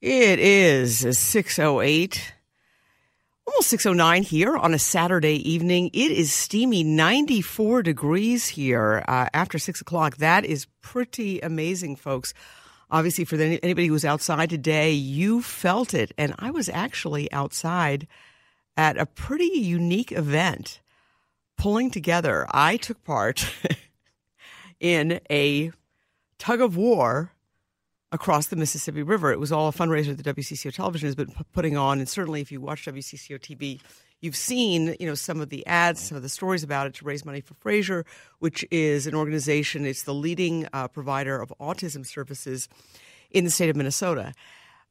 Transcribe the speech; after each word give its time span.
It 0.00 0.38
is 0.38 1.18
608, 1.18 2.32
almost 3.44 3.68
609 3.68 4.22
here 4.22 4.56
on 4.56 4.72
a 4.72 4.78
Saturday 4.78 5.50
evening. 5.50 5.90
It 5.92 6.12
is 6.12 6.32
steamy 6.32 6.84
94 6.84 7.82
degrees 7.82 8.46
here 8.46 9.04
uh, 9.08 9.26
after 9.34 9.58
6 9.58 9.80
o'clock. 9.80 10.18
That 10.18 10.44
is 10.44 10.68
pretty 10.82 11.40
amazing, 11.40 11.96
folks. 11.96 12.32
Obviously, 12.92 13.24
for 13.24 13.36
the, 13.36 13.58
anybody 13.60 13.88
who 13.88 13.92
was 13.92 14.04
outside 14.04 14.50
today, 14.50 14.92
you 14.92 15.42
felt 15.42 15.94
it. 15.94 16.12
And 16.16 16.32
I 16.38 16.52
was 16.52 16.68
actually 16.68 17.30
outside 17.32 18.06
at 18.76 18.96
a 18.96 19.04
pretty 19.04 19.50
unique 19.58 20.12
event 20.12 20.80
pulling 21.56 21.90
together. 21.90 22.46
I 22.52 22.76
took 22.76 23.02
part 23.02 23.52
in 24.78 25.18
a 25.28 25.72
tug 26.38 26.60
of 26.60 26.76
war 26.76 27.32
across 28.12 28.46
the 28.46 28.56
Mississippi 28.56 29.02
River. 29.02 29.32
It 29.32 29.40
was 29.40 29.52
all 29.52 29.68
a 29.68 29.72
fundraiser 29.72 30.16
that 30.16 30.36
WCCO 30.36 30.72
Television 30.72 31.06
has 31.06 31.14
been 31.14 31.28
p- 31.28 31.44
putting 31.52 31.76
on, 31.76 31.98
and 31.98 32.08
certainly 32.08 32.40
if 32.40 32.50
you 32.50 32.60
watch 32.60 32.86
WCCO 32.86 33.38
TV, 33.38 33.80
you've 34.20 34.36
seen 34.36 34.96
you 34.98 35.06
know 35.06 35.14
some 35.14 35.40
of 35.40 35.50
the 35.50 35.66
ads, 35.66 36.00
some 36.00 36.16
of 36.16 36.22
the 36.22 36.28
stories 36.28 36.62
about 36.62 36.86
it 36.86 36.94
to 36.94 37.04
raise 37.04 37.24
money 37.24 37.40
for 37.40 37.54
Fraser, 37.54 38.04
which 38.38 38.64
is 38.70 39.06
an 39.06 39.14
organization. 39.14 39.84
It's 39.84 40.04
the 40.04 40.14
leading 40.14 40.66
uh, 40.72 40.88
provider 40.88 41.40
of 41.40 41.52
autism 41.60 42.06
services 42.06 42.68
in 43.30 43.44
the 43.44 43.50
state 43.50 43.68
of 43.68 43.76
Minnesota. 43.76 44.32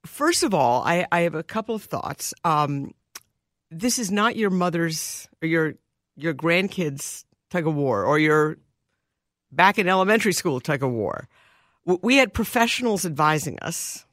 First 0.06 0.44
of 0.44 0.54
all, 0.54 0.84
I, 0.84 1.08
I 1.12 1.22
have 1.22 1.36
a 1.36 1.44
couple 1.44 1.76
of 1.76 1.84
thoughts. 1.84 2.34
Um, 2.44 2.94
this 3.72 4.00
is 4.00 4.12
not 4.12 4.36
your 4.36 4.50
mother's 4.50 5.28
or 5.42 5.48
your 5.48 5.74
your 6.16 6.34
grandkids 6.34 7.24
tug 7.50 7.66
of 7.66 7.76
war 7.76 8.04
or 8.04 8.20
your 8.20 8.58
back 9.52 9.80
in 9.80 9.88
elementary 9.88 10.34
school 10.34 10.60
tug 10.60 10.84
of 10.84 10.92
war 10.92 11.28
we 11.88 12.18
had 12.18 12.34
professionals 12.34 13.06
advising 13.06 13.60
us. 13.60 14.06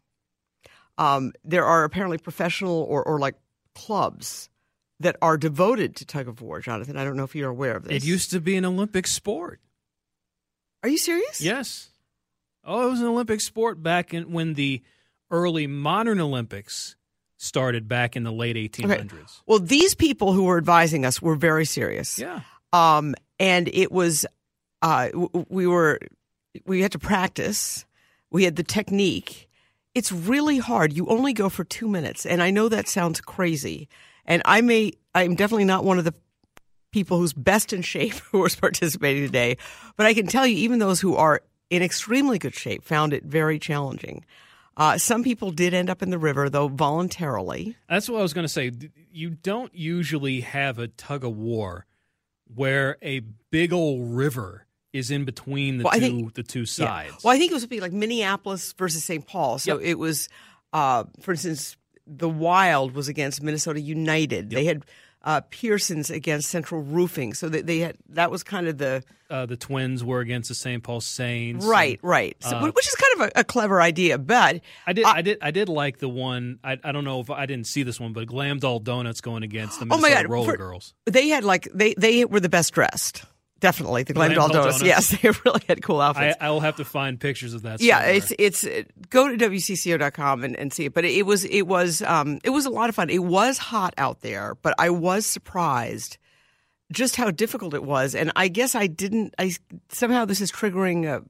Um, 0.97 1.33
there 1.45 1.65
are 1.65 1.85
apparently 1.85 2.19
professional 2.19 2.83
or, 2.83 3.03
or 3.03 3.19
like 3.19 3.35
clubs 3.75 4.49
that 5.01 5.17
are 5.21 5.37
devoted 5.37 5.97
to 5.97 6.07
tug 6.07 6.29
of 6.29 6.41
war, 6.41 6.61
Jonathan. 6.61 6.97
I 6.97 7.05
don't 7.05 7.17
know 7.17 7.25
if 7.25 7.35
you're 7.35 7.51
aware 7.51 7.77
of 7.77 7.85
this. 7.85 8.05
It 8.05 8.07
used 8.07 8.31
to 8.31 8.41
be 8.41 8.57
an 8.57 8.65
Olympic 8.65 9.07
sport. 9.07 9.61
Are 10.83 10.89
you 10.89 10.99
serious? 10.99 11.41
Yes. 11.41 11.89
Oh, 12.63 12.87
it 12.87 12.91
was 12.91 13.01
an 13.01 13.07
Olympic 13.07 13.41
sport 13.41 13.83
back 13.83 14.15
in 14.15 14.33
when 14.33 14.55
the 14.55 14.83
early 15.31 15.67
modern 15.67 16.21
Olympics 16.21 16.97
started 17.37 17.89
back 17.89 18.17
in 18.17 18.23
the 18.23 18.33
late 18.33 18.57
1800s. 18.57 19.13
Okay. 19.13 19.17
Well, 19.47 19.59
these 19.59 19.95
people 19.95 20.33
who 20.33 20.45
were 20.45 20.57
advising 20.57 21.05
us 21.05 21.21
were 21.21 21.35
very 21.35 21.65
serious. 21.65 22.19
Yeah. 22.19 22.41
Um, 22.73 23.15
and 23.39 23.69
it 23.69 23.91
was, 23.91 24.25
uh, 24.81 25.09
we 25.49 25.67
were 25.67 25.99
we 26.67 26.83
had 26.83 26.93
to 26.93 26.99
practice. 26.99 27.85
We 28.31 28.45
had 28.45 28.57
the 28.57 28.63
technique. 28.63 29.49
It's 29.95 30.11
really 30.11 30.59
hard. 30.59 30.93
You 30.93 31.07
only 31.07 31.33
go 31.33 31.49
for 31.49 31.65
two 31.65 31.89
minutes. 31.89 32.27
And 32.27 32.43
I 32.43 32.51
know 32.51 32.69
that 32.69 32.89
sounds 32.89 33.21
crazy. 33.21 33.89
And 34.27 34.43
I 34.45 34.61
may, 34.61 34.93
I'm 35.15 35.35
definitely 35.35 35.65
not 35.65 35.85
one 35.85 35.99
of 35.99 36.05
the 36.05 36.15
people 36.93 37.19
who's 37.19 37.33
best 37.33 37.73
in 37.73 37.83
shape 37.83 38.15
who 38.33 38.41
was 38.41 38.57
participating 38.57 39.25
today. 39.25 39.57
But 39.97 40.07
I 40.07 40.15
can 40.15 40.27
tell 40.27 40.47
you, 40.47 40.57
even 40.57 40.79
those 40.79 41.01
who 41.01 41.17
are 41.17 41.43
in 41.71 41.83
extremely 41.83 42.39
good 42.39 42.55
shape 42.55 42.85
found 42.85 43.13
it 43.13 43.25
very 43.25 43.59
challenging. 43.59 44.25
Uh, 44.77 44.99
some 44.99 45.23
people 45.23 45.53
did 45.53 45.73
end 45.73 45.89
up 45.89 46.03
in 46.03 46.11
the 46.11 46.19
river, 46.19 46.51
though 46.51 46.69
voluntarily. 46.69 47.77
That's 47.89 48.09
what 48.09 48.19
I 48.19 48.23
was 48.23 48.33
going 48.33 48.45
to 48.45 48.53
say. 48.53 48.73
You 49.13 49.31
don't 49.31 49.73
usually 49.75 50.41
have 50.41 50.79
a 50.79 50.89
tug 50.89 51.25
of 51.25 51.37
war 51.37 51.87
where 52.53 52.97
a 53.03 53.21
big 53.51 53.73
old 53.73 54.17
river 54.17 54.67
is 54.95 55.11
in 55.11 55.25
between 55.25 55.79
the 55.79 55.85
well, 55.85 55.93
two 55.93 56.01
think, 56.01 56.35
the 56.35 56.43
two 56.45 56.65
sides. 56.65 57.11
Yeah. 57.11 57.17
Well, 57.25 57.35
I 57.35 57.39
think 57.39 57.51
it 57.51 57.55
was 57.55 57.67
be 57.67 57.81
like 57.81 57.93
Minneapolis 57.93 58.73
versus 58.75 59.05
St. 59.05 59.27
Paul. 59.27 59.59
So 59.59 59.79
yep. 59.79 59.87
it 59.87 59.99
was, 59.99 60.29
uh, 60.73 61.05
for 61.21 61.33
instance, 61.33 61.77
the 62.07 62.29
Wild 62.29 62.95
was 62.95 63.09
against 63.09 63.43
Minnesota 63.43 63.81
United. 63.81 64.53
Yep. 64.53 64.59
They 64.59 64.65
had 64.65 64.85
uh, 65.25 65.41
Pearson's 65.51 66.11
against 66.11 66.49
Central 66.49 66.83
Roofing. 66.83 67.35
So 67.35 67.49
they, 67.49 67.63
they 67.63 67.79
had 67.81 67.97
that 68.11 68.31
was 68.31 68.45
kind 68.45 68.69
of 68.69 68.79
the 68.79 69.03
uh, 69.31 69.47
the 69.47 69.57
Twins 69.57 70.05
were 70.05 70.21
against 70.21 70.49
the 70.49 70.55
St. 70.55 70.83
Paul 70.83 71.01
Saints. 71.01 71.67
Right, 71.67 71.99
and, 72.01 72.09
right. 72.09 72.37
So, 72.41 72.57
uh, 72.57 72.71
which 72.71 72.87
is 72.87 72.95
kind 72.95 73.15
of 73.15 73.33
a, 73.35 73.41
a, 73.41 73.45
clever 73.45 73.81
idea. 73.81 74.19
But 74.19 74.61
I 74.87 74.93
did, 74.93 75.05
I 75.07 75.23
did, 75.23 75.39
I 75.41 75.51
did 75.51 75.69
like 75.69 75.99
the 75.99 76.11
one. 76.11 76.61
I, 76.63 76.79
I 76.85 76.93
don't 76.93 77.05
know 77.05 77.21
if 77.21 77.31
I 77.31 77.47
didn't 77.47 77.67
see 77.67 77.83
this 77.83 77.99
one, 77.99 78.13
but 78.13 78.27
Glam 78.27 78.59
Doll 78.59 78.79
Donuts 78.79 79.23
going 79.23 79.43
against 79.43 79.81
the 79.81 79.87
Minnesota 79.87 80.07
oh 80.07 80.15
my 80.15 80.23
God. 80.23 80.31
Roller 80.31 80.53
For, 80.53 80.57
Girls. 80.57 80.95
They 81.07 81.29
had 81.29 81.43
like 81.43 81.69
they 81.75 81.95
they 81.95 82.25
were 82.27 82.39
the 82.39 82.49
best 82.51 82.75
dressed. 82.75 83.25
Definitely 83.65 84.03
the 84.03 84.13
Glam 84.13 84.35
Doll 84.35 84.49
donuts. 84.49 84.83
Yes, 84.83 85.09
they 85.23 85.31
really 85.43 85.63
had 85.67 85.83
cool 85.83 85.99
outfits. 85.99 86.37
I, 86.39 86.49
I 86.49 86.51
will 86.51 86.61
have 86.61 86.77
to 86.77 86.85
find 86.85 87.19
pictures 87.19 87.55
of 87.55 87.63
that. 87.63 87.81
Yeah, 87.81 87.97
somewhere. 87.97 88.15
it's 88.15 88.63
it's 88.63 88.89
go 89.09 89.35
to 89.35 89.39
wcco.com 89.39 90.45
and, 90.45 90.55
and 90.55 90.71
see 90.71 90.85
it. 90.85 90.93
But 90.93 91.07
it 91.07 91.25
was 91.25 91.47
it 91.47 91.63
was 91.63 92.03
um 92.03 92.41
it 92.45 92.51
was 92.51 92.67
a 92.67 92.71
lot 92.71 92.91
of 92.91 92.95
fun. 92.95 93.09
It 93.09 93.25
was 93.25 93.57
hot 93.57 93.95
out 93.97 94.21
there, 94.21 94.55
but 94.61 94.75
I 94.79 94.91
was 94.91 95.25
surprised 95.25 96.19
just 96.93 97.17
how 97.17 97.31
difficult 97.31 97.73
it 97.73 97.83
was. 97.83 98.15
And 98.15 98.33
I 98.37 98.49
guess 98.49 98.75
I 98.75 98.87
didn't. 98.87 99.35
I 99.39 99.53
somehow 99.89 100.27
this 100.27 100.43
is 100.43 100.53
triggering 100.53 101.07
a 101.07 101.23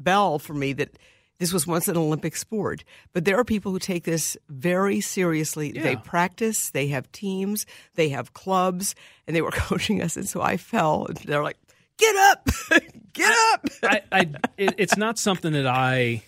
bell 0.00 0.40
for 0.40 0.54
me 0.54 0.72
that 0.72 0.98
this 1.38 1.52
was 1.52 1.64
once 1.64 1.86
an 1.86 1.96
Olympic 1.96 2.34
sport. 2.34 2.82
But 3.12 3.24
there 3.24 3.38
are 3.38 3.44
people 3.44 3.70
who 3.70 3.78
take 3.78 4.02
this 4.02 4.36
very 4.48 5.00
seriously. 5.00 5.72
Yeah. 5.76 5.82
They 5.82 5.94
practice, 5.94 6.70
they 6.70 6.88
have 6.88 7.12
teams, 7.12 7.66
they 7.94 8.08
have 8.08 8.32
clubs, 8.32 8.96
and 9.28 9.36
they 9.36 9.42
were 9.42 9.50
coaching 9.52 10.02
us. 10.02 10.16
And 10.16 10.28
so 10.28 10.42
I 10.42 10.56
fell. 10.56 11.06
They're 11.24 11.44
like, 11.44 11.56
get 11.98 12.16
up, 12.16 12.48
get 13.12 13.30
up. 13.52 13.68
I, 13.82 14.02
I 14.10 14.20
it, 14.56 14.74
it's 14.78 14.96
not 14.96 15.18
something 15.18 15.52
that 15.52 15.66
I 15.66 16.22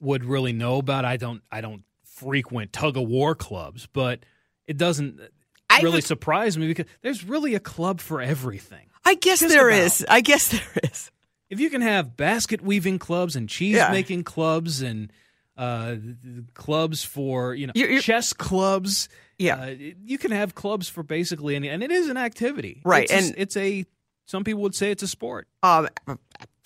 would 0.00 0.24
really 0.24 0.52
know 0.52 0.78
about. 0.78 1.04
I 1.04 1.16
don't, 1.16 1.42
I 1.50 1.60
don't 1.60 1.82
frequent 2.04 2.72
tug 2.72 2.96
of 2.96 3.08
war 3.08 3.34
clubs, 3.34 3.88
but 3.92 4.20
it 4.66 4.76
doesn't 4.76 5.20
I 5.68 5.80
really 5.80 5.96
would, 5.96 6.04
surprise 6.04 6.56
me 6.56 6.68
because 6.68 6.86
there's 7.02 7.24
really 7.24 7.54
a 7.54 7.60
club 7.60 8.00
for 8.00 8.20
everything. 8.20 8.86
I 9.04 9.14
guess 9.14 9.40
Just 9.40 9.52
there 9.52 9.68
about. 9.68 9.80
is. 9.80 10.06
I 10.08 10.20
guess 10.20 10.48
there 10.48 10.82
is. 10.82 11.10
If 11.50 11.60
you 11.60 11.70
can 11.70 11.82
have 11.82 12.16
basket 12.16 12.62
weaving 12.62 12.98
clubs 12.98 13.36
and 13.36 13.48
cheese 13.48 13.76
yeah. 13.76 13.90
making 13.90 14.24
clubs 14.24 14.82
and 14.82 15.12
uh, 15.56 15.96
clubs 16.54 17.04
for 17.04 17.54
you 17.54 17.66
know 17.66 17.72
you're, 17.76 17.90
you're, 17.90 18.00
chess 18.00 18.32
clubs, 18.32 19.08
yeah, 19.38 19.56
uh, 19.56 19.74
you 20.04 20.18
can 20.18 20.30
have 20.30 20.54
clubs 20.54 20.88
for 20.88 21.02
basically 21.02 21.54
any, 21.54 21.68
and 21.68 21.82
it 21.82 21.92
is 21.92 22.08
an 22.08 22.16
activity, 22.16 22.82
right? 22.84 23.04
It's 23.04 23.12
and 23.12 23.36
a, 23.36 23.40
it's 23.40 23.56
a 23.56 23.84
some 24.26 24.44
people 24.44 24.62
would 24.62 24.74
say 24.74 24.90
it's 24.90 25.02
a 25.02 25.08
sport. 25.08 25.48
Um, 25.62 25.88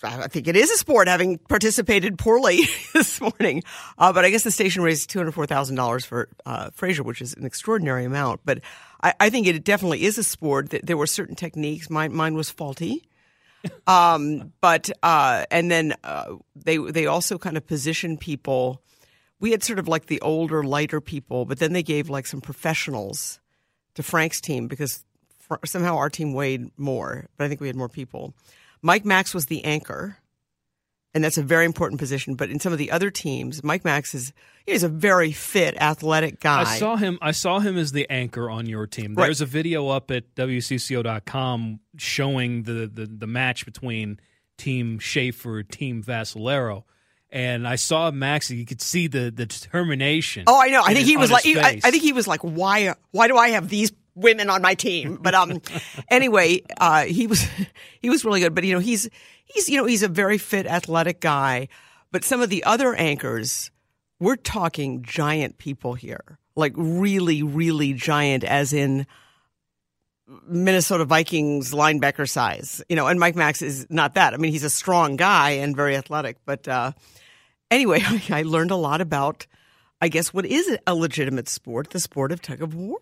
I 0.01 0.27
think 0.27 0.47
it 0.47 0.55
is 0.55 0.71
a 0.71 0.77
sport, 0.77 1.07
having 1.07 1.37
participated 1.37 2.17
poorly 2.17 2.61
this 2.93 3.19
morning. 3.19 3.63
Uh, 3.97 4.13
but 4.13 4.23
I 4.23 4.29
guess 4.29 4.43
the 4.43 4.51
station 4.51 4.81
raised 4.81 5.09
two 5.09 5.19
hundred 5.19 5.33
four 5.33 5.45
thousand 5.45 5.75
dollars 5.75 6.05
for 6.05 6.29
uh, 6.45 6.69
Fraser, 6.73 7.03
which 7.03 7.21
is 7.21 7.33
an 7.33 7.45
extraordinary 7.45 8.05
amount. 8.05 8.41
But 8.45 8.61
I, 9.03 9.13
I, 9.19 9.29
think 9.29 9.47
it 9.47 9.63
definitely 9.63 10.03
is 10.03 10.17
a 10.17 10.23
sport. 10.23 10.73
There 10.83 10.97
were 10.97 11.07
certain 11.07 11.35
techniques. 11.35 11.89
Mine, 11.89 12.13
mine 12.13 12.35
was 12.35 12.49
faulty. 12.49 13.03
um, 13.87 14.53
but 14.61 14.89
uh, 15.03 15.45
and 15.51 15.69
then 15.69 15.95
uh, 16.03 16.35
they 16.55 16.77
they 16.77 17.05
also 17.05 17.37
kind 17.37 17.57
of 17.57 17.67
position 17.67 18.17
people. 18.17 18.81
We 19.41 19.51
had 19.51 19.63
sort 19.63 19.79
of 19.79 19.87
like 19.87 20.05
the 20.05 20.21
older, 20.21 20.63
lighter 20.63 21.01
people, 21.01 21.45
but 21.45 21.59
then 21.59 21.73
they 21.73 21.83
gave 21.83 22.09
like 22.09 22.25
some 22.25 22.41
professionals 22.41 23.39
to 23.95 24.03
Frank's 24.03 24.39
team 24.41 24.67
because 24.67 25.03
somehow 25.65 25.97
our 25.97 26.09
team 26.09 26.33
weighed 26.33 26.71
more, 26.77 27.27
but 27.37 27.45
I 27.45 27.47
think 27.47 27.61
we 27.61 27.67
had 27.67 27.75
more 27.75 27.89
people. 27.89 28.33
Mike 28.81 29.05
Max 29.05 29.33
was 29.33 29.47
the 29.47 29.63
anchor, 29.65 30.17
and 31.13 31.23
that's 31.23 31.37
a 31.37 31.43
very 31.43 31.65
important 31.65 31.99
position. 31.99 32.35
But 32.35 32.49
in 32.49 32.59
some 32.59 32.71
of 32.71 32.77
the 32.77 32.91
other 32.91 33.09
teams, 33.09 33.63
Mike 33.63 33.83
Max 33.83 34.13
is 34.13 34.33
he's 34.65 34.83
a 34.83 34.89
very 34.89 35.31
fit, 35.31 35.75
athletic 35.77 36.39
guy. 36.39 36.61
I 36.61 36.77
saw 36.77 36.95
him. 36.95 37.17
I 37.21 37.31
saw 37.31 37.59
him 37.59 37.77
as 37.77 37.91
the 37.91 38.09
anchor 38.09 38.49
on 38.49 38.67
your 38.67 38.87
team. 38.87 39.15
There's 39.15 39.41
right. 39.41 39.47
a 39.47 39.51
video 39.51 39.89
up 39.89 40.11
at 40.11 40.35
WCCO.com 40.35 41.79
showing 41.97 42.63
the, 42.63 42.87
the 42.87 43.05
the 43.05 43.27
match 43.27 43.65
between 43.65 44.19
Team 44.57 44.99
Schaefer, 44.99 45.63
Team 45.63 46.03
Vascellaro 46.03 46.83
and 47.31 47.67
I 47.67 47.75
saw 47.75 48.09
Max. 48.11 48.49
You 48.49 48.65
could 48.65 48.81
see 48.81 49.07
the 49.07 49.31
the 49.31 49.45
determination. 49.45 50.45
Oh, 50.47 50.59
I 50.59 50.69
know. 50.69 50.81
I 50.83 50.93
think 50.93 51.05
he 51.05 51.17
was 51.17 51.31
like. 51.31 51.43
He, 51.43 51.59
I, 51.59 51.79
I, 51.83 51.91
think 51.91 52.03
he 52.03 52.13
was 52.13 52.27
like, 52.27 52.41
why? 52.41 52.95
Why 53.11 53.27
do 53.27 53.37
I 53.37 53.49
have 53.49 53.69
these 53.69 53.91
women 54.19 54.49
on 54.49 54.61
my 54.61 54.75
team. 54.75 55.17
But 55.21 55.33
um, 55.35 55.61
anyway, 56.09 56.61
uh, 56.77 57.05
he 57.05 57.27
was 57.27 57.47
he 57.99 58.09
was 58.09 58.23
really 58.25 58.39
good. 58.39 58.55
But 58.55 58.63
you 58.63 58.73
know, 58.73 58.79
he's 58.79 59.09
he's 59.45 59.69
you 59.69 59.77
know 59.77 59.85
he's 59.85 60.03
a 60.03 60.07
very 60.07 60.37
fit, 60.37 60.65
athletic 60.65 61.19
guy. 61.19 61.67
But 62.11 62.23
some 62.23 62.41
of 62.41 62.49
the 62.49 62.63
other 62.63 62.95
anchors 62.95 63.71
we're 64.19 64.35
talking 64.35 65.01
giant 65.01 65.57
people 65.57 65.93
here, 65.93 66.37
like 66.55 66.73
really, 66.75 67.41
really 67.41 67.93
giant, 67.93 68.43
as 68.43 68.73
in 68.73 69.07
Minnesota 70.47 71.05
Vikings 71.05 71.71
linebacker 71.71 72.29
size, 72.29 72.83
you 72.89 72.95
know, 72.95 73.07
and 73.07 73.19
Mike 73.19 73.35
Max 73.35 73.61
is 73.61 73.87
not 73.89 74.15
that. 74.15 74.33
I 74.33 74.37
mean, 74.37 74.51
he's 74.51 74.63
a 74.63 74.69
strong 74.69 75.15
guy 75.15 75.51
and 75.51 75.75
very 75.75 75.95
athletic. 75.95 76.37
But 76.45 76.67
uh, 76.67 76.91
anyway, 77.71 78.01
I 78.29 78.43
learned 78.43 78.71
a 78.71 78.75
lot 78.75 79.01
about, 79.01 79.47
I 80.01 80.09
guess, 80.09 80.33
what 80.33 80.45
is 80.45 80.77
a 80.85 80.93
legitimate 80.93 81.47
sport, 81.47 81.91
the 81.91 81.99
sport 81.99 82.31
of 82.31 82.41
tug 82.41 82.61
of 82.61 82.75
war. 82.75 82.99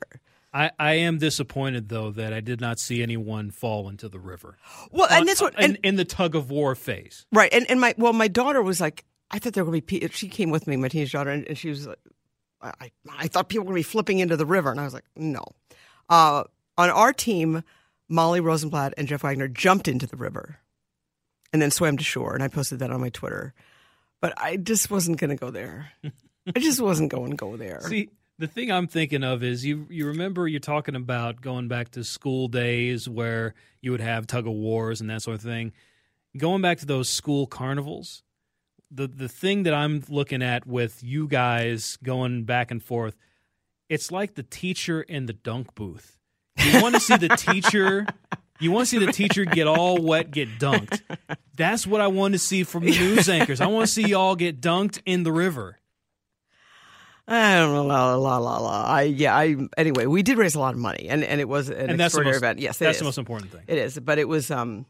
I, 0.53 0.71
I 0.79 0.93
am 0.93 1.17
disappointed 1.17 1.89
though 1.89 2.11
that 2.11 2.33
I 2.33 2.39
did 2.39 2.61
not 2.61 2.79
see 2.79 3.03
anyone 3.03 3.51
fall 3.51 3.89
into 3.89 4.09
the 4.09 4.19
river. 4.19 4.57
Well, 4.91 5.07
and 5.09 5.27
that's 5.27 5.41
what 5.41 5.53
in, 5.55 5.63
and, 5.63 5.79
in 5.83 5.95
the 5.97 6.05
tug 6.05 6.35
of 6.35 6.49
war 6.49 6.73
phase, 6.75 7.25
right? 7.31 7.51
And 7.53 7.69
and 7.69 7.79
my 7.79 7.93
well, 7.97 8.13
my 8.13 8.27
daughter 8.27 8.61
was 8.61 8.79
like, 8.79 9.05
I 9.29 9.39
thought 9.39 9.53
there 9.53 9.63
were 9.63 9.71
going 9.71 9.81
to 9.81 9.99
be. 9.99 10.07
She 10.11 10.29
came 10.29 10.49
with 10.49 10.67
me, 10.67 10.77
my 10.77 10.87
teenage 10.87 11.11
daughter, 11.11 11.31
and, 11.31 11.47
and 11.47 11.57
she 11.57 11.69
was 11.69 11.87
like, 11.87 11.99
I, 12.61 12.91
I 13.17 13.27
thought 13.27 13.49
people 13.49 13.65
were 13.65 13.73
going 13.73 13.83
to 13.83 13.87
be 13.87 13.91
flipping 13.91 14.19
into 14.19 14.37
the 14.37 14.45
river, 14.45 14.71
and 14.71 14.79
I 14.79 14.83
was 14.83 14.93
like, 14.93 15.05
no. 15.15 15.43
Uh, 16.09 16.45
on 16.77 16.89
our 16.89 17.11
team, 17.11 17.63
Molly 18.09 18.39
Rosenblatt 18.39 18.93
and 18.97 19.07
Jeff 19.07 19.23
Wagner 19.23 19.47
jumped 19.47 19.87
into 19.87 20.07
the 20.07 20.17
river 20.17 20.59
and 21.51 21.61
then 21.61 21.71
swam 21.71 21.97
to 21.97 22.03
shore. 22.03 22.33
And 22.33 22.43
I 22.43 22.47
posted 22.47 22.79
that 22.79 22.91
on 22.91 23.01
my 23.01 23.09
Twitter. 23.09 23.53
But 24.21 24.33
I 24.37 24.57
just 24.57 24.89
wasn't 24.89 25.19
going 25.19 25.29
to 25.29 25.35
go 25.35 25.51
there. 25.51 25.91
I 26.55 26.59
just 26.59 26.81
wasn't 26.81 27.11
going 27.11 27.31
to 27.31 27.37
go 27.37 27.57
there. 27.57 27.81
See, 27.81 28.09
the 28.39 28.47
thing 28.47 28.71
I'm 28.71 28.87
thinking 28.87 29.23
of 29.23 29.43
is 29.43 29.65
you 29.65 29.87
you 29.89 30.07
remember 30.07 30.47
you're 30.47 30.59
talking 30.59 30.95
about 30.95 31.41
going 31.41 31.67
back 31.67 31.89
to 31.91 32.03
school 32.03 32.47
days 32.47 33.09
where 33.09 33.55
you 33.81 33.91
would 33.91 34.01
have 34.01 34.27
tug 34.27 34.47
of 34.47 34.53
wars 34.53 35.01
and 35.01 35.09
that 35.09 35.23
sort 35.23 35.35
of 35.35 35.41
thing. 35.41 35.73
Going 36.37 36.61
back 36.61 36.77
to 36.79 36.85
those 36.85 37.09
school 37.09 37.47
carnivals, 37.47 38.23
the 38.91 39.07
the 39.07 39.27
thing 39.27 39.63
that 39.63 39.73
I'm 39.73 40.03
looking 40.07 40.43
at 40.43 40.67
with 40.67 41.03
you 41.03 41.27
guys 41.27 41.97
going 42.03 42.43
back 42.43 42.69
and 42.69 42.81
forth, 42.81 43.17
it's 43.89 44.11
like 44.11 44.35
the 44.35 44.43
teacher 44.43 45.01
in 45.01 45.25
the 45.25 45.33
dunk 45.33 45.73
booth. 45.73 46.19
You 46.57 46.81
want 46.81 46.95
to 46.95 47.01
see 47.01 47.17
the 47.17 47.29
teacher. 47.29 48.05
You 48.59 48.71
want 48.71 48.87
to 48.87 48.89
see 48.89 49.05
the 49.05 49.11
teacher 49.11 49.45
get 49.45 49.67
all 49.67 50.01
wet, 50.01 50.31
get 50.31 50.57
dunked. 50.57 51.01
That's 51.55 51.85
what 51.85 52.01
I 52.01 52.07
want 52.07 52.33
to 52.33 52.39
see 52.39 52.63
from 52.63 52.85
the 52.85 52.91
news 52.99 53.29
anchors. 53.29 53.61
I 53.61 53.67
want 53.67 53.85
to 53.85 53.91
see 53.91 54.07
y'all 54.07 54.35
get 54.35 54.61
dunked 54.61 54.99
in 55.05 55.21
the 55.21 55.31
river. 55.31 55.77
I 57.29 57.57
don't 57.57 57.73
know, 57.73 57.83
la 57.83 58.15
la 58.15 58.37
la 58.37 58.57
la. 58.57 58.83
I 58.83 59.01
yeah. 59.03 59.35
I 59.35 59.55
anyway. 59.75 60.05
We 60.05 60.23
did 60.23 60.37
raise 60.37 60.55
a 60.55 60.59
lot 60.59 60.73
of 60.73 60.79
money, 60.79 61.07
and, 61.09 61.23
and 61.23 61.41
it 61.41 61.49
was 61.49 61.69
an 61.69 61.89
and 61.89 61.99
that's 61.99 62.13
extraordinary 62.13 62.35
most, 62.35 62.43
event. 62.43 62.59
Yes, 62.59 62.77
that's 62.77 62.95
is. 62.95 62.99
the 62.99 63.05
most 63.05 63.17
important 63.17 63.51
thing. 63.51 63.63
It 63.67 63.77
is, 63.77 63.99
but 63.99 64.17
it 64.17 64.29
was 64.29 64.49
um, 64.49 64.85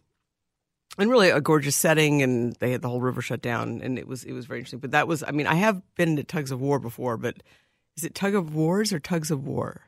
and 0.98 1.10
really 1.10 1.30
a 1.30 1.42
gorgeous 1.42 1.76
setting, 1.76 2.22
and 2.22 2.54
they 2.60 2.72
had 2.72 2.82
the 2.82 2.90
whole 2.90 3.02
river 3.02 3.22
shut 3.22 3.42
down, 3.42 3.82
and 3.82 3.98
it 4.00 4.08
was 4.08 4.24
it 4.24 4.34
was 4.34 4.46
very 4.46 4.60
interesting. 4.60 4.80
But 4.80 4.92
that 4.92 5.08
was, 5.08 5.24
I 5.24 5.32
mean, 5.32 5.48
I 5.48 5.56
have 5.56 5.82
been 5.96 6.16
to 6.16 6.24
tugs 6.24 6.52
of 6.52 6.62
war 6.62 6.80
before, 6.80 7.18
but 7.18 7.38
is 7.96 8.04
it 8.04 8.16
tug 8.16 8.36
of 8.36 8.54
wars 8.54 8.94
or 8.94 9.00
tugs 9.00 9.32
of 9.32 9.46
war? 9.46 9.82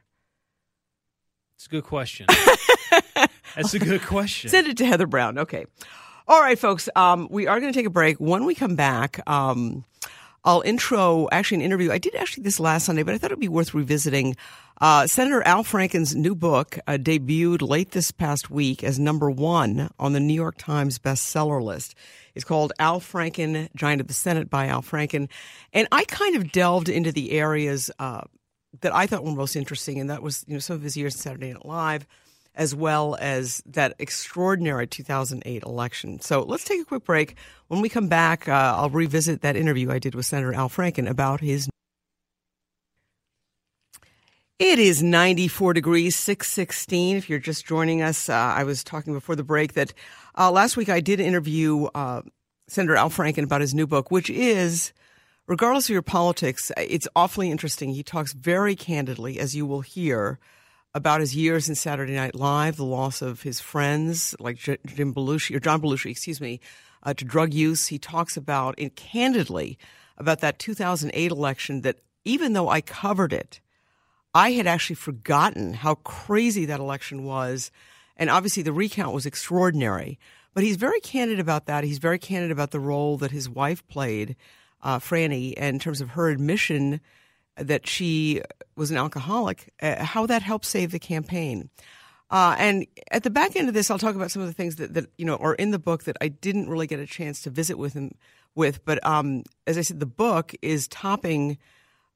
It's 1.57 1.65
a 1.65 1.69
good 1.69 1.83
question. 1.83 2.27
That's 3.55 3.73
a 3.73 3.79
good 3.79 4.01
question. 4.03 4.49
Send 4.49 4.67
it 4.67 4.77
to 4.77 4.85
Heather 4.85 5.07
Brown. 5.07 5.39
Okay. 5.39 5.65
All 6.27 6.39
right, 6.39 6.57
folks. 6.57 6.87
Um, 6.95 7.27
we 7.29 7.47
are 7.47 7.59
going 7.59 7.73
to 7.73 7.77
take 7.77 7.87
a 7.87 7.91
break. 7.91 8.17
When 8.17 8.45
we 8.45 8.55
come 8.55 8.75
back, 8.75 9.19
um, 9.27 9.83
I'll 10.49 10.61
intro 10.61 11.29
actually 11.31 11.57
an 11.57 11.61
interview. 11.61 11.91
I 11.91 11.99
did 11.99 12.15
actually 12.15 12.41
this 12.41 12.59
last 12.59 12.87
Sunday, 12.87 13.03
but 13.03 13.13
I 13.13 13.19
thought 13.19 13.27
it'd 13.27 13.39
be 13.39 13.47
worth 13.47 13.75
revisiting. 13.75 14.35
Uh, 14.81 15.05
Senator 15.05 15.43
Al 15.45 15.63
Franken's 15.63 16.15
new 16.15 16.33
book 16.33 16.79
uh, 16.87 16.93
debuted 16.93 17.61
late 17.61 17.91
this 17.91 18.09
past 18.09 18.49
week 18.49 18.83
as 18.83 18.97
number 18.97 19.29
one 19.29 19.91
on 19.99 20.13
the 20.13 20.19
New 20.19 20.33
York 20.33 20.57
Times 20.57 20.97
bestseller 20.97 21.61
list. 21.61 21.93
It's 22.33 22.43
called 22.43 22.73
Al 22.79 22.99
Franken, 22.99 23.69
Giant 23.75 24.01
of 24.01 24.07
the 24.07 24.13
Senate 24.15 24.49
by 24.49 24.65
Al 24.65 24.81
Franken. 24.81 25.29
And 25.71 25.87
I 25.91 26.03
kind 26.05 26.35
of 26.35 26.51
delved 26.51 26.89
into 26.89 27.11
the 27.11 27.33
areas 27.33 27.91
uh, 27.99 28.21
that 28.81 28.91
I 28.91 29.05
thought 29.05 29.23
were 29.23 29.33
most 29.33 29.55
interesting, 29.55 29.99
and 29.99 30.09
that 30.09 30.23
was 30.23 30.43
you 30.47 30.53
know 30.55 30.59
some 30.59 30.75
of 30.77 30.81
his 30.81 30.97
years 30.97 31.13
in 31.13 31.21
Saturday 31.21 31.53
Night 31.53 31.63
Live, 31.63 32.07
as 32.59 32.75
well 32.75 33.15
as 33.21 33.63
that 33.65 33.95
extraordinary 34.00 34.85
2008 34.85 35.63
election. 35.63 36.19
So 36.19 36.41
let's 36.41 36.65
take 36.65 36.81
a 36.81 36.85
quick 36.85 37.06
break. 37.06 37.38
When 37.69 37.81
we 37.81 37.88
come 37.88 38.09
back, 38.09 38.50
uh, 38.50 38.75
I'll 38.75 38.89
revisit 38.89 39.41
that 39.41 39.56
interview 39.56 39.89
I 39.89 39.97
did 39.97 40.13
with 40.13 40.25
Senator 40.25 40.53
Al 40.53 40.69
Franken 40.69 41.09
about 41.09 41.39
his. 41.39 41.69
It 44.59 44.77
is 44.77 45.01
94 45.01 45.73
degrees, 45.73 46.17
616. 46.17 47.15
If 47.15 47.29
you're 47.29 47.39
just 47.39 47.65
joining 47.65 48.01
us, 48.01 48.27
uh, 48.27 48.33
I 48.33 48.65
was 48.65 48.83
talking 48.83 49.13
before 49.13 49.38
the 49.38 49.44
break 49.44 49.73
that 49.73 49.94
uh, 50.38 50.51
last 50.51 50.75
week 50.75 50.89
I 50.89 51.00
did 51.00 51.21
interview 51.21 51.85
uh, 51.95 52.23
Senator 52.67 52.97
Al 52.97 53.09
Franken 53.09 53.45
about 53.45 53.61
his 53.61 53.73
new 53.73 53.88
book, 53.88 54.11
which 54.11 54.29
is 54.29 54.91
regardless 55.47 55.85
of 55.85 55.94
your 55.94 56.01
politics, 56.01 56.73
it's 56.75 57.07
awfully 57.15 57.51
interesting. 57.51 57.91
He 57.91 58.03
talks 58.03 58.33
very 58.33 58.75
candidly, 58.75 59.39
as 59.39 59.56
you 59.56 59.65
will 59.65 59.79
hear, 59.79 60.39
about 60.94 61.19
his 61.19 61.36
years 61.36 61.69
in 61.69 61.75
Saturday 61.75 62.15
Night 62.15 62.36
Live, 62.36 62.77
the 62.77 62.86
loss 62.86 63.21
of 63.21 63.41
his 63.41 63.59
friends 63.59 64.36
like 64.39 64.57
Jim 64.57 65.13
Belushi 65.13 65.56
or 65.56 65.59
John 65.59 65.81
Belushi, 65.81 66.12
excuse 66.12 66.41
me, 66.41 66.59
uh, 67.03 67.13
to 67.13 67.25
drug 67.25 67.53
use. 67.53 67.88
He 67.88 68.00
talks 68.00 68.36
about 68.36 68.75
it 68.77 68.95
candidly 68.95 69.77
about 70.18 70.39
that 70.39 70.59
2008 70.59 71.31
election. 71.31 71.81
That 71.81 72.00
even 72.25 72.53
though 72.53 72.69
I 72.69 72.81
covered 72.81 73.33
it, 73.33 73.59
I 74.33 74.51
had 74.51 74.68
actually 74.68 74.95
forgotten 74.95 75.74
how 75.74 75.95
crazy 75.95 76.65
that 76.65 76.80
election 76.80 77.24
was, 77.24 77.71
and 78.18 78.30
obviously 78.30 78.63
the 78.63 78.74
recount 78.74 79.13
was 79.13 79.25
extraordinary. 79.25 80.19
But 80.53 80.63
he's 80.63 80.77
very 80.77 81.00
candid 81.00 81.39
about 81.39 81.68
that. 81.68 81.83
He's 81.83 82.00
very 82.00 82.19
candid 82.19 82.51
about 82.51 82.71
the 82.71 82.80
role 82.80 83.18
that 83.18 83.31
his 83.31 83.47
wife 83.47 83.88
played 83.88 84.35
uh, 84.81 85.00
Franny 85.00 85.53
in 85.53 85.80
terms 85.80 86.01
of 86.01 86.12
her 86.12 86.30
admission 86.30 87.01
that 87.59 87.88
she 87.88 88.41
was 88.75 88.91
an 88.91 88.97
alcoholic, 88.97 89.73
uh, 89.81 90.03
how 90.03 90.25
that 90.25 90.41
helped 90.41 90.65
save 90.65 90.91
the 90.91 91.00
campaign. 91.00 91.69
Uh, 92.31 92.56
and 92.59 92.85
at 93.11 93.23
the 93.23 93.29
back 93.29 93.56
end 93.56 93.67
of 93.67 93.73
this, 93.73 93.89
I'll 93.89 93.97
talk 93.97 94.15
about 94.15 94.31
some 94.31 94.41
of 94.41 94.47
the 94.47 94.53
things 94.53 94.75
that, 94.75 94.94
that 94.94 95.07
you 95.17 95.25
know 95.25 95.38
are 95.38 95.56
in 95.56 95.71
the 95.71 95.79
book 95.79 96.03
that 96.03 96.17
I 96.21 96.27
didn't 96.27 96.69
really 96.69 96.88
get 96.88 97.00
a 97.00 97.07
chance 97.07 97.41
to 97.41 97.50
visit 97.50 97.77
with 97.77 97.94
him 97.94 98.15
with. 98.56 98.85
But 98.85 99.06
um, 99.06 99.44
as 99.65 99.77
I 99.77 99.81
said, 99.81 100.00
the 100.00 100.06
book 100.06 100.53
is 100.61 100.88
topping 100.88 101.57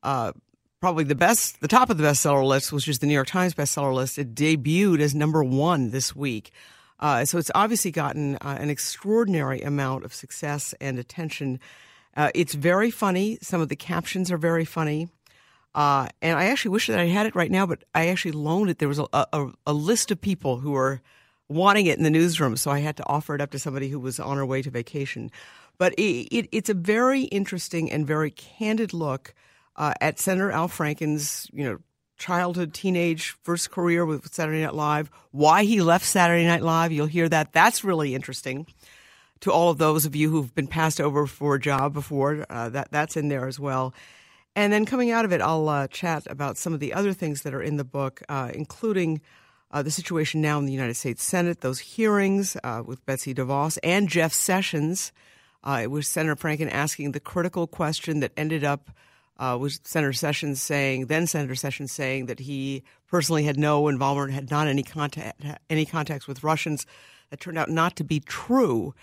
uh, 0.03 0.33
probably 0.79 1.03
the 1.05 1.15
best, 1.15 1.61
the 1.61 1.67
top 1.67 1.89
of 1.89 1.97
the 1.97 2.03
bestseller 2.03 2.45
list, 2.45 2.71
which 2.71 2.87
is 2.87 2.99
the 2.99 3.07
New 3.07 3.13
York 3.13 3.27
Times 3.27 3.55
bestseller 3.55 3.93
list. 3.93 4.19
It 4.19 4.35
debuted 4.35 4.99
as 4.99 5.15
number 5.15 5.43
one 5.43 5.91
this 5.91 6.15
week. 6.15 6.51
Uh, 6.99 7.25
so 7.25 7.37
it's 7.37 7.51
obviously 7.55 7.89
gotten 7.89 8.35
uh, 8.35 8.57
an 8.59 8.69
extraordinary 8.69 9.61
amount 9.61 10.05
of 10.05 10.13
success 10.13 10.75
and 10.79 10.99
attention. 10.99 11.59
Uh, 12.15 12.29
it's 12.35 12.53
very 12.53 12.91
funny. 12.91 13.39
Some 13.41 13.61
of 13.61 13.69
the 13.69 13.75
captions 13.75 14.31
are 14.31 14.37
very 14.37 14.65
funny. 14.65 15.09
Uh, 15.75 16.07
and 16.21 16.37
I 16.37 16.45
actually 16.45 16.69
wish 16.69 16.87
that 16.87 16.99
I 16.99 17.05
had 17.05 17.25
it 17.25 17.35
right 17.35 17.49
now, 17.49 17.65
but 17.65 17.83
I 17.95 18.07
actually 18.07 18.33
loaned 18.33 18.69
it. 18.69 18.77
There 18.77 18.87
was 18.87 18.99
a, 18.99 19.07
a, 19.11 19.51
a, 19.65 19.73
list 19.73 20.11
of 20.11 20.21
people 20.21 20.57
who 20.57 20.71
were 20.71 21.01
wanting 21.49 21.87
it 21.87 21.97
in 21.97 22.03
the 22.03 22.11
newsroom, 22.11 22.57
so 22.57 22.69
I 22.69 22.79
had 22.79 22.95
to 22.97 23.07
offer 23.07 23.33
it 23.33 23.41
up 23.41 23.49
to 23.51 23.59
somebody 23.59 23.89
who 23.89 23.99
was 23.99 24.19
on 24.19 24.37
her 24.37 24.45
way 24.45 24.61
to 24.61 24.69
vacation. 24.69 25.31
But 25.79 25.93
it, 25.93 26.27
it, 26.31 26.49
it's 26.51 26.69
a 26.69 26.75
very 26.75 27.23
interesting 27.23 27.91
and 27.91 28.05
very 28.05 28.29
candid 28.29 28.93
look 28.93 29.33
uh, 29.75 29.93
at 29.99 30.19
Senator 30.19 30.51
Al 30.51 30.67
Franken's, 30.67 31.49
you 31.51 31.63
know, 31.63 31.79
childhood, 32.17 32.73
teenage, 32.73 33.31
first 33.41 33.71
career 33.71 34.05
with 34.05 34.31
Saturday 34.31 34.61
Night 34.61 34.75
Live, 34.75 35.09
why 35.31 35.63
he 35.63 35.81
left 35.81 36.05
Saturday 36.05 36.45
Night 36.45 36.61
Live. 36.61 36.91
You'll 36.91 37.07
hear 37.07 37.27
that. 37.29 37.51
That's 37.51 37.83
really 37.83 38.13
interesting 38.13 38.67
to 39.41 39.51
all 39.51 39.71
of 39.71 39.79
those 39.79 40.05
of 40.05 40.15
you 40.15 40.29
who've 40.29 40.53
been 40.53 40.67
passed 40.67 41.01
over 41.01 41.25
for 41.27 41.55
a 41.55 41.59
job 41.59 41.93
before. 41.93 42.45
Uh, 42.49 42.69
that 42.69 42.91
that's 42.91 43.17
in 43.17 43.27
there 43.27 43.47
as 43.47 43.59
well. 43.59 43.93
And 44.55 44.71
then 44.71 44.85
coming 44.85 45.09
out 45.09 45.25
of 45.25 45.33
it, 45.33 45.41
I'll 45.41 45.67
uh, 45.67 45.87
chat 45.87 46.27
about 46.27 46.57
some 46.57 46.73
of 46.73 46.79
the 46.79 46.93
other 46.93 47.13
things 47.13 47.41
that 47.41 47.53
are 47.53 47.61
in 47.61 47.77
the 47.77 47.83
book, 47.83 48.21
uh, 48.29 48.51
including 48.53 49.21
uh, 49.71 49.81
the 49.81 49.89
situation 49.89 50.41
now 50.41 50.59
in 50.59 50.65
the 50.65 50.71
United 50.71 50.93
States 50.95 51.23
Senate, 51.23 51.61
those 51.61 51.79
hearings 51.79 52.55
uh, 52.63 52.83
with 52.85 53.03
Betsy 53.05 53.33
DeVos 53.33 53.79
and 53.83 54.07
Jeff 54.07 54.31
Sessions. 54.31 55.11
Uh, 55.63 55.79
it 55.81 55.91
was 55.91 56.07
Senator 56.07 56.35
Franken 56.35 56.71
asking 56.71 57.13
the 57.13 57.19
critical 57.19 57.65
question 57.65 58.19
that 58.19 58.31
ended 58.37 58.63
up 58.63 58.91
uh, 59.37 59.57
with 59.59 59.79
Senator 59.83 60.13
Sessions 60.13 60.61
saying, 60.61 61.07
then 61.07 61.25
Senator 61.25 61.55
Sessions 61.55 61.91
saying 61.91 62.27
that 62.27 62.39
he 62.39 62.83
personally 63.07 63.43
had 63.43 63.57
no 63.57 63.87
involvement, 63.87 64.33
had 64.33 64.51
not 64.51 64.67
any 64.67 64.83
contact, 64.83 65.41
any 65.69 65.85
contacts 65.85 66.27
with 66.27 66.43
Russians. 66.43 66.85
That 67.31 67.39
turned 67.39 67.57
out 67.57 67.69
not 67.69 67.95
to 67.95 68.03
be 68.03 68.19
true. 68.19 68.93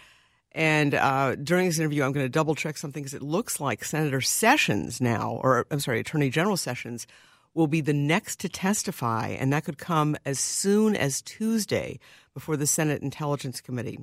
And 0.52 0.94
uh, 0.94 1.36
during 1.36 1.66
this 1.66 1.78
interview, 1.78 2.02
I'm 2.02 2.12
going 2.12 2.26
to 2.26 2.30
double 2.30 2.54
check 2.54 2.76
something 2.76 3.02
because 3.02 3.14
it 3.14 3.22
looks 3.22 3.60
like 3.60 3.84
Senator 3.84 4.20
Sessions 4.20 5.00
now, 5.00 5.40
or 5.42 5.66
I'm 5.70 5.80
sorry, 5.80 6.00
Attorney 6.00 6.30
General 6.30 6.56
Sessions, 6.56 7.06
will 7.54 7.66
be 7.66 7.80
the 7.80 7.92
next 7.92 8.40
to 8.40 8.48
testify, 8.48 9.28
and 9.28 9.52
that 9.52 9.64
could 9.64 9.78
come 9.78 10.16
as 10.24 10.38
soon 10.38 10.94
as 10.96 11.20
Tuesday 11.22 11.98
before 12.32 12.56
the 12.56 12.66
Senate 12.66 13.02
Intelligence 13.02 13.60
Committee. 13.60 13.98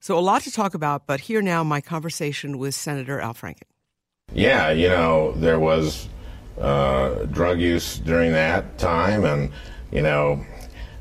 So, 0.00 0.18
a 0.18 0.20
lot 0.20 0.42
to 0.42 0.50
talk 0.50 0.74
about, 0.74 1.06
but 1.06 1.20
here 1.20 1.42
now 1.42 1.62
my 1.62 1.80
conversation 1.80 2.58
with 2.58 2.74
Senator 2.74 3.20
Al 3.20 3.34
Franken. 3.34 3.62
Yeah, 4.32 4.70
you 4.70 4.88
know, 4.88 5.32
there 5.32 5.60
was 5.60 6.08
uh, 6.60 7.24
drug 7.26 7.60
use 7.60 7.98
during 7.98 8.32
that 8.32 8.78
time, 8.78 9.24
and, 9.24 9.52
you 9.92 10.02
know, 10.02 10.44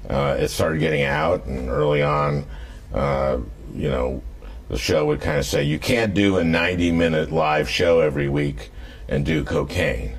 uh, 0.10 0.38
it 0.40 0.50
started 0.50 0.80
getting 0.80 1.04
out, 1.04 1.46
and 1.46 1.70
early 1.70 2.04
on, 2.04 2.46
uh, 2.94 3.40
you 3.74 3.90
know, 3.90 4.22
the 4.70 4.78
show 4.78 5.06
would 5.06 5.22
kind 5.22 5.38
of 5.38 5.46
say, 5.46 5.64
you 5.64 5.80
can't 5.80 6.14
do 6.14 6.38
a 6.38 6.44
90 6.44 6.92
minute 6.92 7.32
live 7.32 7.70
show 7.70 8.00
every 8.00 8.30
week. 8.30 8.72
and 9.08 9.26
do 9.26 9.44
cocaine. 9.44 10.18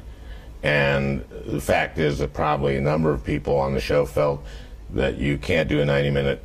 And 0.63 1.25
the 1.47 1.61
fact 1.61 1.99
is 1.99 2.19
that 2.19 2.33
probably 2.33 2.77
a 2.77 2.81
number 2.81 3.13
of 3.13 3.25
people 3.25 3.57
on 3.57 3.75
the 3.75 3.81
show 3.81 4.07
felt 4.07 4.45
that 4.91 5.17
you 5.19 5.39
can't 5.39 5.69
do 5.69 5.81
a 5.81 5.85
90 5.85 6.11
minute 6.11 6.43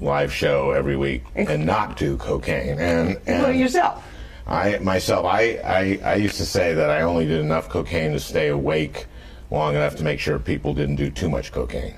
live 0.00 0.32
show 0.32 0.70
every 0.70 0.96
week 0.96 1.24
and 1.34 1.66
not 1.66 1.96
do 1.96 2.16
cocaine. 2.16 2.78
And, 2.78 3.20
and 3.26 3.58
yourself. 3.58 4.04
I 4.46 4.78
myself, 4.78 5.26
I, 5.26 5.58
I, 5.64 6.00
I 6.02 6.14
used 6.16 6.36
to 6.38 6.46
say 6.46 6.74
that 6.74 6.90
I 6.90 7.02
only 7.02 7.26
did 7.26 7.40
enough 7.40 7.68
cocaine 7.68 8.12
to 8.12 8.20
stay 8.20 8.48
awake 8.48 9.06
long 9.50 9.74
enough 9.74 9.96
to 9.96 10.04
make 10.04 10.18
sure 10.18 10.38
people 10.38 10.74
didn't 10.74 10.96
do 10.96 11.10
too 11.10 11.28
much 11.28 11.52
cocaine. 11.52 11.94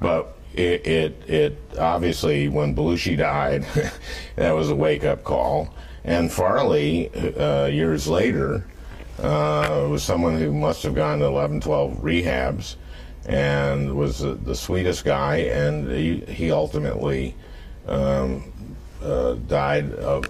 But 0.00 0.35
it, 0.56 0.86
it, 0.86 1.30
it 1.30 1.58
obviously, 1.78 2.48
when 2.48 2.74
Belushi 2.74 3.16
died, 3.16 3.66
that 4.36 4.52
was 4.52 4.70
a 4.70 4.74
wake 4.74 5.04
up 5.04 5.22
call. 5.22 5.74
And 6.04 6.32
Farley, 6.32 7.10
uh, 7.14 7.66
years 7.66 8.06
later, 8.06 8.66
uh, 9.18 9.86
was 9.90 10.02
someone 10.02 10.38
who 10.38 10.52
must 10.52 10.82
have 10.82 10.94
gone 10.94 11.18
to 11.18 11.26
11, 11.26 11.60
12 11.60 11.98
rehabs 11.98 12.76
and 13.26 13.94
was 13.96 14.20
the, 14.20 14.34
the 14.34 14.54
sweetest 14.54 15.04
guy. 15.04 15.36
And 15.38 15.90
he, 15.90 16.20
he 16.20 16.52
ultimately 16.52 17.34
um, 17.86 18.52
uh, 19.02 19.34
died 19.48 19.92
of 19.94 20.26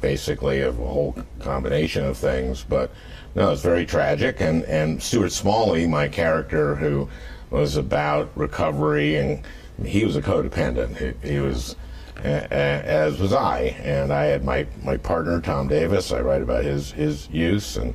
basically 0.00 0.62
a 0.62 0.72
whole 0.72 1.16
combination 1.38 2.04
of 2.04 2.16
things. 2.16 2.64
But 2.66 2.90
no, 3.34 3.52
it's 3.52 3.62
very 3.62 3.84
tragic. 3.84 4.40
And, 4.40 4.64
and 4.64 5.02
Stuart 5.02 5.32
Smalley, 5.32 5.86
my 5.86 6.08
character, 6.08 6.74
who 6.74 7.08
was 7.54 7.76
about 7.76 8.30
recovery, 8.34 9.14
and 9.14 9.40
he 9.84 10.04
was 10.04 10.16
a 10.16 10.22
codependent. 10.22 10.96
He, 11.22 11.34
he 11.34 11.38
was, 11.38 11.76
as 12.24 13.20
was 13.20 13.32
I. 13.32 13.76
And 13.80 14.12
I 14.12 14.24
had 14.24 14.44
my, 14.44 14.66
my 14.82 14.96
partner, 14.96 15.40
Tom 15.40 15.68
Davis. 15.68 16.10
I 16.10 16.20
write 16.20 16.42
about 16.42 16.64
his, 16.64 16.90
his 16.90 17.30
use. 17.30 17.76
And 17.76 17.94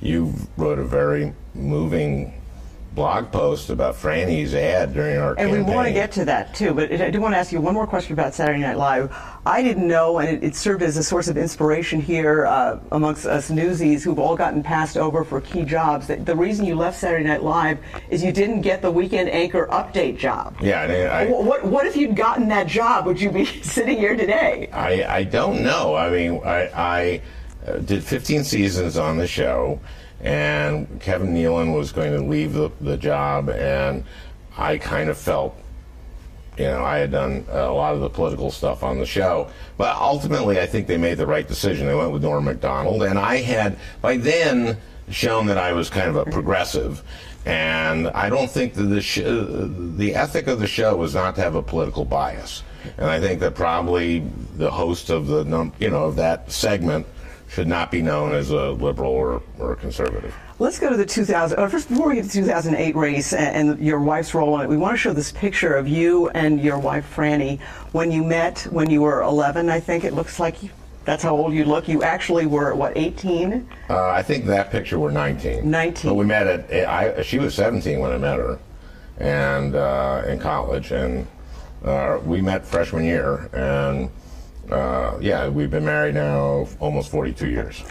you 0.00 0.32
wrote 0.56 0.78
a 0.78 0.84
very 0.84 1.34
moving 1.54 2.39
blog 2.94 3.30
post 3.30 3.70
about 3.70 3.94
Franny's 3.94 4.54
ad 4.54 4.92
during 4.92 5.16
our 5.16 5.38
And 5.38 5.50
we 5.50 5.62
want 5.62 5.86
to 5.86 5.92
get 5.92 6.10
to 6.12 6.24
that 6.24 6.54
too, 6.54 6.74
but 6.74 6.92
I 6.92 7.10
do 7.10 7.20
want 7.20 7.34
to 7.34 7.38
ask 7.38 7.52
you 7.52 7.60
one 7.60 7.74
more 7.74 7.86
question 7.86 8.12
about 8.12 8.34
Saturday 8.34 8.60
Night 8.60 8.76
Live. 8.76 9.14
I 9.46 9.62
didn't 9.62 9.86
know, 9.86 10.18
and 10.18 10.28
it, 10.28 10.44
it 10.44 10.56
served 10.56 10.82
as 10.82 10.96
a 10.96 11.02
source 11.02 11.28
of 11.28 11.36
inspiration 11.36 12.00
here 12.00 12.46
uh, 12.46 12.80
amongst 12.92 13.26
us 13.26 13.48
newsies 13.50 14.02
who've 14.02 14.18
all 14.18 14.36
gotten 14.36 14.62
passed 14.62 14.96
over 14.96 15.24
for 15.24 15.40
key 15.40 15.64
jobs. 15.64 16.08
That 16.08 16.26
the 16.26 16.36
reason 16.36 16.66
you 16.66 16.74
left 16.74 16.98
Saturday 16.98 17.24
Night 17.24 17.42
Live 17.42 17.78
is 18.10 18.22
you 18.22 18.32
didn't 18.32 18.62
get 18.62 18.82
the 18.82 18.90
weekend 18.90 19.30
anchor 19.30 19.68
update 19.70 20.18
job. 20.18 20.56
Yeah, 20.60 20.82
and 20.82 21.10
I, 21.10 21.26
What, 21.26 21.64
what 21.64 21.86
if 21.86 21.96
you'd 21.96 22.16
gotten 22.16 22.48
that 22.48 22.66
job? 22.66 23.06
Would 23.06 23.20
you 23.20 23.30
be 23.30 23.44
sitting 23.62 23.98
here 23.98 24.16
today? 24.16 24.68
I, 24.72 25.04
I 25.04 25.24
don't 25.24 25.62
know. 25.62 25.94
I 25.94 26.10
mean, 26.10 26.40
I, 26.44 26.70
I 26.74 27.22
uh, 27.66 27.78
did 27.78 28.02
15 28.02 28.44
seasons 28.44 28.96
on 28.96 29.16
the 29.16 29.26
show, 29.26 29.80
and 30.22 31.00
Kevin 31.00 31.34
Nealon 31.34 31.74
was 31.74 31.92
going 31.92 32.12
to 32.12 32.20
leave 32.20 32.52
the, 32.52 32.70
the 32.80 32.96
job, 32.96 33.48
and 33.48 34.04
I 34.56 34.78
kind 34.78 35.08
of 35.08 35.16
felt, 35.16 35.56
you 36.58 36.64
know, 36.64 36.84
I 36.84 36.98
had 36.98 37.12
done 37.12 37.46
a 37.48 37.70
lot 37.70 37.94
of 37.94 38.00
the 38.00 38.10
political 38.10 38.50
stuff 38.50 38.82
on 38.82 38.98
the 38.98 39.06
show. 39.06 39.50
But 39.78 39.96
ultimately, 39.96 40.60
I 40.60 40.66
think 40.66 40.86
they 40.86 40.98
made 40.98 41.14
the 41.14 41.26
right 41.26 41.46
decision. 41.46 41.86
They 41.86 41.94
went 41.94 42.12
with 42.12 42.22
Norm 42.22 42.44
MacDonald, 42.44 43.02
and 43.02 43.18
I 43.18 43.36
had, 43.36 43.78
by 44.02 44.18
then, 44.18 44.76
shown 45.10 45.46
that 45.46 45.58
I 45.58 45.72
was 45.72 45.88
kind 45.88 46.08
of 46.08 46.16
a 46.16 46.24
progressive. 46.26 47.02
And 47.46 48.08
I 48.08 48.28
don't 48.28 48.50
think 48.50 48.74
that 48.74 48.82
the 48.84 49.00
sh- 49.00 49.20
uh, 49.20 49.66
the 49.96 50.14
ethic 50.14 50.46
of 50.46 50.60
the 50.60 50.66
show 50.66 50.96
was 50.96 51.14
not 51.14 51.34
to 51.36 51.40
have 51.40 51.54
a 51.54 51.62
political 51.62 52.04
bias. 52.04 52.62
And 52.98 53.06
I 53.06 53.18
think 53.18 53.40
that 53.40 53.54
probably 53.54 54.20
the 54.56 54.70
host 54.70 55.08
of 55.08 55.26
the 55.26 55.44
num- 55.44 55.72
you 55.78 55.88
know 55.88 56.04
of 56.04 56.16
that 56.16 56.52
segment 56.52 57.06
should 57.50 57.66
not 57.66 57.90
be 57.90 58.00
known 58.00 58.32
as 58.32 58.50
a 58.50 58.70
liberal 58.70 59.10
or, 59.10 59.42
or 59.58 59.72
a 59.72 59.76
conservative. 59.76 60.32
Let's 60.60 60.78
go 60.78 60.88
to 60.88 60.96
the 60.96 61.04
2000. 61.04 61.58
Uh, 61.58 61.68
first, 61.68 61.88
before 61.88 62.08
we 62.08 62.14
get 62.14 62.22
to 62.22 62.40
the 62.40 62.46
2008 62.46 62.94
race 62.94 63.32
and, 63.32 63.70
and 63.70 63.84
your 63.84 64.00
wife's 64.00 64.34
role 64.34 64.56
in 64.56 64.64
it, 64.64 64.68
we 64.68 64.76
want 64.76 64.94
to 64.94 64.98
show 64.98 65.12
this 65.12 65.32
picture 65.32 65.74
of 65.74 65.88
you 65.88 66.28
and 66.30 66.60
your 66.60 66.78
wife 66.78 67.12
Franny 67.14 67.60
when 67.90 68.12
you 68.12 68.22
met 68.22 68.60
when 68.70 68.88
you 68.88 69.02
were 69.02 69.22
11. 69.22 69.68
I 69.68 69.80
think 69.80 70.04
it 70.04 70.14
looks 70.14 70.38
like 70.38 70.62
you, 70.62 70.70
that's 71.04 71.24
how 71.24 71.34
old 71.36 71.52
you 71.52 71.64
look. 71.64 71.88
You 71.88 72.04
actually 72.04 72.46
were 72.46 72.72
what 72.76 72.96
18? 72.96 73.68
Uh, 73.88 74.08
I 74.10 74.22
think 74.22 74.44
that 74.46 74.70
picture 74.70 75.00
were 75.00 75.10
19. 75.10 75.68
19. 75.68 76.08
But 76.08 76.14
we 76.14 76.24
met 76.24 76.46
at 76.46 76.88
I, 76.88 77.22
she 77.22 77.40
was 77.40 77.54
17 77.54 77.98
when 77.98 78.12
I 78.12 78.18
met 78.18 78.38
her, 78.38 78.60
and 79.18 79.74
uh, 79.74 80.22
in 80.28 80.38
college, 80.38 80.92
and 80.92 81.26
uh, 81.84 82.20
we 82.24 82.40
met 82.40 82.64
freshman 82.64 83.02
year, 83.02 83.50
and 83.52 84.08
uh, 84.72 85.18
yeah, 85.20 85.48
we've 85.48 85.70
been 85.70 85.84
married 85.84 86.14
now 86.14 86.66
almost 86.78 87.10
42 87.10 87.48
years. 87.48 87.82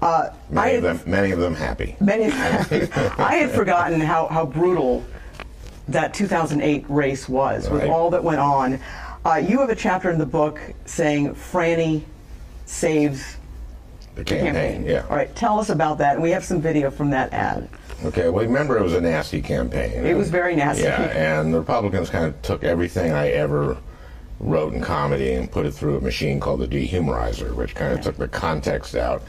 Uh, 0.00 0.30
Many 0.50 0.76
of 0.76 0.82
them, 0.82 1.00
many 1.06 1.32
of 1.32 1.38
them 1.40 1.54
happy. 1.54 1.96
Many, 2.00 2.26
I 2.26 3.34
had 3.34 3.50
forgotten 3.50 4.00
how, 4.00 4.26
how 4.28 4.46
brutal 4.46 5.04
that 5.88 6.14
2008 6.14 6.84
race 6.88 7.28
was 7.28 7.68
with 7.68 7.84
all 7.84 8.10
that 8.10 8.22
went 8.22 8.40
on. 8.40 8.78
Uh, 9.24 9.34
you 9.36 9.58
have 9.60 9.70
a 9.70 9.74
chapter 9.74 10.10
in 10.10 10.18
the 10.18 10.26
book 10.26 10.60
saying 10.84 11.34
Franny 11.34 12.02
saves 12.66 13.36
The 14.14 14.22
campaign, 14.24 14.54
campaign. 14.54 14.84
yeah. 14.86 15.06
All 15.10 15.16
right, 15.16 15.34
tell 15.34 15.58
us 15.58 15.70
about 15.70 15.98
that. 15.98 16.14
And 16.14 16.22
we 16.22 16.30
have 16.30 16.44
some 16.44 16.60
video 16.60 16.90
from 16.90 17.10
that 17.10 17.32
ad. 17.32 17.68
Okay, 18.04 18.28
well, 18.28 18.44
remember 18.44 18.78
it 18.78 18.82
was 18.82 18.94
a 18.94 19.00
nasty 19.00 19.42
campaign. 19.42 20.06
It 20.06 20.16
was 20.16 20.30
very 20.30 20.54
nasty. 20.54 20.84
Yeah, 20.84 21.00
and 21.40 21.52
the 21.52 21.58
Republicans 21.58 22.08
kind 22.10 22.26
of 22.26 22.40
took 22.42 22.62
everything 22.62 23.10
I 23.12 23.30
ever 23.30 23.76
wrote 24.40 24.72
in 24.72 24.80
comedy 24.80 25.32
and 25.32 25.50
put 25.50 25.66
it 25.66 25.72
through 25.72 25.96
a 25.96 26.00
machine 26.00 26.38
called 26.38 26.60
the 26.60 26.68
dehumorizer, 26.68 27.54
which 27.54 27.74
kind 27.74 27.92
of 27.92 28.00
took 28.00 28.16
the 28.16 28.28
context 28.28 28.94
out. 28.94 29.22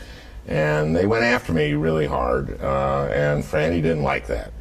And 0.48 0.96
they 0.96 1.06
went 1.06 1.24
after 1.24 1.54
me 1.54 1.74
really 1.74 2.06
hard, 2.06 2.60
uh, 2.62 3.10
and 3.14 3.44
Franny 3.44 3.82
didn't 3.82 4.04
like 4.04 4.28
that. 4.28 4.52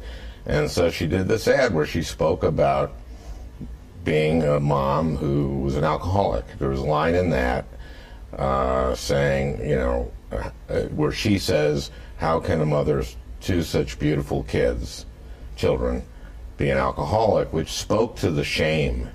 And 0.45 0.69
so 0.69 0.89
she 0.89 1.07
did 1.07 1.27
this 1.27 1.47
ad 1.47 1.73
where 1.73 1.85
she 1.85 2.01
spoke 2.01 2.43
about 2.43 2.93
being 4.03 4.43
a 4.43 4.59
mom 4.59 5.15
who 5.15 5.59
was 5.59 5.75
an 5.75 5.83
alcoholic. 5.83 6.45
There 6.57 6.69
was 6.69 6.79
a 6.79 6.85
line 6.85 7.15
in 7.15 7.29
that 7.31 7.65
uh, 8.37 8.95
saying, 8.95 9.67
you 9.67 9.75
know, 9.75 10.11
uh, 10.31 10.81
where 10.95 11.11
she 11.11 11.37
says, 11.37 11.91
"How 12.17 12.39
can 12.39 12.61
a 12.61 12.65
mother 12.65 13.03
to 13.41 13.63
such 13.63 13.99
beautiful 13.99 14.43
kids, 14.43 15.05
children, 15.55 16.03
be 16.57 16.69
an 16.69 16.77
alcoholic?" 16.77 17.51
Which 17.51 17.71
spoke 17.71 18.15
to 18.17 18.31
the 18.31 18.43
shame 18.43 19.09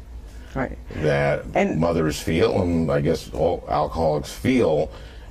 Right. 0.54 0.78
that 0.96 1.44
And- 1.54 1.80
mothers 1.80 2.20
feel, 2.20 2.62
and 2.62 2.90
I 2.90 3.00
guess 3.00 3.30
all 3.32 3.64
alcoholics 3.68 4.32
feel. 4.32 4.90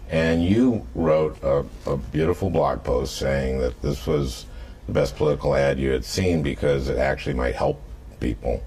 And 0.10 0.44
you 0.44 0.86
wrote 0.94 1.38
a, 1.42 1.65
a 1.89 1.98
beautiful 1.98 2.50
blog 2.50 2.84
post 2.84 3.15
saying 3.15 3.60
that 3.60 3.82
this 3.82 4.06
was 4.06 4.46
the 4.86 4.92
best 4.94 5.15
political 5.15 5.56
ad 5.56 5.80
you 5.80 5.92
had 5.92 6.06
seen 6.06 6.44
because 6.44 6.89
it 6.89 6.98
actually 6.98 7.34
might 7.36 7.56
help 7.56 7.82
people. 8.20 8.62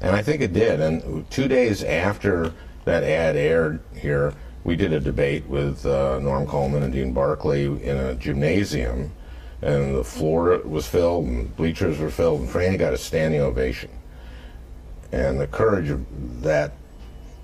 And 0.00 0.14
I 0.14 0.22
think 0.22 0.42
it 0.42 0.52
did. 0.52 0.80
And 0.80 1.28
two 1.30 1.48
days 1.48 1.82
after 1.82 2.52
that 2.84 3.02
ad 3.04 3.36
aired 3.36 3.80
here, 3.96 4.34
we 4.64 4.76
did 4.76 4.92
a 4.92 5.00
debate 5.00 5.46
with 5.48 5.84
uh, 5.86 6.18
Norm 6.20 6.46
Coleman 6.46 6.82
and 6.82 6.92
Dean 6.92 7.12
Barkley 7.12 7.64
in 7.82 7.96
a 7.96 8.14
gymnasium. 8.14 9.12
And 9.60 9.94
the 9.94 10.04
floor 10.04 10.58
was 10.64 10.86
filled, 10.86 11.26
and 11.26 11.56
bleachers 11.56 11.98
were 11.98 12.10
filled, 12.10 12.40
and 12.40 12.48
Franny 12.48 12.78
got 12.78 12.92
a 12.92 12.98
standing 12.98 13.40
ovation 13.40 13.90
and 15.12 15.38
the 15.38 15.46
courage 15.46 15.90
of 15.90 16.04
that 16.42 16.72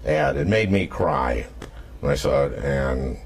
ad, 0.07 0.37
it 0.37 0.47
made 0.47 0.71
me 0.71 0.87
cry 0.87 1.47
when 2.01 2.11
I 2.13 2.15
saw 2.15 2.47
it. 2.47 2.55
And 2.65 3.19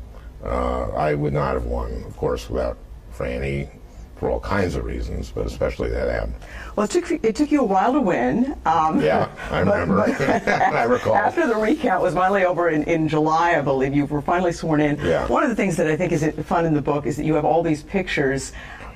uh, 0.44 0.88
I 0.90 1.14
would 1.14 1.32
not 1.32 1.54
have 1.54 1.64
won, 1.66 2.02
of 2.06 2.16
course, 2.16 2.50
without 2.50 2.76
Franny 3.16 3.68
for 4.16 4.30
all 4.30 4.40
kinds 4.40 4.76
of 4.76 4.84
reasons, 4.84 5.32
but 5.34 5.46
especially 5.46 5.90
that 5.90 6.08
ad. 6.08 6.32
Well, 6.76 6.84
it 6.84 6.90
took 6.90 7.10
it 7.10 7.34
took 7.36 7.50
you 7.50 7.60
a 7.60 7.64
while 7.64 7.92
to 7.92 8.00
win. 8.00 8.56
Um, 8.64 9.00
Yeah, 9.00 9.28
I 9.50 9.64
but- 9.64 9.80
remember. 9.80 9.96
but 10.06 10.48
I 10.48 10.84
recall. 10.84 11.14
After 11.16 11.46
the 11.46 11.56
recount 11.56 12.02
was 12.02 12.14
finally 12.14 12.44
over 12.44 12.68
in, 12.70 12.84
in 12.84 13.08
July, 13.08 13.56
I 13.56 13.60
believe 13.62 13.94
you 13.94 14.06
were 14.06 14.22
finally 14.22 14.52
sworn 14.52 14.80
in. 14.80 14.96
Yeah. 15.04 15.26
One 15.26 15.42
of 15.42 15.50
the 15.50 15.56
things 15.56 15.76
that 15.76 15.86
I 15.88 15.96
think 15.96 16.12
is 16.12 16.24
fun 16.46 16.66
in 16.66 16.74
the 16.74 16.82
book 16.82 17.06
is 17.06 17.16
that 17.16 17.24
you 17.24 17.34
have 17.34 17.44
all 17.44 17.62
these 17.62 17.82
pictures 17.82 18.52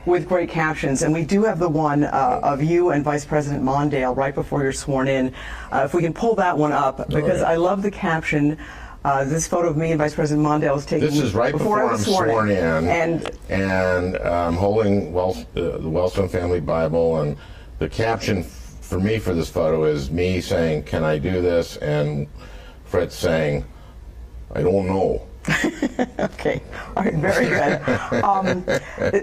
with 0.06 0.28
great 0.28 0.48
captions, 0.48 1.02
and 1.02 1.12
we 1.12 1.24
do 1.24 1.42
have 1.42 1.58
the 1.58 1.68
one 1.68 2.04
uh, 2.04 2.40
of 2.42 2.62
you 2.62 2.90
and 2.90 3.04
Vice 3.04 3.24
President 3.24 3.62
Mondale 3.62 4.16
right 4.16 4.34
before 4.34 4.62
you're 4.62 4.72
sworn 4.72 5.08
in. 5.08 5.34
Uh, 5.72 5.82
if 5.84 5.92
we 5.92 6.00
can 6.00 6.14
pull 6.14 6.34
that 6.36 6.56
one 6.56 6.72
up, 6.72 7.08
because. 7.08 7.42
I 7.42 7.56
love 7.56 7.82
the 7.82 7.90
caption. 7.90 8.58
Uh, 9.04 9.24
this 9.24 9.46
photo 9.46 9.68
of 9.68 9.76
me 9.76 9.92
and 9.92 9.98
Vice 9.98 10.14
President 10.14 10.44
Mondale 10.44 10.74
was 10.74 10.84
taken 10.84 11.08
This 11.08 11.20
is 11.20 11.34
right 11.34 11.52
before, 11.52 11.80
I 11.80 11.84
I'm 11.84 11.92
was 11.92 12.04
sworn, 12.04 12.50
in, 12.50 12.58
And 12.58 13.30
and 13.48 14.16
I'm 14.18 14.54
holding 14.54 15.12
Wells, 15.12 15.38
uh, 15.38 15.44
the 15.54 15.78
Wellstone 15.80 16.28
Family 16.28 16.60
Bible, 16.60 17.20
and 17.20 17.36
the 17.78 17.88
caption 17.88 18.42
for 18.42 18.98
me 18.98 19.18
for 19.18 19.32
this 19.32 19.48
photo 19.48 19.84
is 19.84 20.10
me 20.10 20.40
saying, 20.40 20.84
"Can 20.84 21.04
I 21.04 21.18
do 21.18 21.40
this?" 21.40 21.76
and 21.76 22.26
Fred 22.84 23.12
saying, 23.12 23.64
"I 24.54 24.62
don't 24.62 24.86
know." 24.86 25.22
Okay, 26.18 26.62
all 26.96 27.04
right, 27.04 27.14
very 27.14 27.46
good. 27.46 28.22
Um, 28.22 28.64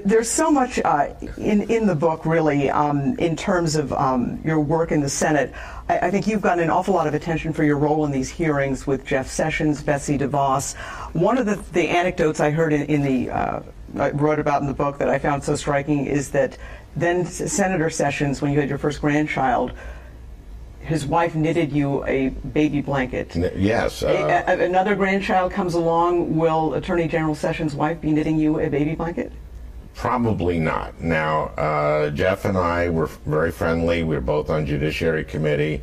there's 0.05 0.29
so 0.29 0.51
much 0.51 0.79
uh, 0.83 1.13
in 1.37 1.61
in 1.69 1.85
the 1.85 1.95
book, 1.95 2.25
really, 2.25 2.69
um, 2.69 3.17
in 3.19 3.35
terms 3.35 3.75
of 3.75 3.93
um, 3.93 4.39
your 4.43 4.59
work 4.59 4.91
in 4.91 5.01
the 5.01 5.09
Senate. 5.09 5.53
I, 5.89 5.99
I 5.99 6.11
think 6.11 6.27
you've 6.27 6.41
gotten 6.41 6.63
an 6.63 6.69
awful 6.69 6.93
lot 6.93 7.07
of 7.07 7.13
attention 7.13 7.53
for 7.53 7.63
your 7.63 7.77
role 7.77 8.05
in 8.05 8.11
these 8.11 8.29
hearings 8.29 8.85
with 8.87 9.05
Jeff 9.05 9.27
Sessions, 9.27 9.81
Betsy 9.81 10.17
DeVos. 10.17 10.75
One 11.13 11.37
of 11.37 11.45
the, 11.45 11.55
the 11.71 11.87
anecdotes 11.87 12.39
I 12.39 12.51
heard 12.51 12.73
in, 12.73 12.83
in 12.83 13.01
the 13.01 13.29
uh, 13.29 13.61
I 13.97 14.09
wrote 14.11 14.39
about 14.39 14.61
in 14.61 14.67
the 14.67 14.73
book 14.73 14.97
that 14.97 15.09
I 15.09 15.19
found 15.19 15.43
so 15.43 15.55
striking 15.55 16.05
is 16.05 16.31
that 16.31 16.57
then 16.95 17.25
Senator 17.25 17.89
Sessions, 17.89 18.41
when 18.41 18.51
you 18.51 18.59
had 18.59 18.69
your 18.69 18.77
first 18.77 19.01
grandchild, 19.01 19.71
his 20.83 21.05
wife 21.05 21.33
knitted 21.35 21.71
you 21.71 22.05
a 22.05 22.29
baby 22.29 22.81
blanket. 22.81 23.35
Yes. 23.55 24.03
Uh, 24.03 24.43
a, 24.47 24.51
a, 24.51 24.65
another 24.65 24.95
grandchild 24.95 25.51
comes 25.51 25.73
along. 25.73 26.35
Will 26.35 26.73
Attorney 26.73 27.07
General 27.07 27.35
Sessions' 27.35 27.75
wife 27.75 28.01
be 28.01 28.11
knitting 28.11 28.37
you 28.37 28.59
a 28.59 28.69
baby 28.69 28.95
blanket? 28.95 29.31
Probably 29.95 30.59
not. 30.59 30.99
Now, 31.01 31.45
uh, 31.55 32.09
Jeff 32.09 32.45
and 32.45 32.57
I 32.57 32.89
were 32.89 33.07
very 33.25 33.51
friendly. 33.51 34.03
We 34.03 34.15
were 34.15 34.21
both 34.21 34.49
on 34.49 34.65
Judiciary 34.65 35.23
Committee. 35.23 35.81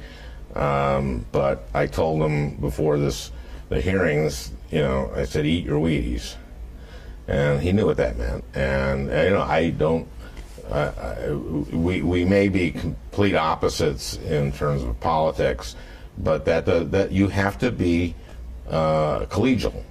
Um, 0.54 1.24
but 1.30 1.68
I 1.72 1.86
told 1.86 2.20
him 2.22 2.56
before 2.56 2.98
this, 2.98 3.30
the 3.68 3.80
hearings, 3.80 4.50
you 4.70 4.80
know, 4.80 5.12
I 5.14 5.24
said, 5.24 5.46
eat 5.46 5.64
your 5.64 5.80
Wheaties. 5.80 6.34
And 7.28 7.60
he 7.60 7.70
knew 7.72 7.86
what 7.86 7.96
that 7.98 8.18
meant. 8.18 8.44
And, 8.54 9.02
you 9.06 9.30
know, 9.30 9.42
I 9.42 9.70
don't 9.70 10.08
uh, 10.70 11.34
we 11.72 12.02
we 12.02 12.24
may 12.24 12.48
be 12.48 12.70
complete 12.70 13.34
opposites 13.34 14.16
in 14.16 14.52
terms 14.52 14.82
of 14.82 14.98
politics, 15.00 15.76
but 16.18 16.44
that 16.44 16.68
uh, 16.68 16.84
that 16.84 17.12
you 17.12 17.28
have 17.28 17.58
to 17.58 17.70
be 17.70 18.14
uh, 18.68 19.26
collegial. 19.26 19.84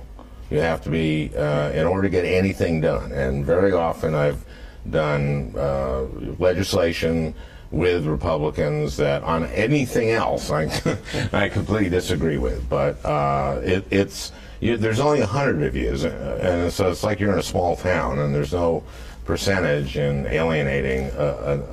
You 0.49 0.59
have 0.59 0.81
to 0.81 0.89
be 0.89 1.31
uh, 1.35 1.71
in 1.71 1.85
order 1.85 2.03
to 2.03 2.09
get 2.09 2.25
anything 2.25 2.81
done. 2.81 3.11
And 3.11 3.45
very 3.45 3.71
often 3.71 4.15
I've 4.15 4.43
done 4.89 5.53
uh, 5.55 6.05
legislation 6.39 7.35
with 7.71 8.05
Republicans 8.07 8.97
that 8.97 9.21
on 9.23 9.45
anything 9.47 10.09
else 10.09 10.49
I, 10.49 10.63
I 11.33 11.49
completely 11.49 11.89
disagree 11.89 12.37
with. 12.37 12.67
But 12.67 13.03
uh, 13.05 13.61
it, 13.63 13.85
it's 13.91 14.31
you, 14.59 14.75
there's 14.75 14.99
only 14.99 15.21
a 15.21 15.25
hundred 15.25 15.63
of 15.63 15.75
you, 15.75 15.91
and 15.91 16.71
so 16.71 16.89
it's 16.89 17.03
like 17.03 17.19
you're 17.19 17.31
in 17.31 17.39
a 17.39 17.43
small 17.43 17.75
town, 17.75 18.19
and 18.19 18.33
there's 18.33 18.53
no 18.53 18.83
percentage 19.29 19.95
in 19.95 20.25
alienating 20.25 21.11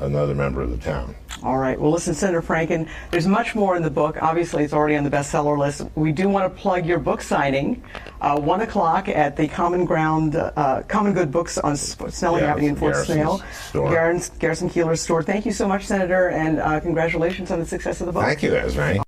another 0.01 0.35
member 0.35 0.61
of 0.61 0.71
the 0.71 0.77
town. 0.77 1.17
All 1.43 1.57
right. 1.57 1.81
Well, 1.81 1.91
listen, 1.91 2.13
Senator 2.13 2.43
Franken, 2.43 2.87
there's 3.11 3.27
much 3.27 3.55
more 3.55 3.77
in 3.77 3.83
the 3.83 3.91
book. 3.91 4.23
Obviously, 4.23 4.63
it's 4.63 4.75
already 4.75 4.95
on 4.95 5.05
the 5.05 5.11
bestseller 5.11 5.59
list. 5.59 5.83
We 5.95 6.13
do 6.13 6.29
want 6.29 6.55
to 6.55 6.61
plug 6.61 6.85
your 6.85 6.99
book 6.99 7.23
signing, 7.23 7.83
uh, 8.21 8.39
1 8.39 8.61
o'clock 8.61 9.09
at 9.09 9.37
the 9.37 9.49
Common 9.49 9.87
Ground, 9.87 10.37
uh, 10.37 10.83
Common 10.87 11.15
Good 11.15 11.33
Books 11.33 11.57
on 11.57 11.77
Snelling 11.77 12.43
yeah, 12.43 12.53
Avenue 12.53 12.69
in 12.69 12.77
Fort 12.77 12.97
Snell. 12.97 13.43
Garrison, 13.73 14.37
Garrison 14.39 14.69
Keillor's 14.69 15.01
store. 15.01 15.23
Thank 15.23 15.47
you 15.47 15.53
so 15.53 15.67
much, 15.67 15.85
Senator, 15.85 16.29
and 16.29 16.59
uh, 16.59 16.79
congratulations 16.81 17.51
on 17.51 17.59
the 17.59 17.67
success 17.67 18.01
of 18.01 18.07
the 18.07 18.13
book. 18.13 18.25
Thank 18.25 18.43
you, 18.43 18.55
Esme. 18.55 19.01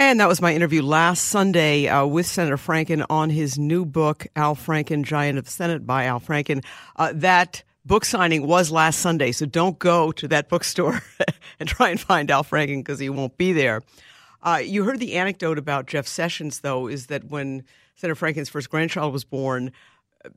And 0.00 0.18
that 0.18 0.28
was 0.28 0.40
my 0.40 0.54
interview 0.54 0.80
last 0.80 1.24
Sunday 1.24 1.86
uh, 1.86 2.06
with 2.06 2.24
Senator 2.24 2.56
Franken 2.56 3.04
on 3.10 3.28
his 3.28 3.58
new 3.58 3.84
book, 3.84 4.26
Al 4.34 4.56
Franken, 4.56 5.04
Giant 5.04 5.36
of 5.38 5.44
the 5.44 5.50
Senate 5.50 5.86
by 5.86 6.06
Al 6.06 6.18
Franken. 6.18 6.64
Uh, 6.96 7.12
that 7.16 7.62
book 7.84 8.06
signing 8.06 8.46
was 8.46 8.70
last 8.70 9.00
Sunday, 9.00 9.30
so 9.30 9.44
don't 9.44 9.78
go 9.78 10.10
to 10.12 10.26
that 10.28 10.48
bookstore 10.48 11.02
and 11.60 11.68
try 11.68 11.90
and 11.90 12.00
find 12.00 12.30
Al 12.30 12.42
Franken 12.42 12.78
because 12.78 12.98
he 12.98 13.10
won't 13.10 13.36
be 13.36 13.52
there. 13.52 13.82
Uh, 14.42 14.62
you 14.64 14.84
heard 14.84 15.00
the 15.00 15.16
anecdote 15.16 15.58
about 15.58 15.86
Jeff 15.86 16.06
Sessions, 16.06 16.60
though, 16.60 16.86
is 16.86 17.08
that 17.08 17.24
when 17.24 17.62
Senator 17.94 18.18
Franken's 18.18 18.48
first 18.48 18.70
grandchild 18.70 19.12
was 19.12 19.24
born, 19.24 19.70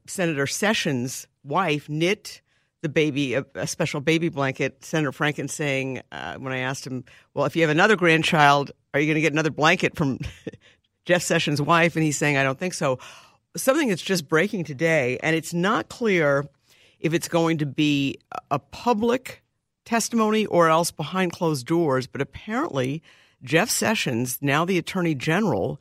Senator 0.05 0.45
Sessions' 0.45 1.25
wife 1.45 1.87
knit 1.87 2.41
the 2.81 2.89
baby 2.89 3.33
a, 3.35 3.45
a, 3.55 3.65
special 3.65 4.01
baby 4.01 4.27
blanket. 4.27 4.83
Senator 4.83 5.13
Franken 5.13 5.49
saying, 5.49 6.01
uh, 6.11 6.35
when 6.35 6.51
I 6.51 6.57
asked 6.57 6.85
him, 6.85 7.05
"Well, 7.33 7.45
if 7.45 7.55
you 7.55 7.61
have 7.61 7.71
another 7.71 7.95
grandchild, 7.95 8.73
are 8.93 8.99
you 8.99 9.07
going 9.07 9.15
to 9.15 9.21
get 9.21 9.33
another 9.33 9.51
blanket 9.51 9.95
from 9.95 10.19
Jeff 11.05 11.21
Sessions' 11.21 11.61
wife?" 11.61 11.95
And 11.95 12.03
he's 12.03 12.17
saying, 12.17 12.37
"I 12.37 12.43
don't 12.43 12.59
think 12.59 12.73
so." 12.73 12.99
Something 13.55 13.89
that's 13.89 14.01
just 14.01 14.27
breaking 14.27 14.63
today, 14.63 15.19
and 15.21 15.35
it's 15.35 15.53
not 15.53 15.89
clear 15.89 16.45
if 16.99 17.13
it's 17.13 17.27
going 17.27 17.57
to 17.59 17.65
be 17.65 18.17
a 18.49 18.57
public 18.57 19.43
testimony 19.85 20.45
or 20.45 20.69
else 20.69 20.89
behind 20.91 21.33
closed 21.33 21.67
doors. 21.67 22.07
But 22.07 22.21
apparently, 22.21 23.03
Jeff 23.43 23.69
Sessions, 23.69 24.39
now 24.41 24.65
the 24.65 24.77
Attorney 24.77 25.13
General, 25.13 25.79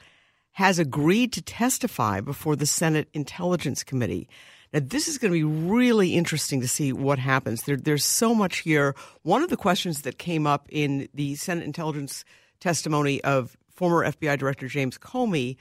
has 0.52 0.78
agreed 0.78 1.32
to 1.32 1.42
testify 1.42 2.20
before 2.20 2.56
the 2.56 2.66
Senate 2.66 3.08
Intelligence 3.14 3.82
Committee. 3.82 4.28
Now, 4.72 4.80
this 4.82 5.06
is 5.06 5.18
going 5.18 5.32
to 5.32 5.38
be 5.38 5.44
really 5.44 6.14
interesting 6.14 6.60
to 6.60 6.68
see 6.68 6.92
what 6.92 7.18
happens. 7.18 7.62
There, 7.62 7.76
there's 7.76 8.04
so 8.04 8.34
much 8.34 8.58
here. 8.58 8.94
One 9.22 9.42
of 9.42 9.50
the 9.50 9.56
questions 9.56 10.02
that 10.02 10.18
came 10.18 10.46
up 10.46 10.66
in 10.70 11.08
the 11.14 11.34
Senate 11.36 11.64
intelligence 11.64 12.24
testimony 12.62 13.22
of 13.24 13.56
former 13.70 14.04
FBI 14.04 14.38
Director 14.38 14.68
James 14.68 14.96
Comey, 14.96 15.56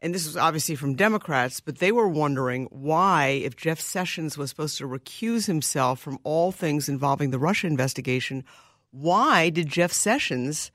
and 0.00 0.14
this 0.14 0.26
was 0.26 0.36
obviously 0.36 0.74
from 0.74 0.94
Democrats, 0.94 1.60
but 1.60 1.78
they 1.78 1.92
were 1.92 2.08
wondering 2.08 2.66
why, 2.70 3.26
if 3.44 3.56
Jeff 3.56 3.80
Sessions 3.80 4.38
was 4.38 4.50
supposed 4.50 4.78
to 4.78 4.88
recuse 4.88 5.46
himself 5.46 6.00
from 6.00 6.18
all 6.24 6.52
things 6.52 6.88
involving 6.88 7.30
the 7.30 7.38
Russia 7.38 7.66
investigation, 7.66 8.44
why 8.90 9.50
did 9.50 9.68
Jeff 9.68 9.92
Sessions, 9.92 10.70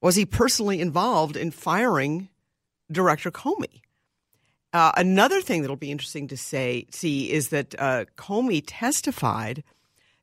was 0.00 0.16
he 0.16 0.24
personally 0.24 0.80
involved 0.80 1.36
in 1.36 1.50
firing 1.50 2.28
Director 2.90 3.30
Comey? 3.30 3.82
Uh, 4.72 4.92
another 4.96 5.40
thing 5.40 5.62
that'll 5.62 5.76
be 5.76 5.90
interesting 5.90 6.28
to 6.28 6.36
say 6.36 6.86
see 6.90 7.32
is 7.32 7.48
that 7.48 7.74
uh, 7.78 8.04
Comey 8.16 8.62
testified 8.66 9.64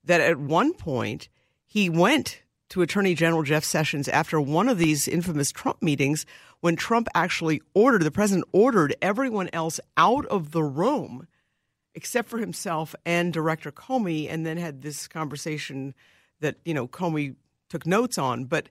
that 0.04 0.22
at 0.22 0.38
one 0.38 0.74
point 0.74 1.30
he 1.65 1.89
went 1.89 2.41
to 2.75 2.81
Attorney 2.81 3.15
General 3.15 3.41
Jeff 3.41 3.63
Sessions 3.63 4.09
after 4.09 4.41
one 4.41 4.67
of 4.67 4.77
these 4.77 5.07
infamous 5.07 5.49
Trump 5.49 5.81
meetings 5.81 6.25
when 6.59 6.75
Trump 6.75 7.07
actually 7.15 7.61
ordered 7.73 8.01
the 8.01 8.11
president 8.11 8.45
ordered 8.51 8.93
everyone 9.01 9.49
else 9.53 9.79
out 9.95 10.25
of 10.25 10.51
the 10.51 10.61
room 10.61 11.25
except 11.93 12.27
for 12.27 12.38
himself 12.38 12.93
and 13.05 13.31
Director 13.31 13.71
Comey, 13.71 14.29
and 14.29 14.45
then 14.45 14.57
had 14.57 14.81
this 14.81 15.07
conversation 15.07 15.93
that 16.41 16.57
you 16.65 16.73
know 16.73 16.85
Comey 16.85 17.35
took 17.69 17.88
notes 17.88 18.17
on. 18.17 18.43
But 18.43 18.67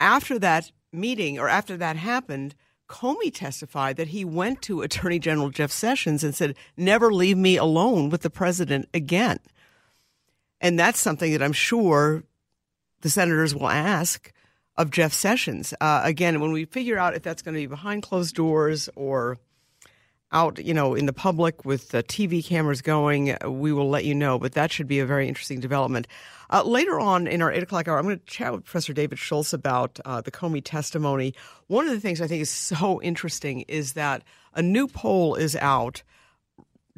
after 0.00 0.38
that 0.40 0.70
meeting 0.92 1.38
or 1.38 1.48
after 1.48 1.78
that 1.78 1.96
happened 1.96 2.54
Comey 2.90 3.32
testified 3.32 3.96
that 3.96 4.08
he 4.08 4.26
went 4.26 4.60
to 4.60 4.82
Attorney 4.82 5.18
General 5.18 5.48
Jeff 5.48 5.72
Sessions 5.72 6.22
and 6.22 6.34
said, 6.34 6.56
Never 6.76 7.10
leave 7.10 7.38
me 7.38 7.56
alone 7.56 8.10
with 8.10 8.20
the 8.20 8.28
president 8.28 8.86
again. 8.92 9.38
And 10.60 10.78
that's 10.78 11.00
something 11.00 11.32
that 11.32 11.42
I'm 11.42 11.54
sure 11.54 12.24
the 13.04 13.10
senators 13.10 13.54
will 13.54 13.68
ask 13.68 14.32
of 14.78 14.90
Jeff 14.90 15.12
Sessions. 15.12 15.74
Uh, 15.78 16.00
again, 16.02 16.40
when 16.40 16.52
we 16.52 16.64
figure 16.64 16.98
out 16.98 17.14
if 17.14 17.22
that's 17.22 17.42
going 17.42 17.54
to 17.54 17.60
be 17.60 17.66
behind 17.66 18.02
closed 18.02 18.34
doors 18.34 18.88
or 18.96 19.36
out, 20.32 20.58
you 20.58 20.72
know, 20.72 20.94
in 20.94 21.04
the 21.04 21.12
public 21.12 21.66
with 21.66 21.90
the 21.90 22.02
TV 22.02 22.42
cameras 22.42 22.80
going, 22.80 23.36
we 23.46 23.74
will 23.74 23.90
let 23.90 24.06
you 24.06 24.14
know. 24.14 24.38
But 24.38 24.54
that 24.54 24.72
should 24.72 24.88
be 24.88 25.00
a 25.00 25.06
very 25.06 25.28
interesting 25.28 25.60
development. 25.60 26.08
Uh, 26.50 26.62
later 26.62 26.98
on 26.98 27.26
in 27.26 27.42
our 27.42 27.52
8 27.52 27.64
o'clock 27.64 27.88
hour, 27.88 27.98
I'm 27.98 28.04
going 28.04 28.18
to 28.18 28.24
chat 28.24 28.54
with 28.54 28.64
Professor 28.64 28.94
David 28.94 29.18
Schultz 29.18 29.52
about 29.52 30.00
uh, 30.06 30.22
the 30.22 30.30
Comey 30.30 30.62
testimony. 30.64 31.34
One 31.66 31.86
of 31.86 31.92
the 31.92 32.00
things 32.00 32.22
I 32.22 32.26
think 32.26 32.40
is 32.40 32.48
so 32.48 33.02
interesting 33.02 33.66
is 33.68 33.92
that 33.92 34.24
a 34.54 34.62
new 34.62 34.88
poll 34.88 35.34
is 35.34 35.56
out 35.56 36.02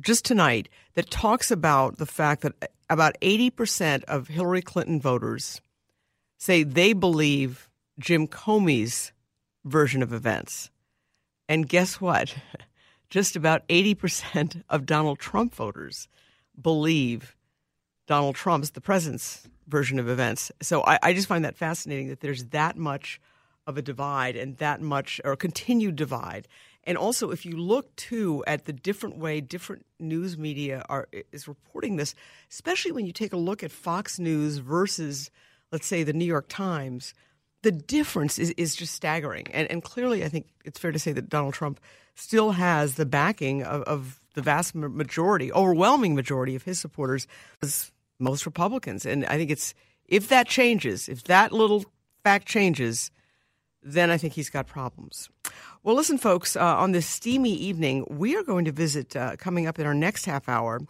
just 0.00 0.24
tonight 0.24 0.68
that 0.94 1.10
talks 1.10 1.50
about 1.50 1.98
the 1.98 2.06
fact 2.06 2.42
that 2.42 2.52
about 2.88 3.16
80% 3.20 4.04
of 4.04 4.28
Hillary 4.28 4.62
Clinton 4.62 5.00
voters 5.00 5.60
say 6.38 6.62
they 6.62 6.92
believe 6.92 7.68
Jim 7.98 8.26
Comey's 8.26 9.12
version 9.64 10.02
of 10.02 10.12
events. 10.12 10.70
And 11.48 11.68
guess 11.68 12.00
what? 12.00 12.34
Just 13.10 13.36
about 13.36 13.66
80% 13.68 14.62
of 14.68 14.84
Donald 14.84 15.18
Trump 15.18 15.54
voters 15.54 16.08
believe 16.60 17.36
Donald 18.06 18.34
Trump's, 18.34 18.70
the 18.70 18.80
president's 18.80 19.48
version 19.68 19.98
of 19.98 20.08
events. 20.08 20.50
So 20.62 20.82
I, 20.84 20.98
I, 21.02 21.12
just 21.12 21.28
find 21.28 21.44
that 21.44 21.56
fascinating 21.56 22.08
that 22.08 22.20
there's 22.20 22.44
that 22.46 22.76
much 22.76 23.20
of 23.66 23.76
a 23.76 23.82
divide 23.82 24.36
and 24.36 24.56
that 24.58 24.80
much, 24.80 25.20
or 25.24 25.36
continued 25.36 25.96
divide. 25.96 26.46
And 26.84 26.96
also, 26.96 27.30
if 27.30 27.44
you 27.44 27.56
look 27.56 27.94
too 27.96 28.44
at 28.46 28.64
the 28.64 28.72
different 28.72 29.16
way 29.16 29.40
different 29.40 29.84
news 29.98 30.38
media 30.38 30.84
are 30.88 31.08
is 31.32 31.48
reporting 31.48 31.96
this, 31.96 32.14
especially 32.50 32.92
when 32.92 33.06
you 33.06 33.12
take 33.12 33.32
a 33.32 33.36
look 33.36 33.64
at 33.64 33.72
Fox 33.72 34.20
News 34.20 34.58
versus, 34.58 35.30
let's 35.72 35.86
say, 35.86 36.02
the 36.02 36.12
New 36.12 36.24
York 36.24 36.46
Times, 36.48 37.14
the 37.62 37.72
difference 37.72 38.38
is, 38.38 38.50
is 38.50 38.74
just 38.74 38.94
staggering. 38.94 39.46
And, 39.52 39.70
and 39.70 39.82
clearly, 39.82 40.24
I 40.24 40.28
think 40.28 40.46
it's 40.64 40.78
fair 40.78 40.92
to 40.92 40.98
say 40.98 41.12
that 41.12 41.28
Donald 41.28 41.54
Trump 41.54 41.80
still 42.14 42.52
has 42.52 42.94
the 42.94 43.06
backing 43.06 43.62
of, 43.62 43.82
of 43.82 44.20
the 44.34 44.42
vast 44.42 44.74
majority, 44.74 45.52
overwhelming 45.52 46.14
majority 46.14 46.54
of 46.54 46.62
his 46.62 46.78
supporters 46.78 47.26
as 47.62 47.90
most 48.18 48.46
Republicans. 48.46 49.06
And 49.06 49.24
I 49.26 49.36
think 49.36 49.50
it's 49.50 49.74
if 50.06 50.28
that 50.28 50.46
changes, 50.46 51.08
if 51.08 51.24
that 51.24 51.52
little 51.52 51.84
fact 52.22 52.46
changes, 52.46 53.10
then 53.82 54.10
I 54.10 54.18
think 54.18 54.32
he's 54.32 54.50
got 54.50 54.66
problems. 54.66 55.28
Well, 55.82 55.94
listen, 55.94 56.18
folks, 56.18 56.56
uh, 56.56 56.60
on 56.64 56.92
this 56.92 57.06
steamy 57.06 57.54
evening, 57.54 58.04
we 58.10 58.36
are 58.36 58.42
going 58.42 58.64
to 58.64 58.72
visit 58.72 59.14
uh, 59.14 59.36
coming 59.36 59.66
up 59.66 59.78
in 59.78 59.86
our 59.86 59.94
next 59.94 60.26
half 60.26 60.48
hour 60.48 60.80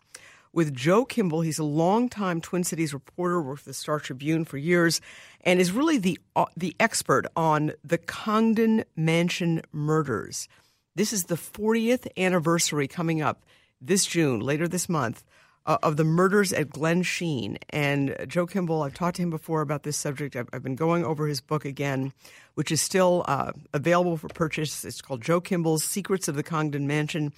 with 0.56 0.74
Joe 0.74 1.04
Kimball. 1.04 1.42
He's 1.42 1.58
a 1.58 1.64
longtime 1.64 2.40
Twin 2.40 2.64
Cities 2.64 2.94
reporter, 2.94 3.42
worked 3.42 3.60
for 3.60 3.68
the 3.68 3.74
Star 3.74 4.00
Tribune 4.00 4.46
for 4.46 4.56
years, 4.56 5.02
and 5.42 5.60
is 5.60 5.70
really 5.70 5.98
the 5.98 6.18
uh, 6.34 6.46
the 6.56 6.74
expert 6.80 7.26
on 7.36 7.72
the 7.84 7.98
Congdon 7.98 8.84
Mansion 8.96 9.60
murders. 9.70 10.48
This 10.94 11.12
is 11.12 11.24
the 11.24 11.34
40th 11.34 12.08
anniversary 12.16 12.88
coming 12.88 13.20
up 13.20 13.44
this 13.82 14.06
June, 14.06 14.40
later 14.40 14.66
this 14.66 14.88
month, 14.88 15.24
uh, 15.66 15.76
of 15.82 15.98
the 15.98 16.04
murders 16.04 16.54
at 16.54 16.70
Glensheen. 16.70 17.58
And 17.68 18.16
Joe 18.26 18.46
Kimball, 18.46 18.82
I've 18.82 18.94
talked 18.94 19.16
to 19.16 19.22
him 19.22 19.28
before 19.28 19.60
about 19.60 19.82
this 19.82 19.98
subject. 19.98 20.36
I've, 20.36 20.48
I've 20.54 20.62
been 20.62 20.74
going 20.74 21.04
over 21.04 21.26
his 21.26 21.42
book 21.42 21.66
again, 21.66 22.14
which 22.54 22.72
is 22.72 22.80
still 22.80 23.26
uh, 23.28 23.52
available 23.74 24.16
for 24.16 24.28
purchase. 24.28 24.86
It's 24.86 25.02
called 25.02 25.20
Joe 25.20 25.42
Kimball's 25.42 25.84
Secrets 25.84 26.28
of 26.28 26.34
the 26.34 26.42
Congdon 26.42 26.86
Mansion. 26.86 27.34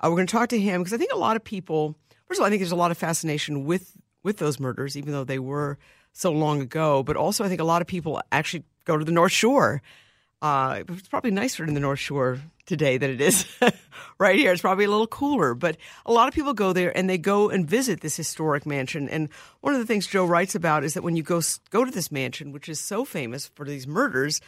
Uh, 0.00 0.08
we're 0.10 0.16
going 0.16 0.26
to 0.26 0.32
talk 0.32 0.50
to 0.50 0.60
him 0.60 0.82
because 0.82 0.92
I 0.92 0.98
think 0.98 1.12
a 1.14 1.18
lot 1.18 1.36
of 1.36 1.42
people, 1.42 1.96
first 2.28 2.38
of 2.38 2.42
all, 2.42 2.46
I 2.46 2.50
think 2.50 2.60
there's 2.60 2.72
a 2.72 2.76
lot 2.76 2.90
of 2.90 2.98
fascination 2.98 3.64
with, 3.64 3.92
with 4.22 4.36
those 4.38 4.60
murders, 4.60 4.96
even 4.96 5.12
though 5.12 5.24
they 5.24 5.38
were 5.38 5.78
so 6.12 6.30
long 6.30 6.60
ago. 6.60 7.02
But 7.02 7.16
also, 7.16 7.44
I 7.44 7.48
think 7.48 7.60
a 7.60 7.64
lot 7.64 7.82
of 7.82 7.88
people 7.88 8.20
actually 8.30 8.64
go 8.84 8.96
to 8.96 9.04
the 9.04 9.12
North 9.12 9.32
Shore. 9.32 9.82
Uh, 10.40 10.84
it's 10.88 11.08
probably 11.08 11.32
nicer 11.32 11.64
in 11.64 11.74
the 11.74 11.80
North 11.80 11.98
Shore 11.98 12.38
today 12.64 12.98
than 12.98 13.10
it 13.10 13.20
is 13.20 13.46
right 14.18 14.38
here. 14.38 14.52
It's 14.52 14.60
probably 14.60 14.84
a 14.84 14.90
little 14.90 15.08
cooler, 15.08 15.54
but 15.54 15.76
a 16.06 16.12
lot 16.12 16.28
of 16.28 16.34
people 16.34 16.54
go 16.54 16.72
there 16.72 16.96
and 16.96 17.10
they 17.10 17.18
go 17.18 17.48
and 17.48 17.68
visit 17.68 18.02
this 18.02 18.16
historic 18.16 18.64
mansion. 18.64 19.08
And 19.08 19.30
one 19.62 19.74
of 19.74 19.80
the 19.80 19.86
things 19.86 20.06
Joe 20.06 20.24
writes 20.24 20.54
about 20.54 20.84
is 20.84 20.94
that 20.94 21.02
when 21.02 21.16
you 21.16 21.24
go 21.24 21.40
go 21.70 21.84
to 21.84 21.90
this 21.90 22.12
mansion, 22.12 22.52
which 22.52 22.68
is 22.68 22.78
so 22.78 23.04
famous 23.04 23.48
for 23.48 23.64
these 23.64 23.86
murders, 23.86 24.40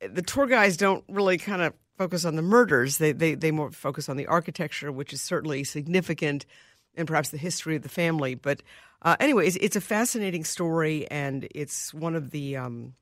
the 0.00 0.22
tour 0.22 0.46
guides 0.46 0.76
don't 0.76 1.04
really 1.08 1.36
kind 1.36 1.62
of 1.62 1.74
focus 1.98 2.24
on 2.24 2.36
the 2.36 2.42
murders. 2.42 2.98
They 2.98 3.12
they 3.12 3.34
they 3.34 3.50
more 3.50 3.70
focus 3.70 4.08
on 4.08 4.16
the 4.16 4.26
architecture, 4.26 4.90
which 4.90 5.12
is 5.12 5.20
certainly 5.20 5.64
significant, 5.64 6.46
and 6.94 7.08
perhaps 7.08 7.30
the 7.30 7.38
history 7.38 7.76
of 7.76 7.82
the 7.82 7.88
family. 7.88 8.34
But 8.34 8.62
uh, 9.02 9.16
anyway, 9.18 9.46
it's, 9.46 9.56
it's, 9.56 9.76
a 9.76 9.80
fascinating 9.80 10.44
story, 10.44 11.10
and 11.10 11.48
it's 11.54 11.92
one 11.92 12.14
of 12.14 12.30
the 12.30 12.56
um, 12.56 12.94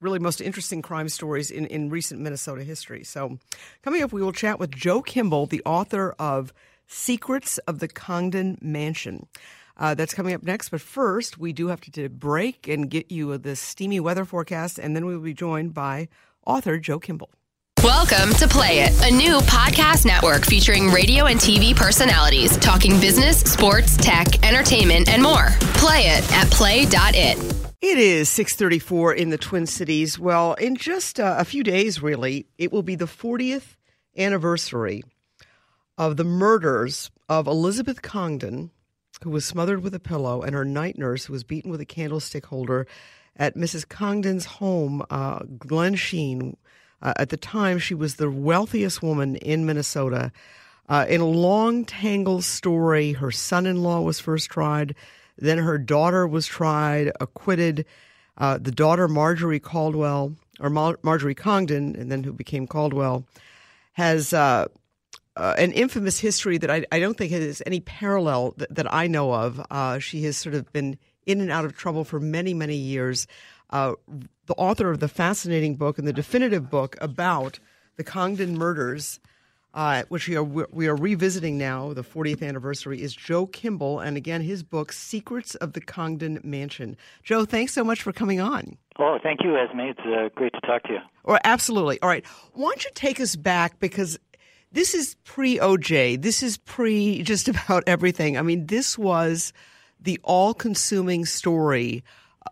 really 0.00 0.20
most 0.20 0.40
interesting 0.40 0.80
crime 0.80 1.08
stories 1.08 1.50
in, 1.50 1.66
in 1.66 1.90
recent 1.90 2.20
Minnesota 2.20 2.62
history. 2.62 3.02
So, 3.02 3.38
coming 3.82 4.02
up, 4.02 4.12
we 4.12 4.22
will 4.22 4.32
chat 4.32 4.60
with 4.60 4.70
Joe 4.70 5.02
Kimball, 5.02 5.46
the 5.46 5.62
author 5.64 6.14
of 6.18 6.52
Secrets 6.86 7.58
of 7.58 7.80
the 7.80 7.88
Congdon 7.88 8.58
Mansion. 8.60 9.26
Uh, 9.76 9.94
that's 9.94 10.14
coming 10.14 10.34
up 10.34 10.44
next. 10.44 10.68
But 10.68 10.80
first, 10.80 11.36
we 11.36 11.52
do 11.52 11.66
have 11.66 11.80
to 11.80 12.08
break 12.08 12.68
and 12.68 12.88
get 12.88 13.10
you 13.10 13.36
the 13.38 13.56
steamy 13.56 13.98
weather 13.98 14.24
forecast, 14.24 14.78
and 14.78 14.94
then 14.94 15.04
we 15.04 15.16
will 15.16 15.24
be 15.24 15.34
joined 15.34 15.74
by 15.74 16.08
author 16.46 16.78
Joe 16.78 17.00
Kimball. 17.00 17.30
Welcome 17.84 18.32
to 18.36 18.48
Play 18.48 18.78
It, 18.78 18.94
a 19.02 19.14
new 19.14 19.40
podcast 19.40 20.06
network 20.06 20.46
featuring 20.46 20.88
radio 20.88 21.26
and 21.26 21.38
TV 21.38 21.76
personalities 21.76 22.56
talking 22.56 22.98
business, 22.98 23.40
sports, 23.40 23.98
tech, 23.98 24.42
entertainment, 24.42 25.10
and 25.10 25.22
more. 25.22 25.48
Play 25.74 26.06
it 26.06 26.32
at 26.32 26.50
play.it. 26.50 27.36
It 27.82 27.98
is 27.98 28.30
6:34 28.30 29.14
in 29.14 29.28
the 29.28 29.36
Twin 29.36 29.66
Cities. 29.66 30.18
Well, 30.18 30.54
in 30.54 30.76
just 30.76 31.20
uh, 31.20 31.36
a 31.38 31.44
few 31.44 31.62
days 31.62 32.00
really, 32.00 32.46
it 32.56 32.72
will 32.72 32.82
be 32.82 32.94
the 32.96 33.04
40th 33.04 33.76
anniversary 34.16 35.02
of 35.98 36.16
the 36.16 36.24
murders 36.24 37.10
of 37.28 37.46
Elizabeth 37.46 38.00
Congdon, 38.00 38.70
who 39.22 39.28
was 39.28 39.44
smothered 39.44 39.82
with 39.82 39.94
a 39.94 40.00
pillow, 40.00 40.40
and 40.40 40.54
her 40.54 40.64
night 40.64 40.96
nurse 40.96 41.26
who 41.26 41.34
was 41.34 41.44
beaten 41.44 41.70
with 41.70 41.82
a 41.82 41.84
candlestick 41.84 42.46
holder 42.46 42.86
at 43.36 43.56
Mrs. 43.56 43.86
Congdon's 43.86 44.46
home, 44.46 45.02
uh, 45.10 45.40
Glensheen. 45.40 46.54
Uh, 47.04 47.12
at 47.16 47.28
the 47.28 47.36
time, 47.36 47.78
she 47.78 47.94
was 47.94 48.16
the 48.16 48.30
wealthiest 48.30 49.02
woman 49.02 49.36
in 49.36 49.66
Minnesota. 49.66 50.32
Uh, 50.88 51.06
in 51.08 51.20
a 51.20 51.26
long, 51.26 51.84
tangled 51.84 52.44
story, 52.44 53.12
her 53.12 53.30
son 53.30 53.66
in 53.66 53.82
law 53.82 54.00
was 54.00 54.18
first 54.18 54.50
tried. 54.50 54.94
Then 55.36 55.58
her 55.58 55.78
daughter 55.78 56.26
was 56.26 56.46
tried, 56.46 57.12
acquitted. 57.20 57.84
Uh, 58.38 58.58
the 58.58 58.72
daughter, 58.72 59.06
Marjorie 59.06 59.60
Caldwell, 59.60 60.34
or 60.60 60.70
Mar- 60.70 60.98
Marjorie 61.02 61.34
Congdon, 61.34 61.94
and 61.94 62.10
then 62.10 62.24
who 62.24 62.32
became 62.32 62.66
Caldwell, 62.66 63.26
has 63.92 64.32
uh, 64.32 64.66
uh, 65.36 65.54
an 65.58 65.72
infamous 65.72 66.18
history 66.18 66.58
that 66.58 66.70
I, 66.70 66.84
I, 66.90 67.00
don't 67.00 67.16
think 67.16 67.32
has 67.32 67.62
any 67.66 67.80
parallel 67.80 68.54
that, 68.56 68.92
I 68.92 69.06
know 69.06 69.32
of. 69.32 69.64
Uh, 69.70 69.98
she 69.98 70.22
has 70.24 70.36
sort 70.36 70.54
of 70.54 70.72
been 70.72 70.98
in 71.26 71.40
and 71.40 71.50
out 71.50 71.64
of 71.64 71.76
trouble 71.76 72.04
for 72.04 72.20
many, 72.20 72.54
many 72.54 72.76
years. 72.76 73.26
Uh, 73.74 73.94
the 74.46 74.54
author 74.54 74.90
of 74.90 75.00
the 75.00 75.08
fascinating 75.08 75.74
book 75.74 75.98
and 75.98 76.08
the 76.08 76.12
definitive 76.12 76.70
book 76.70 76.96
about 77.00 77.58
the 77.96 78.04
Congdon 78.04 78.56
murders 78.56 79.20
uh, 79.74 80.04
which 80.08 80.28
we 80.28 80.36
are 80.36 80.44
we 80.44 80.86
are 80.86 80.94
revisiting 80.94 81.58
now. 81.58 81.92
The 81.92 82.04
40th 82.04 82.46
anniversary 82.46 83.02
is 83.02 83.14
Joe 83.14 83.46
Kimball, 83.46 83.98
and 84.00 84.16
again 84.16 84.40
his 84.40 84.62
book 84.62 84.92
"Secrets 84.92 85.56
of 85.56 85.72
the 85.72 85.80
Congdon 85.80 86.40
Mansion." 86.44 86.96
Joe, 87.24 87.44
thanks 87.44 87.72
so 87.72 87.82
much 87.82 88.00
for 88.00 88.12
coming 88.12 88.40
on. 88.40 88.78
Oh, 88.98 89.18
thank 89.20 89.42
you, 89.42 89.56
Esme. 89.56 89.80
It's 89.80 90.00
uh, 90.00 90.28
great 90.36 90.52
to 90.52 90.60
talk 90.60 90.84
to 90.84 90.92
you. 90.92 90.98
Or 91.24 91.40
absolutely. 91.42 92.00
All 92.00 92.08
right, 92.08 92.24
why 92.52 92.68
don't 92.68 92.84
you 92.84 92.90
take 92.94 93.18
us 93.18 93.34
back 93.34 93.80
because 93.80 94.18
this 94.70 94.94
is 94.94 95.16
pre 95.24 95.58
OJ. 95.58 96.22
This 96.22 96.42
is 96.42 96.56
pre 96.56 97.22
just 97.24 97.48
about 97.48 97.82
everything. 97.88 98.38
I 98.38 98.42
mean, 98.42 98.66
this 98.66 98.96
was 98.96 99.52
the 100.00 100.20
all-consuming 100.22 101.24
story 101.24 102.04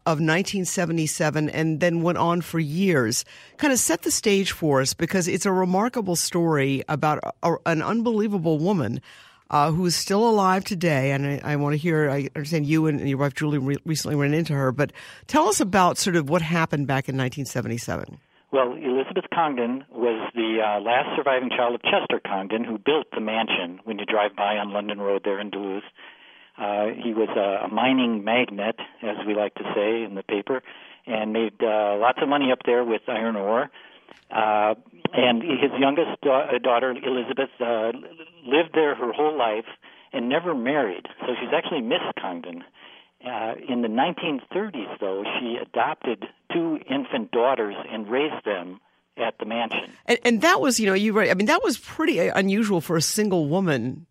of 0.04 0.18
1977 0.18 1.48
and 1.50 1.80
then 1.80 2.02
went 2.02 2.18
on 2.18 2.40
for 2.40 2.58
years. 2.58 3.24
Kind 3.56 3.72
of 3.72 3.78
set 3.78 4.02
the 4.02 4.10
stage 4.10 4.52
for 4.52 4.80
us 4.80 4.94
because 4.94 5.28
it's 5.28 5.46
a 5.46 5.52
remarkable 5.52 6.16
story 6.16 6.82
about 6.88 7.20
a, 7.42 7.54
an 7.66 7.82
unbelievable 7.82 8.58
woman 8.58 9.00
uh, 9.50 9.70
who 9.70 9.86
is 9.86 9.94
still 9.94 10.28
alive 10.28 10.64
today. 10.64 11.12
And 11.12 11.26
I, 11.26 11.40
I 11.52 11.56
want 11.56 11.74
to 11.74 11.76
hear, 11.76 12.10
I 12.10 12.28
understand 12.34 12.66
you 12.66 12.86
and 12.86 13.08
your 13.08 13.18
wife 13.18 13.34
Julie 13.34 13.58
re- 13.58 13.76
recently 13.84 14.16
ran 14.16 14.34
into 14.34 14.54
her, 14.54 14.72
but 14.72 14.92
tell 15.26 15.48
us 15.48 15.60
about 15.60 15.98
sort 15.98 16.16
of 16.16 16.28
what 16.28 16.42
happened 16.42 16.86
back 16.86 17.08
in 17.08 17.16
1977. 17.16 18.18
Well, 18.50 18.74
Elizabeth 18.74 19.24
Congdon 19.32 19.84
was 19.90 20.30
the 20.34 20.60
uh, 20.60 20.80
last 20.80 21.16
surviving 21.16 21.48
child 21.48 21.74
of 21.74 21.82
Chester 21.82 22.20
Congdon, 22.26 22.64
who 22.64 22.76
built 22.76 23.06
the 23.14 23.20
mansion 23.20 23.80
when 23.84 23.98
you 23.98 24.04
drive 24.04 24.36
by 24.36 24.58
on 24.58 24.72
London 24.72 25.00
Road 25.00 25.22
there 25.24 25.40
in 25.40 25.48
Duluth. 25.48 25.84
Uh, 26.58 26.86
he 27.02 27.14
was 27.14 27.28
a, 27.36 27.66
a 27.66 27.68
mining 27.68 28.24
magnate, 28.24 28.78
as 29.02 29.16
we 29.26 29.34
like 29.34 29.54
to 29.54 29.64
say 29.74 30.02
in 30.02 30.14
the 30.14 30.22
paper, 30.22 30.62
and 31.06 31.32
made 31.32 31.54
uh, 31.62 31.96
lots 31.96 32.18
of 32.22 32.28
money 32.28 32.52
up 32.52 32.60
there 32.66 32.84
with 32.84 33.02
iron 33.08 33.36
ore. 33.36 33.70
Uh, 34.30 34.74
and 35.12 35.42
his 35.42 35.70
youngest 35.78 36.20
da- 36.22 36.48
uh, 36.54 36.58
daughter, 36.58 36.90
Elizabeth, 36.90 37.50
uh, 37.60 37.92
lived 38.46 38.70
there 38.74 38.94
her 38.94 39.12
whole 39.12 39.36
life 39.36 39.66
and 40.12 40.28
never 40.28 40.54
married. 40.54 41.06
So 41.20 41.34
she's 41.40 41.52
actually 41.54 41.82
Miss 41.82 42.00
Congdon. 42.20 42.64
Uh, 43.24 43.54
in 43.68 43.82
the 43.82 43.88
1930s, 43.88 44.98
though, 45.00 45.22
she 45.38 45.56
adopted 45.56 46.24
two 46.52 46.80
infant 46.90 47.30
daughters 47.30 47.76
and 47.90 48.10
raised 48.10 48.44
them 48.44 48.80
at 49.16 49.38
the 49.38 49.44
mansion. 49.44 49.92
And, 50.06 50.18
and 50.24 50.40
that 50.40 50.60
was, 50.60 50.80
you 50.80 50.86
know, 50.86 50.94
you 50.94 51.12
right. 51.12 51.30
I 51.30 51.34
mean, 51.34 51.46
that 51.46 51.62
was 51.62 51.78
pretty 51.78 52.18
unusual 52.18 52.80
for 52.80 52.96
a 52.96 53.02
single 53.02 53.48
woman 53.48 54.06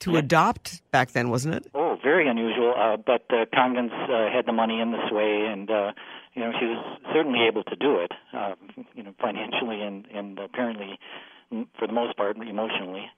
to 0.00 0.16
adopt 0.16 0.82
back 0.90 1.12
then, 1.12 1.30
wasn't 1.30 1.54
it? 1.54 1.66
Oh, 1.74 1.96
very 2.02 2.28
unusual. 2.28 2.74
Uh, 2.76 2.96
but 2.96 3.24
uh, 3.30 3.46
Congdons 3.54 3.92
uh, 3.92 4.30
had 4.30 4.46
the 4.46 4.52
money 4.52 4.80
in 4.80 4.92
this 4.92 5.10
way, 5.10 5.46
and 5.46 5.70
uh, 5.70 5.92
you 6.34 6.42
know 6.42 6.52
she 6.58 6.66
was 6.66 6.98
certainly 7.12 7.46
able 7.46 7.64
to 7.64 7.76
do 7.76 8.00
it. 8.00 8.12
Uh, 8.32 8.54
you 8.94 9.02
know, 9.02 9.14
financially 9.20 9.80
and 9.80 10.06
and 10.06 10.38
apparently, 10.38 10.98
for 11.78 11.86
the 11.86 11.92
most 11.92 12.16
part, 12.16 12.36
emotionally. 12.36 13.10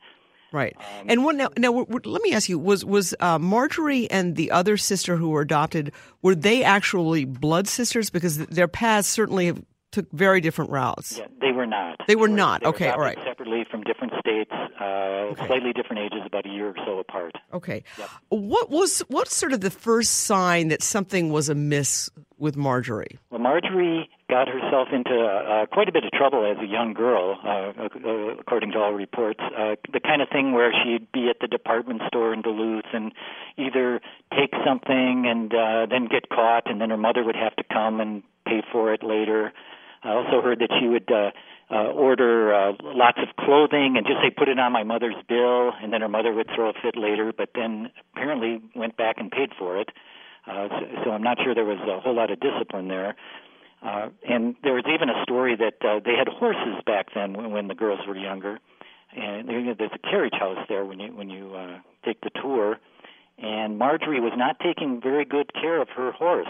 Right. 0.52 0.76
Um, 0.78 1.06
and 1.08 1.24
what 1.24 1.36
now? 1.36 1.48
Now, 1.56 1.72
let 1.72 2.22
me 2.22 2.32
ask 2.32 2.48
you: 2.48 2.58
Was 2.58 2.84
was 2.84 3.14
uh, 3.20 3.38
Marjorie 3.38 4.10
and 4.10 4.36
the 4.36 4.50
other 4.52 4.76
sister 4.76 5.16
who 5.16 5.30
were 5.30 5.40
adopted 5.40 5.92
were 6.22 6.34
they 6.34 6.62
actually 6.62 7.24
blood 7.24 7.66
sisters? 7.66 8.10
Because 8.10 8.38
their 8.38 8.68
paths 8.68 9.08
certainly 9.08 9.46
have 9.46 9.62
took 9.92 10.10
very 10.12 10.40
different 10.40 10.70
routes. 10.70 11.18
Yeah, 11.18 11.26
they 11.40 11.52
were 11.52 11.66
not. 11.66 12.00
They 12.06 12.16
were, 12.16 12.26
they 12.26 12.32
were 12.32 12.36
not. 12.36 12.60
They 12.62 12.68
okay, 12.68 12.86
were 12.86 12.92
all 12.92 13.00
right. 13.00 13.18
Separately 13.24 13.64
from 13.70 13.82
different 13.82 14.12
states, 14.20 14.50
uh, 14.80 14.84
okay. 14.84 15.46
slightly 15.46 15.72
different 15.72 16.02
ages, 16.02 16.22
about 16.26 16.46
a 16.46 16.50
year 16.50 16.68
or 16.68 16.76
so 16.84 16.98
apart. 16.98 17.34
Okay. 17.52 17.82
Yep. 17.98 18.08
What 18.28 18.70
was 18.70 19.00
what's 19.08 19.34
sort 19.34 19.52
of 19.52 19.60
the 19.60 19.70
first 19.70 20.12
sign 20.24 20.68
that 20.68 20.82
something 20.82 21.30
was 21.30 21.48
amiss 21.48 22.10
with 22.38 22.56
Marjorie? 22.56 23.18
Well, 23.30 23.40
Marjorie 23.40 24.08
got 24.28 24.48
herself 24.48 24.88
into 24.92 25.14
uh, 25.14 25.66
quite 25.66 25.88
a 25.88 25.92
bit 25.92 26.04
of 26.04 26.10
trouble 26.10 26.44
as 26.44 26.62
a 26.62 26.66
young 26.66 26.92
girl, 26.92 27.38
uh, 27.44 28.38
according 28.38 28.72
to 28.72 28.78
all 28.78 28.92
reports. 28.92 29.40
Uh, 29.40 29.76
the 29.92 30.00
kind 30.00 30.20
of 30.20 30.28
thing 30.28 30.52
where 30.52 30.72
she'd 30.72 31.10
be 31.12 31.28
at 31.30 31.36
the 31.40 31.46
department 31.46 32.02
store 32.08 32.34
in 32.34 32.42
Duluth 32.42 32.84
and 32.92 33.12
either 33.56 34.00
take 34.36 34.52
something 34.66 35.24
and 35.26 35.54
uh, 35.54 35.86
then 35.88 36.08
get 36.10 36.28
caught, 36.28 36.68
and 36.70 36.80
then 36.80 36.90
her 36.90 36.96
mother 36.96 37.24
would 37.24 37.36
have 37.36 37.54
to 37.56 37.64
come 37.72 38.00
and 38.00 38.22
pay 38.46 38.62
for 38.72 38.92
it 38.92 39.02
later. 39.02 39.52
I 40.06 40.12
also 40.12 40.40
heard 40.40 40.60
that 40.60 40.70
she 40.78 40.86
would 40.86 41.10
uh, 41.10 41.32
uh, 41.68 41.90
order 41.90 42.54
uh, 42.54 42.72
lots 42.82 43.18
of 43.18 43.34
clothing 43.44 43.96
and 43.96 44.06
just 44.06 44.20
say, 44.22 44.30
"Put 44.30 44.48
it 44.48 44.58
on 44.58 44.70
my 44.70 44.84
mother's 44.84 45.16
bill," 45.28 45.72
and 45.82 45.92
then 45.92 46.00
her 46.00 46.08
mother 46.08 46.32
would 46.32 46.48
throw 46.54 46.70
a 46.70 46.72
fit 46.80 46.96
later. 46.96 47.32
But 47.36 47.50
then 47.54 47.90
apparently 48.14 48.62
went 48.76 48.96
back 48.96 49.16
and 49.18 49.32
paid 49.32 49.50
for 49.58 49.78
it. 49.78 49.90
Uh, 50.46 50.68
so, 50.68 50.86
so 51.04 51.10
I'm 51.10 51.24
not 51.24 51.38
sure 51.42 51.56
there 51.56 51.64
was 51.64 51.80
a 51.82 52.00
whole 52.00 52.14
lot 52.14 52.30
of 52.30 52.38
discipline 52.38 52.86
there. 52.86 53.16
Uh, 53.82 54.10
and 54.28 54.54
there 54.62 54.74
was 54.74 54.84
even 54.86 55.10
a 55.10 55.22
story 55.24 55.56
that 55.56 55.84
uh, 55.84 55.98
they 56.04 56.14
had 56.14 56.28
horses 56.28 56.80
back 56.86 57.08
then 57.14 57.32
when, 57.32 57.50
when 57.50 57.68
the 57.68 57.74
girls 57.74 58.00
were 58.06 58.16
younger. 58.16 58.60
And 59.16 59.48
there's 59.48 59.90
a 59.92 59.98
carriage 59.98 60.34
house 60.38 60.64
there 60.68 60.84
when 60.84 61.00
you 61.00 61.08
when 61.08 61.30
you 61.30 61.52
uh, 61.52 61.78
take 62.04 62.20
the 62.20 62.30
tour. 62.30 62.78
And 63.38 63.76
Marjorie 63.76 64.20
was 64.20 64.32
not 64.36 64.60
taking 64.60 65.00
very 65.00 65.24
good 65.24 65.52
care 65.52 65.82
of 65.82 65.88
her 65.90 66.12
horse 66.12 66.46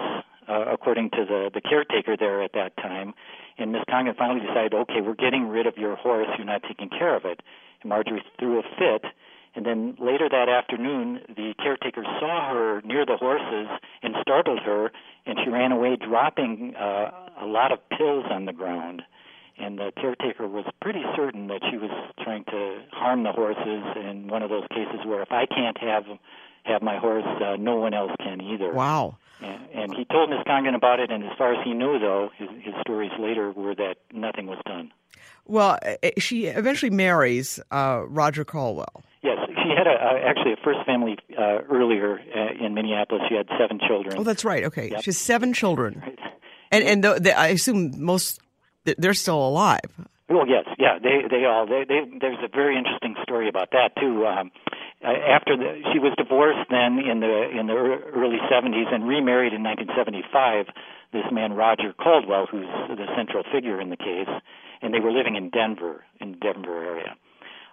uh, 0.49 0.65
according 0.73 1.11
to 1.11 1.25
the 1.25 1.51
the 1.53 1.61
caretaker 1.61 2.17
there 2.17 2.43
at 2.43 2.53
that 2.53 2.77
time. 2.77 3.15
And 3.59 3.73
Miss 3.73 3.83
Congdon 3.89 4.15
finally 4.19 4.41
decided, 4.41 4.75
okay, 4.75 5.01
we're 5.01 5.15
getting 5.15 5.49
rid 5.49 5.67
of 5.67 5.79
your 5.79 5.97
horse. 5.97 6.29
You're 6.37 6.47
not 6.47 6.63
taking 6.63 6.91
care 6.91 7.17
of 7.17 7.25
it. 7.25 7.41
And 7.81 7.89
Marjorie 7.89 8.23
threw 8.39 8.59
a 8.59 8.63
fit 8.79 9.11
And 9.57 9.65
then 9.65 9.97
later 9.99 10.29
that 10.29 10.51
afternoon, 10.51 11.21
the 11.29 11.55
caretaker 11.57 12.03
saw 12.21 12.53
her 12.53 12.83
near 12.83 13.07
the 13.07 13.17
horses 13.17 13.69
and 14.03 14.15
startled 14.21 14.61
her, 14.61 14.93
and 15.25 15.39
she 15.43 15.51
ran 15.51 15.73
away, 15.73 15.97
dropping 15.97 16.75
uh, 16.77 17.11
a 17.41 17.47
lot 17.47 17.73
of 17.73 17.79
pills 17.89 18.27
on 18.31 18.45
the 18.45 18.53
ground. 18.53 19.03
And 19.59 19.79
the 19.79 19.91
caretaker 19.97 20.47
was 20.47 20.67
pretty 20.83 21.03
certain 21.17 21.47
that 21.47 21.63
she 21.71 21.79
was 21.79 21.91
trying 22.23 22.45
to 22.45 22.83
harm 22.93 23.23
the 23.23 23.33
horses 23.33 23.83
in 23.97 24.29
one 24.29 24.43
of 24.43 24.51
those 24.51 24.67
cases 24.69 25.01
where 25.07 25.23
if 25.23 25.33
I 25.33 25.47
can't 25.47 25.79
have 25.79 26.05
have 26.65 26.83
my 26.83 26.99
horse, 26.99 27.25
uh, 27.43 27.57
no 27.57 27.77
one 27.77 27.95
else 27.95 28.11
can 28.19 28.43
either. 28.43 28.73
Wow. 28.73 29.17
And, 29.41 29.61
and 29.75 29.95
he 29.95 30.05
told 30.07 30.31
Miss 30.31 30.39
Congdon 30.47 30.75
about 30.75 31.01
it, 31.01 31.11
and 31.11 31.23
as 31.25 31.31
far 31.37 31.53
as 31.53 31.59
he 31.65 31.73
knew, 31.75 31.99
though, 31.99 32.31
his, 32.37 32.49
his 32.63 32.75
stories 32.81 33.11
later 33.19 33.51
were 33.53 33.75
that 33.75 33.97
nothing 34.13 34.47
was 34.47 34.59
done. 34.65 34.93
Well, 35.47 35.79
uh, 35.85 36.09
she 36.19 36.47
eventually 36.47 36.91
marries 36.91 37.61
uh, 37.71 38.03
Roger 38.09 38.45
Caldwell. 38.45 39.03
Yes, 39.23 39.39
she 39.49 39.71
had 39.77 39.87
a, 39.87 39.97
actually 40.27 40.53
a 40.53 40.57
first 40.65 40.81
family 40.87 41.19
uh, 41.39 41.59
earlier 41.71 42.19
uh, 42.35 42.65
in 42.65 42.75
Minneapolis. 42.75 43.23
She 43.29 43.35
had 43.35 43.47
seven 43.59 43.79
children. 43.87 44.17
Oh, 44.19 44.25
that's 44.25 44.45
right. 44.45 44.65
Okay, 44.65 44.91
Yep. 44.91 45.03
she 45.03 45.09
has 45.11 45.19
seven 45.19 45.53
children, 45.53 46.03
Right. 46.05 46.19
and 46.73 46.85
and 46.85 47.05
the, 47.05 47.15
the, 47.21 47.39
I 47.39 47.49
assume 47.49 47.93
most 48.03 48.41
they're 48.85 49.15
still 49.15 49.47
alive. 49.47 49.81
Well, 50.29 50.47
yes, 50.49 50.67
yeah, 50.79 50.99
they 50.99 51.23
they 51.31 51.45
all 51.45 51.67
they, 51.67 51.85
they 51.87 52.03
there's 52.21 52.43
a 52.43 52.49
very 52.49 52.77
interesting 52.77 53.15
story 53.23 53.49
about 53.49 53.71
that 53.71 53.95
too. 53.95 54.27
Um, 54.27 54.51
uh, 55.05 55.09
after 55.09 55.57
the, 55.57 55.83
she 55.93 56.01
was 56.01 56.13
divorced, 56.19 56.69
then 56.69 56.99
in 56.99 57.21
the 57.21 57.51
in 57.51 57.67
the 57.69 57.75
early 57.75 58.39
70s, 58.51 58.93
and 58.93 59.07
remarried 59.07 59.53
in 59.53 59.63
1975, 59.63 60.67
this 61.13 61.31
man 61.31 61.53
Roger 61.53 61.93
Caldwell, 61.93 62.47
who's 62.51 62.67
the 62.89 63.07
central 63.17 63.45
figure 63.53 63.81
in 63.81 63.91
the 63.91 63.97
case, 63.97 64.29
and 64.83 64.93
they 64.93 64.99
were 64.99 65.13
living 65.13 65.37
in 65.37 65.51
Denver, 65.51 66.03
in 66.21 66.33
the 66.33 66.39
Denver 66.39 66.85
area. 66.85 67.15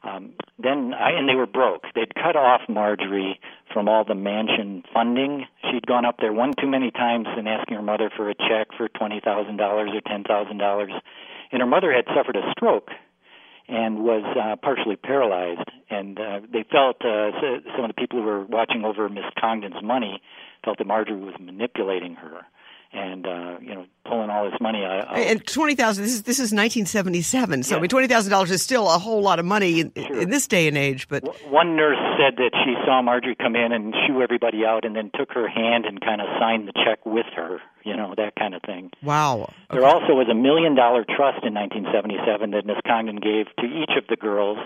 Um, 0.03 0.33
then 0.59 0.93
I, 0.93 1.11
and 1.11 1.27
they 1.29 1.35
were 1.35 1.47
broke. 1.47 1.83
They'd 1.95 2.13
cut 2.13 2.35
off 2.35 2.61
Marjorie 2.67 3.39
from 3.73 3.87
all 3.87 4.03
the 4.03 4.15
mansion 4.15 4.83
funding. 4.93 5.47
She'd 5.71 5.87
gone 5.87 6.05
up 6.05 6.17
there 6.19 6.33
one 6.33 6.53
too 6.59 6.67
many 6.67 6.91
times 6.91 7.25
and 7.35 7.47
asking 7.47 7.77
her 7.77 7.81
mother 7.81 8.11
for 8.15 8.29
a 8.29 8.35
check 8.35 8.67
for 8.77 8.89
twenty 8.89 9.21
thousand 9.23 9.57
dollars 9.57 9.91
or 9.93 10.01
ten 10.01 10.23
thousand 10.23 10.57
dollars, 10.57 10.91
and 11.53 11.61
her 11.61 11.67
mother 11.67 11.93
had 11.93 12.05
suffered 12.15 12.35
a 12.35 12.51
stroke 12.51 12.89
and 13.69 13.99
was 14.03 14.25
uh, 14.35 14.55
partially 14.61 14.95
paralyzed. 14.95 15.69
And 15.89 16.19
uh, 16.19 16.39
they 16.51 16.65
felt 16.69 16.97
uh, 17.01 17.31
so- 17.39 17.61
some 17.75 17.85
of 17.85 17.89
the 17.89 17.93
people 17.97 18.19
who 18.19 18.25
were 18.25 18.43
watching 18.43 18.83
over 18.83 19.07
Miss 19.07 19.23
Congdon's 19.39 19.81
money 19.83 20.21
felt 20.65 20.79
that 20.79 20.87
Marjorie 20.87 21.21
was 21.21 21.35
manipulating 21.39 22.15
her 22.15 22.41
and 22.93 23.25
uh, 23.25 23.57
you 23.61 23.73
know 23.75 23.85
pulling 24.05 24.29
all 24.29 24.49
this 24.49 24.59
money 24.61 24.83
out. 24.83 25.07
out. 25.07 25.17
And 25.17 25.45
twenty 25.47 25.75
thousand. 25.75 26.03
This 26.03 26.13
is 26.13 26.23
this 26.23 26.39
is 26.39 26.53
nineteen 26.53 26.85
seventy 26.85 27.21
seven. 27.21 27.63
So 27.63 27.77
I 27.77 27.79
mean, 27.79 27.89
twenty 27.89 28.07
thousand 28.07 28.31
dollars 28.31 28.51
is 28.51 28.61
still 28.61 28.87
a 28.89 28.97
whole 28.99 29.21
lot 29.21 29.39
of 29.39 29.45
money 29.45 29.79
in, 29.79 29.91
Sure. 29.95 30.21
in 30.21 30.29
this 30.29 30.47
day 30.47 30.67
and 30.67 30.77
age. 30.77 31.07
But 31.07 31.23
One 31.49 31.75
nurse 31.75 31.97
said 32.17 32.37
that 32.37 32.51
she 32.63 32.75
saw 32.85 33.01
Marjorie 33.01 33.35
come 33.35 33.55
in 33.55 33.71
and 33.71 33.93
shoo 34.07 34.21
everybody 34.21 34.65
out, 34.65 34.85
and 34.85 34.95
then 34.95 35.11
took 35.17 35.31
her 35.33 35.47
hand 35.47 35.85
and 35.85 35.99
kind 36.01 36.21
of 36.21 36.27
signed 36.39 36.67
the 36.67 36.73
check 36.85 37.05
with 37.05 37.25
her. 37.35 37.59
You 37.83 37.97
know 37.97 38.13
that 38.15 38.35
kind 38.35 38.55
of 38.55 38.61
thing. 38.61 38.91
wow, 39.03 39.51
There 39.69 39.83
also 39.85 40.13
was 40.13 40.27
a 40.31 40.33
million 40.35 40.73
dollar 40.73 41.03
trust 41.03 41.43
in 41.43 41.53
1977 41.53 42.51
that 42.51 42.65
Miss 42.65 42.77
Congdon 42.87 43.17
gave 43.17 43.47
to 43.59 43.65
each 43.65 43.91
of 43.97 44.07
the 44.07 44.15
girls 44.15 44.57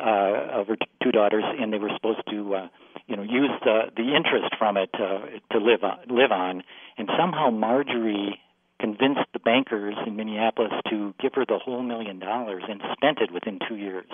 uh, 0.00 0.60
of 0.60 0.68
her 0.68 0.76
two 1.02 1.12
daughters, 1.12 1.44
and 1.58 1.72
they 1.72 1.78
were 1.78 1.90
supposed 1.94 2.22
to, 2.30 2.54
uh, 2.54 2.68
you 3.06 3.16
know, 3.16 3.22
use 3.22 3.50
the 3.64 3.90
the 3.96 4.14
interest 4.14 4.54
from 4.58 4.76
it 4.76 4.90
uh, 4.94 5.26
to 5.52 5.58
live 5.58 5.84
on, 5.84 5.98
live 6.08 6.32
on. 6.32 6.62
And 6.98 7.08
somehow 7.18 7.50
Marjorie 7.50 8.40
convinced 8.80 9.20
the 9.32 9.38
bankers 9.38 9.94
in 10.06 10.16
Minneapolis 10.16 10.72
to 10.90 11.14
give 11.20 11.34
her 11.34 11.44
the 11.46 11.58
whole 11.58 11.82
million 11.82 12.18
dollars 12.18 12.62
and 12.68 12.80
spent 12.92 13.18
it 13.20 13.30
within 13.32 13.58
two 13.68 13.76
years. 13.76 14.06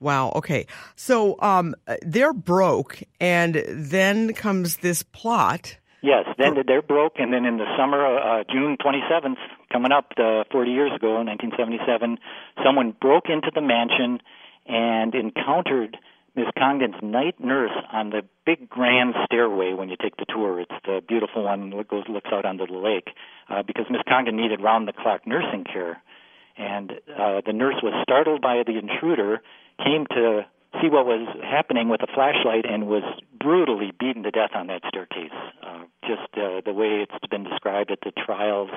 wow. 0.00 0.32
Okay, 0.34 0.66
so 0.96 1.40
um, 1.40 1.74
they're 2.02 2.32
broke, 2.32 3.02
and 3.20 3.64
then 3.68 4.32
comes 4.34 4.78
this 4.78 5.02
plot. 5.02 5.78
Yes, 6.00 6.26
then 6.38 6.54
they're 6.66 6.82
broke, 6.82 7.14
and 7.18 7.32
then 7.32 7.44
in 7.44 7.58
the 7.58 7.66
summer, 7.76 8.06
uh, 8.06 8.44
June 8.52 8.76
27th, 8.80 9.36
coming 9.72 9.90
up 9.90 10.12
uh, 10.16 10.44
40 10.52 10.70
years 10.70 10.92
ago, 10.94 11.16
1977, 11.24 12.18
someone 12.62 12.94
broke 13.00 13.24
into 13.28 13.50
the 13.52 13.60
mansion 13.60 14.20
and 14.68 15.14
encountered 15.14 15.96
Miss 16.36 16.46
Congdon's 16.56 17.02
night 17.02 17.40
nurse 17.40 17.72
on 17.92 18.10
the 18.10 18.22
big 18.46 18.68
grand 18.68 19.14
stairway 19.24 19.72
when 19.72 19.88
you 19.88 19.96
take 20.00 20.16
the 20.16 20.26
tour. 20.28 20.60
It's 20.60 20.70
the 20.84 21.00
beautiful 21.06 21.44
one 21.44 21.70
that 21.70 21.88
goes 21.88 22.04
looks 22.08 22.30
out 22.32 22.44
onto 22.44 22.66
the 22.66 22.78
lake, 22.78 23.08
uh, 23.48 23.62
because 23.66 23.86
Miss 23.90 24.02
Congdon 24.08 24.36
needed 24.36 24.60
round-the-clock 24.60 25.26
nursing 25.26 25.64
care, 25.64 26.00
and 26.56 26.92
uh, 26.92 27.40
the 27.44 27.52
nurse 27.52 27.76
was 27.82 27.94
startled 28.02 28.40
by 28.40 28.62
the 28.64 28.78
intruder, 28.78 29.40
came 29.82 30.06
to 30.10 30.46
see 30.80 30.88
what 30.88 31.06
was 31.06 31.26
happening 31.42 31.88
with 31.88 32.02
a 32.02 32.06
flashlight 32.14 32.66
and 32.68 32.86
was 32.86 33.02
brutally 33.40 33.90
beaten 33.98 34.22
to 34.22 34.30
death 34.30 34.50
on 34.54 34.66
that 34.66 34.82
staircase. 34.86 35.32
Uh, 35.62 35.84
just 36.06 36.28
uh, 36.36 36.60
the 36.64 36.72
way 36.72 37.02
it's 37.02 37.26
been 37.30 37.44
described 37.44 37.90
at 37.90 38.00
the 38.02 38.12
trials 38.12 38.70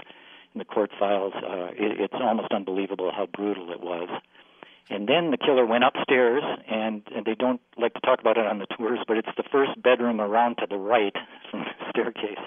in 0.53 0.59
the 0.59 0.65
court 0.65 0.89
files, 0.97 1.33
uh, 1.35 1.67
it, 1.73 1.99
it's 1.99 2.13
almost 2.13 2.51
unbelievable 2.51 3.11
how 3.15 3.27
brutal 3.27 3.71
it 3.71 3.81
was. 3.81 4.09
And 4.91 5.07
then 5.07 5.31
the 5.31 5.37
killer 5.37 5.65
went 5.65 5.85
upstairs, 5.85 6.43
and, 6.69 7.01
and 7.15 7.25
they 7.25 7.33
don't 7.33 7.61
like 7.77 7.93
to 7.93 8.01
talk 8.01 8.19
about 8.19 8.37
it 8.37 8.45
on 8.45 8.59
the 8.59 8.67
tours, 8.77 8.99
but 9.07 9.17
it's 9.17 9.29
the 9.37 9.43
first 9.49 9.81
bedroom 9.81 10.19
around 10.19 10.57
to 10.57 10.67
the 10.69 10.75
right 10.75 11.15
from 11.49 11.61
the 11.61 11.85
staircase. 11.89 12.43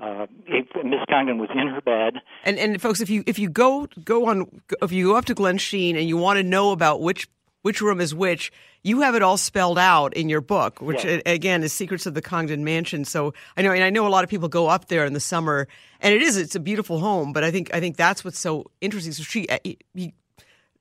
Uh, 0.00 0.26
Miss 0.48 1.00
Congdon 1.08 1.38
was 1.38 1.50
in 1.54 1.68
her 1.68 1.80
bed. 1.82 2.14
And 2.44 2.58
and 2.58 2.80
folks, 2.80 3.00
if 3.02 3.10
you 3.10 3.22
if 3.26 3.38
you 3.38 3.50
go 3.50 3.86
go 4.02 4.26
on 4.28 4.62
if 4.80 4.92
you 4.92 5.08
go 5.08 5.16
up 5.16 5.26
to 5.26 5.34
Glensheen 5.34 5.90
and 5.94 6.08
you 6.08 6.16
want 6.16 6.38
to 6.38 6.42
know 6.42 6.72
about 6.72 7.02
which 7.02 7.28
which 7.60 7.82
room 7.82 8.00
is 8.00 8.14
which, 8.14 8.50
you 8.82 9.02
have 9.02 9.14
it 9.14 9.20
all 9.22 9.36
spelled 9.36 9.78
out 9.78 10.14
in 10.14 10.30
your 10.30 10.40
book, 10.40 10.80
which 10.80 11.04
a- 11.04 11.20
again 11.30 11.62
is 11.62 11.74
Secrets 11.74 12.06
of 12.06 12.14
the 12.14 12.22
Congdon 12.22 12.64
Mansion. 12.64 13.04
So 13.04 13.34
I 13.58 13.62
know, 13.62 13.72
and 13.72 13.84
I 13.84 13.90
know 13.90 14.06
a 14.06 14.08
lot 14.08 14.24
of 14.24 14.30
people 14.30 14.48
go 14.48 14.68
up 14.68 14.88
there 14.88 15.04
in 15.04 15.12
the 15.12 15.20
summer, 15.20 15.68
and 16.00 16.14
it 16.14 16.22
is 16.22 16.38
it's 16.38 16.54
a 16.54 16.60
beautiful 16.60 16.98
home. 16.98 17.34
But 17.34 17.44
I 17.44 17.50
think 17.50 17.70
I 17.74 17.80
think 17.80 17.98
that's 17.98 18.24
what's 18.24 18.38
so 18.38 18.70
interesting. 18.80 19.12
So 19.12 19.22
she. 19.22 19.46
He, 19.94 20.14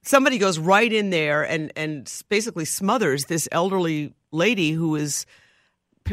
Somebody 0.01 0.37
goes 0.37 0.57
right 0.57 0.91
in 0.91 1.09
there 1.09 1.43
and, 1.43 1.71
and 1.75 2.11
basically 2.29 2.65
smothers 2.65 3.25
this 3.25 3.47
elderly 3.51 4.13
lady 4.31 4.71
who 4.71 4.95
is 4.95 5.25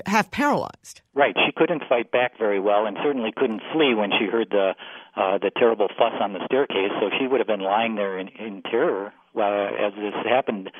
half 0.04 0.30
paralyzed. 0.30 1.00
Right, 1.14 1.34
she 1.46 1.52
couldn't 1.56 1.82
fight 1.88 2.10
back 2.10 2.36
very 2.38 2.60
well, 2.60 2.86
and 2.86 2.96
certainly 3.02 3.32
couldn't 3.34 3.62
flee 3.72 3.94
when 3.94 4.10
she 4.18 4.26
heard 4.26 4.48
the 4.50 4.74
uh, 5.16 5.38
the 5.38 5.50
terrible 5.56 5.88
fuss 5.96 6.12
on 6.20 6.34
the 6.34 6.44
staircase. 6.44 6.92
So 7.00 7.08
she 7.18 7.26
would 7.26 7.40
have 7.40 7.46
been 7.46 7.60
lying 7.60 7.94
there 7.94 8.18
in, 8.18 8.28
in 8.28 8.62
terror 8.62 9.14
uh, 9.34 9.86
as 9.86 9.94
this 9.94 10.12
happened, 10.28 10.70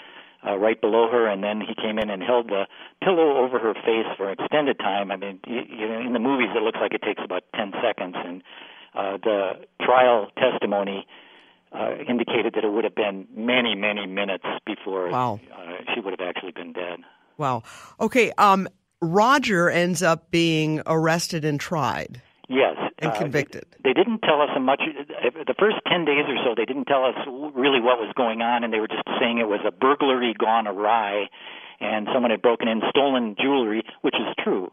uh, 0.47 0.59
right 0.59 0.79
below 0.79 1.09
her. 1.11 1.27
And 1.27 1.42
then 1.42 1.62
he 1.62 1.75
came 1.75 1.99
in 1.99 2.11
and 2.11 2.23
held 2.23 2.49
the 2.49 2.66
pillow 3.03 3.38
over 3.38 3.59
her 3.59 3.73
face 3.73 4.05
for 4.19 4.29
an 4.29 4.37
extended 4.38 4.79
time. 4.79 5.11
I 5.11 5.16
mean, 5.16 5.40
you, 5.47 5.62
you 5.71 5.88
know, 5.88 6.01
in 6.01 6.12
the 6.12 6.19
movies 6.19 6.49
it 6.55 6.62
looks 6.62 6.79
like 6.81 6.92
it 6.92 7.03
takes 7.03 7.23
about 7.25 7.45
ten 7.55 7.73
seconds, 7.83 8.16
and 8.19 8.42
uh, 8.95 9.16
the 9.23 9.53
trial 9.81 10.29
testimony 10.37 11.07
uh, 11.77 11.95
indicated 12.09 12.55
that 12.55 12.65
it 12.65 12.73
would 12.73 12.85
have 12.85 12.95
been 12.95 13.27
many, 13.35 13.75
many 13.75 14.07
minutes 14.07 14.45
before 14.65 15.11
Wow. 15.11 15.41
uh, 15.55 15.93
she 15.95 16.01
would 16.01 16.19
have 16.19 16.27
actually 16.27 16.53
been 16.53 16.73
dead. 16.73 17.01
Wow. 17.39 17.62
Okay. 18.01 18.33
Um, 18.39 18.69
Roger 19.03 19.69
ends 19.69 20.03
up 20.03 20.31
being 20.31 20.81
arrested 20.87 21.45
and 21.45 21.61
tried. 21.61 22.23
Yes. 22.49 22.77
And 23.01 23.11
uh, 23.12 23.19
convicted. 23.19 23.67
They, 23.85 23.91
they 23.91 23.93
didn't 23.93 24.21
tell 24.21 24.41
us 24.41 24.49
much. 24.61 24.81
The 25.47 25.55
first 25.59 25.77
10 25.87 26.05
days 26.07 26.25
or 26.29 26.37
so, 26.45 26.55
they 26.57 26.65
didn't 26.65 26.87
tell 26.87 27.05
us 27.05 27.15
really 27.55 27.81
what 27.81 27.99
was 27.99 28.12
going 28.17 28.41
on, 28.41 28.65
and 28.65 28.73
they 28.73 28.81
were 28.81 28.89
just 28.89 29.03
saying 29.21 29.39
it 29.39 29.49
was 29.49 29.61
a 29.67 29.71
burglary 29.71 30.35
gone 30.39 30.67
awry, 30.67 31.29
and 31.81 32.09
someone 32.15 32.31
had 32.31 32.41
broken 32.41 32.69
in, 32.69 32.81
stolen 32.89 33.37
jewelry, 33.39 33.83
which 34.01 34.15
is 34.15 34.33
true. 34.43 34.71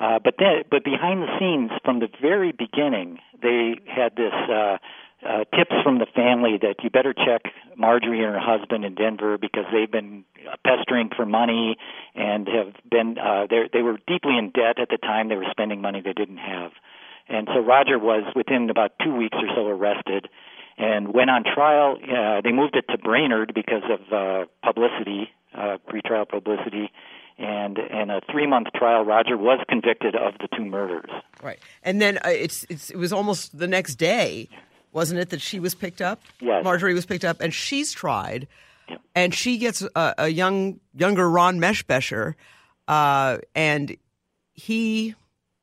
Uh, 0.00 0.18
but 0.22 0.34
then, 0.38 0.62
but 0.70 0.84
behind 0.84 1.22
the 1.22 1.28
scenes, 1.38 1.70
from 1.84 2.00
the 2.00 2.08
very 2.20 2.52
beginning, 2.52 3.18
they 3.42 3.74
had 3.86 4.14
this 4.16 4.32
uh, 4.48 4.76
uh, 5.26 5.44
tips 5.56 5.74
from 5.82 5.98
the 5.98 6.06
family 6.14 6.58
that 6.62 6.76
you 6.82 6.90
better 6.90 7.12
check 7.12 7.52
Marjorie 7.76 8.22
and 8.22 8.34
her 8.34 8.40
husband 8.40 8.84
in 8.84 8.94
Denver 8.94 9.38
because 9.38 9.64
they've 9.72 9.90
been 9.90 10.24
pestering 10.64 11.10
for 11.14 11.26
money 11.26 11.76
and 12.14 12.48
have 12.48 12.74
been 12.90 13.18
uh, 13.18 13.46
they 13.50 13.82
were 13.82 13.98
deeply 14.06 14.38
in 14.38 14.50
debt 14.50 14.78
at 14.80 14.88
the 14.88 14.98
time. 14.98 15.28
They 15.28 15.36
were 15.36 15.50
spending 15.50 15.80
money 15.80 16.00
they 16.00 16.12
didn't 16.12 16.38
have, 16.38 16.72
and 17.28 17.48
so 17.52 17.60
Roger 17.60 17.98
was 17.98 18.24
within 18.34 18.70
about 18.70 18.92
two 19.02 19.14
weeks 19.14 19.36
or 19.40 19.48
so 19.54 19.66
arrested 19.66 20.28
and 20.78 21.12
went 21.12 21.30
on 21.30 21.42
trial. 21.42 21.96
Uh, 22.02 22.40
they 22.42 22.52
moved 22.52 22.76
it 22.76 22.84
to 22.90 22.98
Brainerd 22.98 23.52
because 23.54 23.82
of 23.90 24.12
uh, 24.12 24.44
publicity, 24.62 25.30
uh, 25.54 25.78
pretrial 25.88 26.28
publicity, 26.28 26.90
and 27.38 27.78
in 27.78 28.10
a 28.10 28.20
three 28.30 28.46
month 28.46 28.68
trial, 28.74 29.04
Roger 29.04 29.36
was 29.36 29.58
convicted 29.68 30.14
of 30.14 30.34
the 30.38 30.48
two 30.56 30.64
murders. 30.64 31.10
Right. 31.42 31.58
And 31.82 32.00
then 32.00 32.18
uh, 32.18 32.28
it's, 32.28 32.64
it's 32.68 32.90
it 32.90 32.96
was 32.96 33.12
almost 33.12 33.58
the 33.58 33.66
next 33.66 33.96
day, 33.96 34.48
wasn't 34.92 35.20
it, 35.20 35.30
that 35.30 35.40
she 35.40 35.58
was 35.60 35.74
picked 35.74 36.00
up? 36.00 36.20
Yes. 36.40 36.64
Marjorie 36.64 36.94
was 36.94 37.06
picked 37.06 37.24
up, 37.24 37.40
and 37.40 37.52
she's 37.52 37.92
tried, 37.92 38.48
Yep. 38.88 39.00
and 39.14 39.34
she 39.34 39.58
gets 39.58 39.82
a, 39.82 40.14
a 40.18 40.28
young 40.28 40.80
younger 40.94 41.28
Ron 41.28 41.58
Meshbesher, 41.58 42.34
uh, 42.88 43.38
and 43.54 43.96
he 44.54 45.14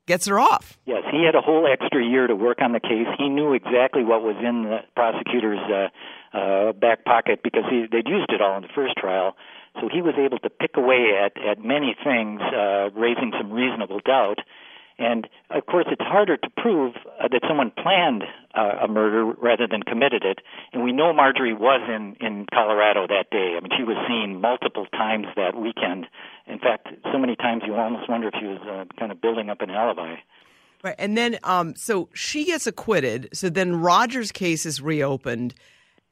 gets 0.06 0.26
her 0.26 0.38
off. 0.38 0.78
Yes, 0.84 1.02
he 1.10 1.24
had 1.24 1.34
a 1.34 1.40
whole 1.40 1.66
extra 1.66 2.04
year 2.04 2.26
to 2.26 2.36
work 2.36 2.58
on 2.60 2.72
the 2.72 2.80
case. 2.80 3.06
He 3.18 3.28
knew 3.28 3.54
exactly 3.54 4.04
what 4.04 4.22
was 4.22 4.36
in 4.38 4.64
the 4.64 4.78
prosecutor's 4.94 5.58
uh, 5.72 6.36
uh, 6.36 6.72
back 6.72 7.04
pocket 7.04 7.40
because 7.42 7.64
he, 7.70 7.86
they'd 7.90 8.06
used 8.06 8.30
it 8.30 8.42
all 8.42 8.56
in 8.56 8.62
the 8.62 8.68
first 8.74 8.94
trial. 8.98 9.34
So 9.80 9.88
he 9.92 10.02
was 10.02 10.14
able 10.18 10.38
to 10.40 10.50
pick 10.50 10.76
away 10.76 11.18
at, 11.24 11.32
at 11.42 11.58
many 11.64 11.96
things, 12.04 12.40
uh, 12.42 12.90
raising 12.94 13.32
some 13.38 13.50
reasonable 13.50 14.00
doubt. 14.04 14.38
And 14.98 15.28
of 15.50 15.66
course, 15.66 15.86
it's 15.90 16.02
harder 16.02 16.36
to 16.36 16.50
prove 16.56 16.94
uh, 17.20 17.28
that 17.28 17.42
someone 17.48 17.72
planned 17.72 18.22
uh, 18.54 18.84
a 18.84 18.88
murder 18.88 19.24
rather 19.24 19.66
than 19.66 19.82
committed 19.82 20.24
it. 20.24 20.38
And 20.72 20.84
we 20.84 20.92
know 20.92 21.12
Marjorie 21.12 21.54
was 21.54 21.80
in 21.88 22.16
in 22.24 22.46
Colorado 22.52 23.06
that 23.08 23.30
day. 23.30 23.54
I 23.56 23.60
mean, 23.60 23.70
she 23.76 23.82
was 23.82 23.96
seen 24.06 24.40
multiple 24.40 24.86
times 24.92 25.26
that 25.36 25.56
weekend. 25.56 26.06
In 26.46 26.58
fact, 26.58 26.88
so 27.12 27.18
many 27.18 27.34
times 27.34 27.62
you 27.66 27.74
almost 27.74 28.08
wonder 28.08 28.28
if 28.28 28.34
she 28.38 28.46
was 28.46 28.60
uh, 28.62 28.84
kind 28.98 29.10
of 29.10 29.20
building 29.20 29.50
up 29.50 29.60
an 29.62 29.70
alibi. 29.70 30.16
Right, 30.84 30.94
and 30.98 31.16
then 31.16 31.38
um, 31.42 31.74
so 31.74 32.08
she 32.14 32.44
gets 32.44 32.66
acquitted. 32.66 33.30
So 33.32 33.48
then 33.48 33.80
Roger's 33.80 34.30
case 34.30 34.66
is 34.66 34.80
reopened, 34.80 35.54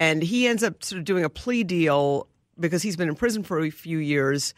and 0.01 0.23
he 0.23 0.49
ends 0.49 0.64
up 0.64 0.83
sort 0.83 0.99
of 0.99 1.05
doing 1.05 1.25
a 1.25 1.31
plea 1.31 1.62
deal 1.62 2.27
because 2.59 2.83
he's 2.83 2.97
been 2.97 3.09
in 3.09 3.14
prison 3.14 3.42
for 3.42 3.61
a 3.61 3.71
few 3.71 3.99
years, 3.99 4.55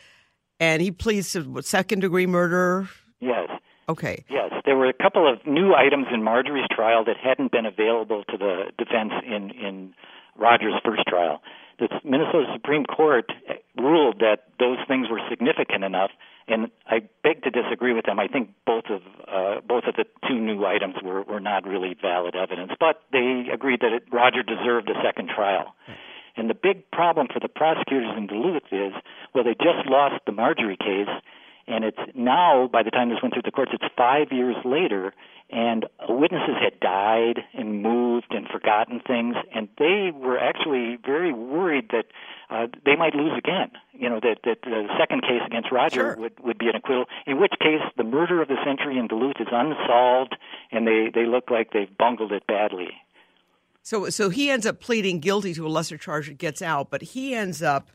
and 0.60 0.80
he 0.80 0.90
pleads 0.90 1.32
to 1.32 1.42
what, 1.42 1.64
second 1.64 2.00
degree 2.00 2.26
murder. 2.26 2.88
Yes. 3.20 3.50
Okay. 3.88 4.24
Yes, 4.28 4.52
there 4.64 4.76
were 4.76 4.88
a 4.88 4.94
couple 4.94 5.30
of 5.30 5.46
new 5.46 5.74
items 5.74 6.06
in 6.12 6.22
Marjorie's 6.22 6.66
trial 6.70 7.04
that 7.04 7.16
hadn't 7.16 7.52
been 7.52 7.66
available 7.66 8.24
to 8.30 8.36
the 8.38 8.72
defense 8.78 9.12
in 9.26 9.50
in 9.50 9.94
Roger's 10.36 10.80
first 10.84 11.02
trial. 11.06 11.42
The 11.78 11.88
Minnesota 12.04 12.46
Supreme 12.54 12.84
Court 12.84 13.30
ruled 13.76 14.20
that 14.20 14.48
those 14.58 14.78
things 14.86 15.08
were 15.10 15.20
significant 15.28 15.82
enough, 15.84 16.10
and 16.46 16.70
I 16.86 17.02
beg 17.22 17.42
to 17.42 17.50
disagree 17.50 17.92
with 17.92 18.06
them. 18.06 18.18
I 18.20 18.28
think 18.28 18.50
both 18.64 18.84
of 18.88 19.02
uh, 19.26 19.60
both 19.66 19.84
of 19.84 19.96
the 19.96 20.04
two 20.28 20.38
new 20.38 20.64
items 20.64 20.94
were 21.02 21.22
were 21.22 21.40
not 21.40 21.66
really 21.66 21.94
valid 22.00 22.36
evidence, 22.36 22.72
but 22.78 23.02
they 23.12 23.46
agreed 23.52 23.80
that 23.80 23.92
it, 23.92 24.04
Roger 24.12 24.42
deserved 24.42 24.88
a 24.88 24.94
second 25.02 25.30
trial. 25.34 25.74
And 26.36 26.50
the 26.50 26.54
big 26.54 26.90
problem 26.90 27.28
for 27.32 27.38
the 27.38 27.48
prosecutors 27.48 28.10
in 28.16 28.26
Duluth 28.26 28.66
is, 28.72 28.92
well, 29.34 29.44
they 29.44 29.54
just 29.54 29.86
lost 29.86 30.24
the 30.26 30.32
Marjorie 30.32 30.76
case, 30.76 31.08
and 31.66 31.84
it's 31.84 31.98
now, 32.14 32.68
by 32.72 32.82
the 32.82 32.90
time 32.90 33.08
this 33.08 33.18
went 33.22 33.34
through 33.34 33.42
the 33.42 33.50
courts, 33.50 33.72
it's 33.74 33.84
five 33.96 34.28
years 34.30 34.56
later, 34.64 35.12
and 35.50 35.86
witnesses 36.08 36.56
had 36.62 36.80
died 36.80 37.40
and 37.52 37.82
moved 37.82 38.28
and 38.30 38.46
forgotten 38.48 39.00
things, 39.06 39.36
and 39.54 39.68
they 39.78 40.10
were 40.14 40.38
actually 40.38 40.98
very 41.04 41.32
worried 41.32 41.90
that 41.90 42.06
uh, 42.50 42.66
they 42.84 42.96
might 42.96 43.14
lose 43.14 43.32
again. 43.36 43.70
You 43.92 44.08
know, 44.10 44.20
that, 44.20 44.38
that 44.44 44.62
the 44.62 44.88
second 44.98 45.22
case 45.22 45.42
against 45.46 45.70
Roger 45.70 45.94
Sure. 45.94 46.16
would, 46.16 46.40
would 46.40 46.58
be 46.58 46.68
an 46.68 46.76
acquittal, 46.76 47.04
in 47.26 47.40
which 47.40 47.52
case 47.60 47.80
the 47.96 48.04
murder 48.04 48.42
of 48.42 48.48
the 48.48 48.56
century 48.64 48.98
in 48.98 49.06
Duluth 49.06 49.36
is 49.40 49.48
unsolved, 49.50 50.36
and 50.72 50.86
they, 50.86 51.10
they 51.14 51.26
look 51.26 51.50
like 51.50 51.72
they've 51.72 51.96
bungled 51.96 52.32
it 52.32 52.46
badly. 52.46 52.88
So 53.82 54.08
so 54.08 54.30
he 54.30 54.50
ends 54.50 54.64
up 54.66 54.80
pleading 54.80 55.20
guilty 55.20 55.52
to 55.54 55.66
a 55.66 55.68
lesser 55.68 55.98
charge 55.98 56.28
and 56.28 56.38
gets 56.38 56.62
out, 56.62 56.90
but 56.90 57.02
he 57.02 57.34
ends 57.34 57.62
up 57.62 57.90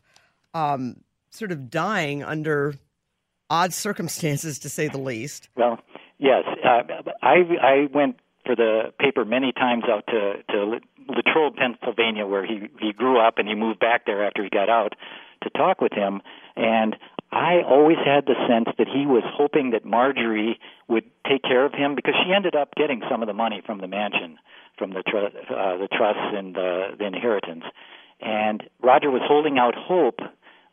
um, 0.54 1.02
sort 1.30 1.50
of 1.50 1.68
dying 1.68 2.22
under 2.22 2.74
odd 3.50 3.74
circumstances, 3.74 4.58
to 4.60 4.68
say 4.68 4.88
the 4.88 4.98
least. 4.98 5.50
Well, 5.56 5.78
yes, 6.18 6.44
uh, 6.64 6.82
I 7.20 7.36
I 7.60 7.88
went 7.92 8.16
for 8.46 8.56
the 8.56 8.92
paper 8.98 9.24
many 9.24 9.52
times 9.52 9.84
out 9.88 10.06
to 10.06 10.42
to 10.50 10.80
Latrobe, 11.08 11.56
Pennsylvania, 11.56 12.26
where 12.26 12.46
he 12.46 12.68
he 12.80 12.92
grew 12.92 13.20
up 13.20 13.38
and 13.38 13.48
he 13.48 13.54
moved 13.54 13.80
back 13.80 14.06
there 14.06 14.24
after 14.24 14.42
he 14.42 14.48
got 14.48 14.70
out 14.70 14.94
to 15.42 15.50
talk 15.50 15.80
with 15.80 15.92
him, 15.92 16.22
and 16.56 16.96
I 17.32 17.62
always 17.66 17.98
had 18.04 18.26
the 18.26 18.34
sense 18.48 18.68
that 18.76 18.88
he 18.88 19.06
was 19.06 19.22
hoping 19.24 19.70
that 19.70 19.84
Marjorie 19.84 20.58
would 20.88 21.04
take 21.26 21.42
care 21.42 21.64
of 21.64 21.72
him 21.72 21.94
because 21.94 22.14
she 22.24 22.32
ended 22.32 22.54
up 22.54 22.74
getting 22.76 23.02
some 23.10 23.22
of 23.22 23.28
the 23.28 23.32
money 23.32 23.62
from 23.64 23.80
the 23.80 23.86
mansion, 23.86 24.36
from 24.76 24.90
the 24.90 25.02
tr- 25.02 25.54
uh, 25.54 25.76
the 25.78 25.88
trusts 25.88 26.34
and 26.34 26.54
the, 26.54 26.88
the 26.98 27.06
inheritance, 27.06 27.64
and 28.20 28.64
Roger 28.82 29.10
was 29.10 29.22
holding 29.24 29.58
out 29.58 29.74
hope 29.74 30.18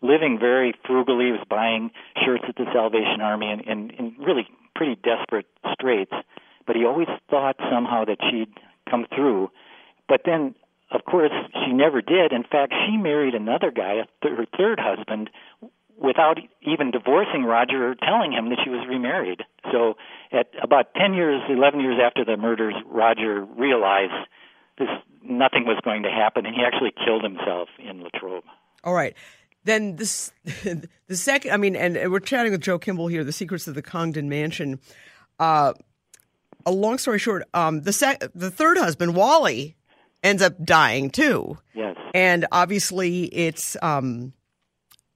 living 0.02 0.38
very 0.40 0.74
frugally. 0.86 1.32
Was 1.32 1.46
buying 1.50 1.92
shirts 2.24 2.44
at 2.48 2.56
the 2.56 2.66
Salvation 2.74 3.22
Army 3.22 3.52
and 3.52 3.62
in, 3.62 3.90
in 3.92 4.16
really 4.20 4.48
pretty 4.76 4.96
desperate 4.96 5.48
straits. 5.74 6.14
But 6.66 6.76
he 6.76 6.86
always 6.86 7.08
thought 7.30 7.56
somehow 7.72 8.06
that 8.06 8.18
she'd 8.30 8.54
come 8.90 9.06
through. 9.14 9.50
But 10.08 10.22
then, 10.26 10.56
of 10.92 11.06
course, 11.06 11.32
she 11.66 11.74
never 11.74 12.02
did. 12.02 12.32
In 12.32 12.44
fact, 12.44 12.74
she 12.86 12.98
married 12.98 13.36
another 13.36 13.72
guy, 13.72 14.04
her 14.22 14.46
third 14.58 14.80
husband, 14.80 15.30
without 15.98 16.38
even 16.62 16.92
divorcing 16.92 17.44
Roger 17.44 17.90
or 17.90 17.96
telling 17.96 18.32
him 18.32 18.50
that 18.50 18.60
she 18.64 18.70
was 18.70 18.86
remarried. 18.88 19.42
So, 19.72 19.96
at 20.32 20.48
about 20.62 20.94
10 20.96 21.14
years, 21.14 21.42
11 21.50 21.80
years 21.80 22.00
after 22.04 22.24
the 22.24 22.38
murders, 22.38 22.76
Roger 22.86 23.44
realized 23.44 24.14
this 24.78 24.90
nothing 25.24 25.66
was 25.66 25.80
going 25.84 26.04
to 26.04 26.10
happen, 26.10 26.46
and 26.46 26.56
he 26.56 26.62
actually 26.64 26.94
killed 27.04 27.24
himself 27.24 27.70
in 27.80 28.04
Latrobe. 28.04 28.44
All 28.84 28.94
right. 28.94 29.16
Then 29.68 29.98
this, 29.98 30.32
the 30.46 31.16
second, 31.16 31.52
I 31.52 31.58
mean, 31.58 31.76
and, 31.76 31.98
and 31.98 32.10
we're 32.10 32.22
chatting 32.22 32.54
with 32.54 32.62
Joe 32.62 32.80
Kimball 32.80 33.08
here, 33.08 33.26
The 33.26 33.34
Secrets 33.34 33.68
of 33.68 33.76
the 33.76 33.82
Congdon 33.82 34.30
Mansion. 34.30 34.80
Uh, 35.40 35.74
a 36.66 36.72
long 36.72 36.98
story 36.98 37.20
short, 37.20 37.44
um, 37.54 37.82
the 37.82 37.92
sec- 37.92 38.24
the 38.34 38.50
third 38.50 38.78
husband, 38.78 39.14
Wally, 39.14 39.76
ends 40.24 40.42
up 40.42 40.54
dying 40.64 41.10
too. 41.10 41.58
Yes. 41.74 41.98
And 42.14 42.48
obviously, 42.54 43.26
it's 43.26 43.76
um, 43.82 44.32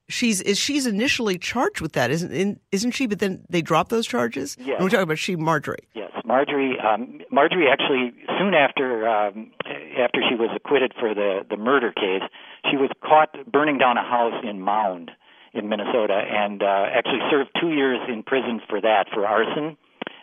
she's 0.10 0.42
is 0.42 0.58
she's 0.58 0.86
initially 0.86 1.38
charged 1.38 1.80
with 1.80 1.94
that, 1.94 2.12
isn't 2.12 2.34
in, 2.34 2.60
isn't 2.74 2.92
she? 2.92 3.08
But 3.08 3.20
then 3.20 3.46
they 3.50 3.62
drop 3.62 3.88
those 3.88 4.06
charges. 4.06 4.58
Yes. 4.60 4.76
And 4.76 4.84
we're 4.84 4.90
talking 4.90 5.04
about 5.04 5.18
she 5.18 5.38
Marjorie. 5.38 5.88
Yes, 5.96 6.12
Marjorie. 6.26 6.78
Um, 6.78 7.22
Marjorie 7.32 7.68
actually 7.72 8.14
soon 8.38 8.54
after 8.54 9.08
um, 9.08 9.52
after 9.98 10.22
she 10.28 10.36
was 10.36 10.50
acquitted 10.54 10.94
for 11.00 11.14
the 11.14 11.46
the 11.50 11.58
murder 11.58 11.94
case, 11.94 12.24
she 12.70 12.78
was 12.78 12.90
caught 13.02 13.52
burning 13.52 13.78
down 13.78 13.98
a 13.98 14.04
house 14.04 14.44
in 14.44 14.62
Mound 14.62 15.12
in 15.54 15.68
Minnesota, 15.68 16.14
and 16.14 16.64
uh, 16.64 16.86
actually 16.94 17.20
served 17.30 17.50
two 17.60 17.72
years 17.72 18.00
in 18.08 18.24
prison 18.24 18.62
for 18.70 18.80
that 18.80 19.08
for 19.14 19.26
arson. 19.26 19.78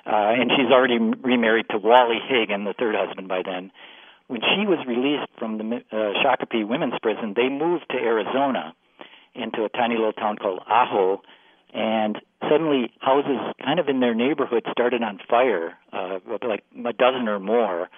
Uh, 0.07 0.33
and 0.41 0.51
she's 0.57 0.73
already 0.73 0.99
remarried 0.99 1.67
to 1.71 1.77
Wally 1.77 2.19
Hagen, 2.27 2.65
the 2.65 2.73
third 2.73 2.95
husband, 2.95 3.29
by 3.29 3.43
then. 3.45 3.71
When 4.29 4.41
she 4.41 4.67
was 4.67 4.79
released 4.87 5.29
from 5.39 5.59
the 5.59 5.77
uh, 5.93 6.13
Shakopee 6.25 6.67
Women's 6.67 6.95
Prison, 7.03 7.35
they 7.37 7.49
moved 7.49 7.85
to 7.91 7.97
Arizona 7.97 8.75
into 9.35 9.65
a 9.65 9.69
tiny 9.69 9.97
little 9.97 10.15
town 10.15 10.37
called 10.37 10.61
Ajo, 10.67 11.23
and 11.75 12.19
suddenly 12.43 12.91
houses 13.01 13.39
kind 13.63 13.79
of 13.79 13.89
in 13.89 14.01
their 14.01 14.15
neighborhood 14.15 14.65
started 14.71 15.03
on 15.03 15.21
fire, 15.29 15.75
uh, 15.93 16.19
like 16.47 16.65
a 16.87 16.93
dozen 16.93 17.29
or 17.29 17.39
more. 17.39 17.89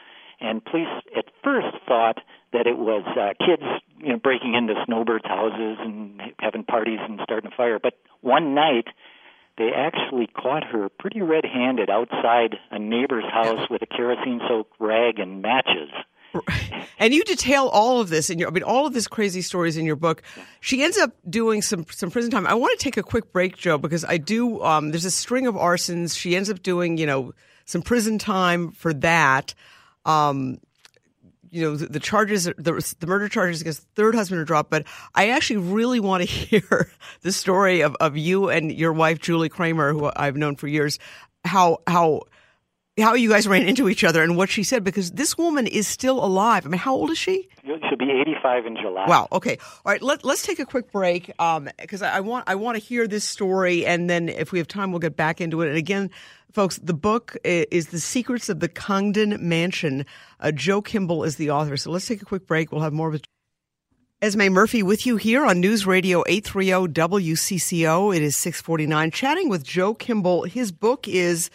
And 0.41 0.65
police 0.65 0.89
at 1.17 1.27
first 1.45 1.77
thought 1.87 2.19
that 2.53 2.67
it 2.67 2.77
was 2.77 3.05
uh, 3.07 3.35
kids, 3.45 3.63
you 3.99 4.09
know, 4.09 4.19
breaking 4.19 4.55
into 4.55 4.75
snowbirds' 4.87 5.25
houses 5.25 5.79
and 5.81 6.21
having 6.39 6.65
parties 6.65 6.99
and 7.01 7.21
starting 7.23 7.51
a 7.53 7.57
fire. 7.57 7.79
But 7.79 7.95
one 8.21 8.55
night, 8.55 8.87
they 9.57 9.71
actually 9.75 10.27
caught 10.27 10.65
her 10.65 10.89
pretty 10.89 11.21
red-handed 11.21 11.91
outside 11.91 12.57
a 12.71 12.79
neighbor's 12.79 13.25
house 13.31 13.69
with 13.71 13.83
a 13.83 13.87
kerosene-soaked 13.87 14.75
rag 14.79 15.19
and 15.19 15.43
matches. 15.43 15.91
And 16.99 17.13
you 17.13 17.25
detail 17.25 17.67
all 17.73 18.01
of 18.01 18.09
this 18.09 18.31
in 18.31 18.39
your, 18.39 18.49
I 18.49 18.53
mean, 18.53 18.63
all 18.63 18.87
of 18.87 18.95
this 18.95 19.09
crazy 19.09 19.43
stories 19.43 19.77
in 19.77 19.85
your 19.85 19.97
book. 19.97 20.23
She 20.61 20.83
ends 20.83 20.97
up 20.97 21.11
doing 21.29 21.61
some 21.61 21.85
some 21.91 22.11
prison 22.11 22.31
time. 22.31 22.47
I 22.47 22.55
want 22.55 22.79
to 22.79 22.85
take 22.85 22.97
a 22.97 23.03
quick 23.03 23.33
break, 23.33 23.57
Joe, 23.57 23.79
because 23.79 24.05
I 24.05 24.17
do. 24.17 24.63
Um, 24.63 24.91
there's 24.91 25.05
a 25.05 25.11
string 25.11 25.49
of 25.49 25.57
arsons. 25.57 26.17
She 26.17 26.37
ends 26.37 26.49
up 26.49 26.63
doing, 26.63 26.99
you 26.99 27.07
know, 27.07 27.33
some 27.65 27.83
prison 27.83 28.19
time 28.19 28.71
for 28.71 28.95
that. 28.95 29.55
Um, 30.05 30.61
you 31.51 31.63
know, 31.63 31.77
the, 31.77 31.87
the 31.87 32.01
charges, 32.01 32.45
the, 32.45 32.95
the 33.01 33.07
murder 33.07 33.29
charges 33.29 33.61
against 33.61 33.83
the 33.83 34.03
third 34.03 34.15
husband 34.15 34.41
are 34.41 34.45
dropped. 34.45 34.71
But 34.71 34.87
I 35.15 35.31
actually 35.31 35.59
really 35.59 36.01
want 36.11 36.23
to 36.23 36.29
hear 36.29 36.91
the 37.23 37.33
story 37.33 37.83
of, 37.83 37.97
of 38.01 38.17
you 38.17 38.49
and 38.49 38.73
your 38.73 38.93
wife, 38.93 39.19
Julie 39.19 39.49
Kramer, 39.49 39.93
who 39.93 40.11
I've 40.15 40.37
known 40.37 40.57
for 40.57 40.69
years. 40.69 40.99
How 41.45 41.79
how 41.87 42.23
how 43.01 43.15
you 43.15 43.29
guys 43.29 43.47
ran 43.47 43.67
into 43.67 43.89
each 43.89 44.05
other 44.05 44.23
and 44.23 44.37
what 44.37 44.51
she 44.51 44.63
said 44.63 44.85
because 44.85 45.13
this 45.13 45.37
woman 45.37 45.67
is 45.67 45.87
still 45.87 46.23
alive. 46.25 46.67
I 46.67 46.69
mean, 46.69 46.79
how 46.79 46.95
old 46.95 47.11
is 47.11 47.19
she? 47.19 47.49
She'll 47.65 47.99
be 47.99 48.11
85 48.11 48.67
in 48.67 48.77
July. 48.77 49.07
Wow. 49.07 49.29
Okay. 49.33 49.59
All 49.85 49.93
right. 49.93 50.03
Let, 50.03 50.25
let's 50.25 50.43
take 50.43 50.59
a 50.59 50.67
quick 50.67 50.93
break 50.93 51.27
because 51.79 52.03
I, 52.03 52.17
I 52.17 52.21
want 52.21 52.45
I 52.49 52.55
want 52.55 52.77
to 52.77 52.83
hear 52.83 53.07
this 53.07 53.25
story, 53.25 53.85
and 53.85 54.09
then 54.09 54.29
if 54.29 54.53
we 54.53 54.59
have 54.59 54.69
time, 54.69 54.93
we'll 54.93 55.01
get 55.01 55.17
back 55.17 55.41
into 55.41 55.61
it. 55.63 55.69
And 55.69 55.77
again, 55.77 56.11
folks, 56.53 56.79
the 56.79 56.95
book 56.95 57.37
is 57.45 57.89
"The 57.89 58.01
Secrets 58.01 58.49
of 58.49 58.61
the 58.61 58.69
Congdon 58.69 59.37
Mansion." 59.41 60.07
Uh, 60.39 60.53
Joe 60.53 60.83
Kimball 60.83 61.25
is 61.25 61.37
the 61.37 61.51
author. 61.51 61.77
So 61.77 61.91
let's 61.91 62.07
take 62.07 62.23
a 62.23 62.27
quick 62.27 62.47
break. 62.47 62.73
We'll 62.73 62.83
have 62.83 62.93
more 62.93 63.11
with. 63.11 63.23
Esme 64.23 64.49
Murphy 64.51 64.83
with 64.83 65.07
you 65.07 65.17
here 65.17 65.47
on 65.47 65.61
News 65.61 65.87
Radio 65.87 66.23
830 66.29 66.93
WCCO. 66.93 68.15
It 68.15 68.21
is 68.21 68.37
649. 68.37 69.11
Chatting 69.13 69.49
with 69.49 69.65
Joe 69.65 69.95
Kimball. 69.95 70.43
His 70.43 70.73
book 70.73 71.09
is 71.09 71.49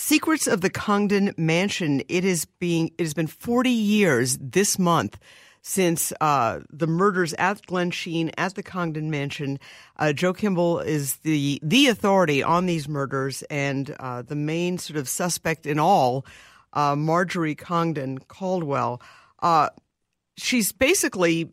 Secrets 0.00 0.46
of 0.46 0.62
the 0.62 0.70
Congdon 0.70 1.34
Mansion. 1.36 2.02
It 2.08 2.24
is 2.24 2.46
being 2.46 2.90
it 2.96 3.02
has 3.02 3.12
been 3.12 3.26
40 3.26 3.70
years 3.70 4.38
this 4.40 4.78
month 4.78 5.20
since 5.60 6.10
uh, 6.22 6.60
the 6.70 6.86
murders 6.86 7.34
at 7.34 7.60
Glensheen 7.66 8.32
at 8.38 8.54
the 8.54 8.62
Congdon 8.62 9.10
Mansion. 9.10 9.60
Uh, 9.98 10.14
Joe 10.14 10.32
Kimball 10.32 10.80
is 10.80 11.16
the 11.16 11.60
the 11.62 11.88
authority 11.88 12.42
on 12.42 12.64
these 12.64 12.88
murders 12.88 13.42
and 13.50 13.94
uh, 14.00 14.22
the 14.22 14.34
main 14.34 14.78
sort 14.78 14.96
of 14.96 15.06
suspect 15.06 15.66
in 15.66 15.78
all, 15.78 16.24
uh, 16.72 16.96
Marjorie 16.96 17.54
Congdon 17.54 18.18
Caldwell. 18.20 19.02
Uh, 19.42 19.68
she's 20.38 20.72
basically 20.72 21.52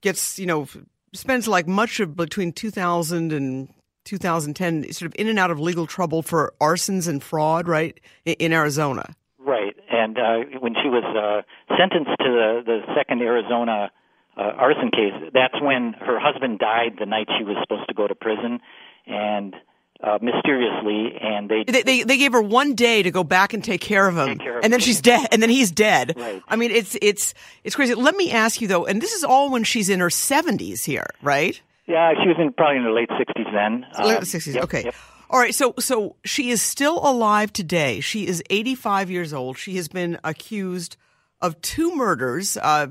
gets 0.00 0.38
you 0.38 0.46
know 0.46 0.68
spends 1.12 1.48
like 1.48 1.66
much 1.66 1.98
of 1.98 2.14
between 2.14 2.52
2000 2.52 3.32
and 3.32 3.68
2010 4.04 4.92
sort 4.92 5.06
of 5.06 5.14
in 5.18 5.28
and 5.28 5.38
out 5.38 5.50
of 5.50 5.60
legal 5.60 5.86
trouble 5.86 6.22
for 6.22 6.52
arsons 6.60 7.08
and 7.08 7.22
fraud, 7.22 7.68
right, 7.68 7.98
in, 8.24 8.52
Arizona. 8.52 9.14
Right, 9.38 9.76
and 9.90 10.18
uh, 10.18 10.58
when 10.60 10.74
she 10.74 10.88
was 10.88 11.04
uh, 11.04 11.42
sentenced 11.76 12.10
to 12.18 12.24
the, 12.24 12.62
the 12.64 12.94
second 12.94 13.20
Arizona 13.22 13.90
uh, 14.36 14.40
arson 14.40 14.90
case, 14.90 15.30
that's 15.32 15.60
when 15.60 15.92
her 15.94 16.18
husband 16.18 16.58
died 16.58 16.96
the 16.98 17.06
night 17.06 17.28
she 17.38 17.44
was 17.44 17.56
supposed 17.62 17.88
to 17.88 17.94
go 17.94 18.06
to 18.06 18.14
prison, 18.14 18.60
and 19.06 19.54
uh, 20.02 20.18
mysteriously, 20.22 21.14
and 21.20 21.50
they, 21.50 21.64
they 21.64 21.82
they 21.82 22.02
they 22.04 22.16
gave 22.16 22.32
her 22.32 22.40
one 22.40 22.74
day 22.74 23.02
to 23.02 23.10
go 23.10 23.22
back 23.22 23.52
and 23.52 23.62
take 23.62 23.80
care 23.80 24.08
of 24.08 24.16
him, 24.16 24.38
care 24.38 24.58
of 24.58 24.64
and 24.64 24.72
then 24.72 24.80
him. 24.80 24.84
she's 24.84 25.00
dead, 25.00 25.28
and 25.30 25.42
then 25.42 25.50
he's 25.50 25.70
dead. 25.70 26.14
Right. 26.16 26.42
I 26.48 26.56
mean, 26.56 26.70
it's 26.70 26.96
it's 27.02 27.34
it's 27.64 27.76
crazy. 27.76 27.94
Let 27.94 28.16
me 28.16 28.30
ask 28.32 28.60
you 28.60 28.68
though, 28.68 28.86
and 28.86 29.02
this 29.02 29.12
is 29.12 29.24
all 29.24 29.50
when 29.50 29.64
she's 29.64 29.88
in 29.88 30.00
her 30.00 30.10
seventies 30.10 30.84
here, 30.84 31.06
right? 31.22 31.60
Yeah, 31.90 32.12
she 32.22 32.28
was 32.28 32.36
in 32.38 32.52
probably 32.52 32.76
in 32.78 32.84
her 32.84 32.92
late 32.92 33.10
sixties 33.18 33.46
then. 33.52 33.84
Late 34.02 34.18
Um, 34.18 34.24
sixties. 34.24 34.54
yep, 34.54 34.64
okay. 34.64 34.84
yep. 34.84 34.94
All 35.28 35.38
right. 35.38 35.54
So 35.54 35.74
so 35.78 36.16
she 36.24 36.50
is 36.50 36.62
still 36.62 36.98
alive 37.06 37.52
today. 37.52 38.00
She 38.00 38.26
is 38.26 38.42
eighty 38.50 38.74
five 38.74 39.10
years 39.10 39.32
old. 39.32 39.58
She 39.58 39.76
has 39.76 39.88
been 39.88 40.18
accused 40.24 40.96
of 41.40 41.60
two 41.60 41.94
murders. 41.94 42.56
Uh, 42.56 42.88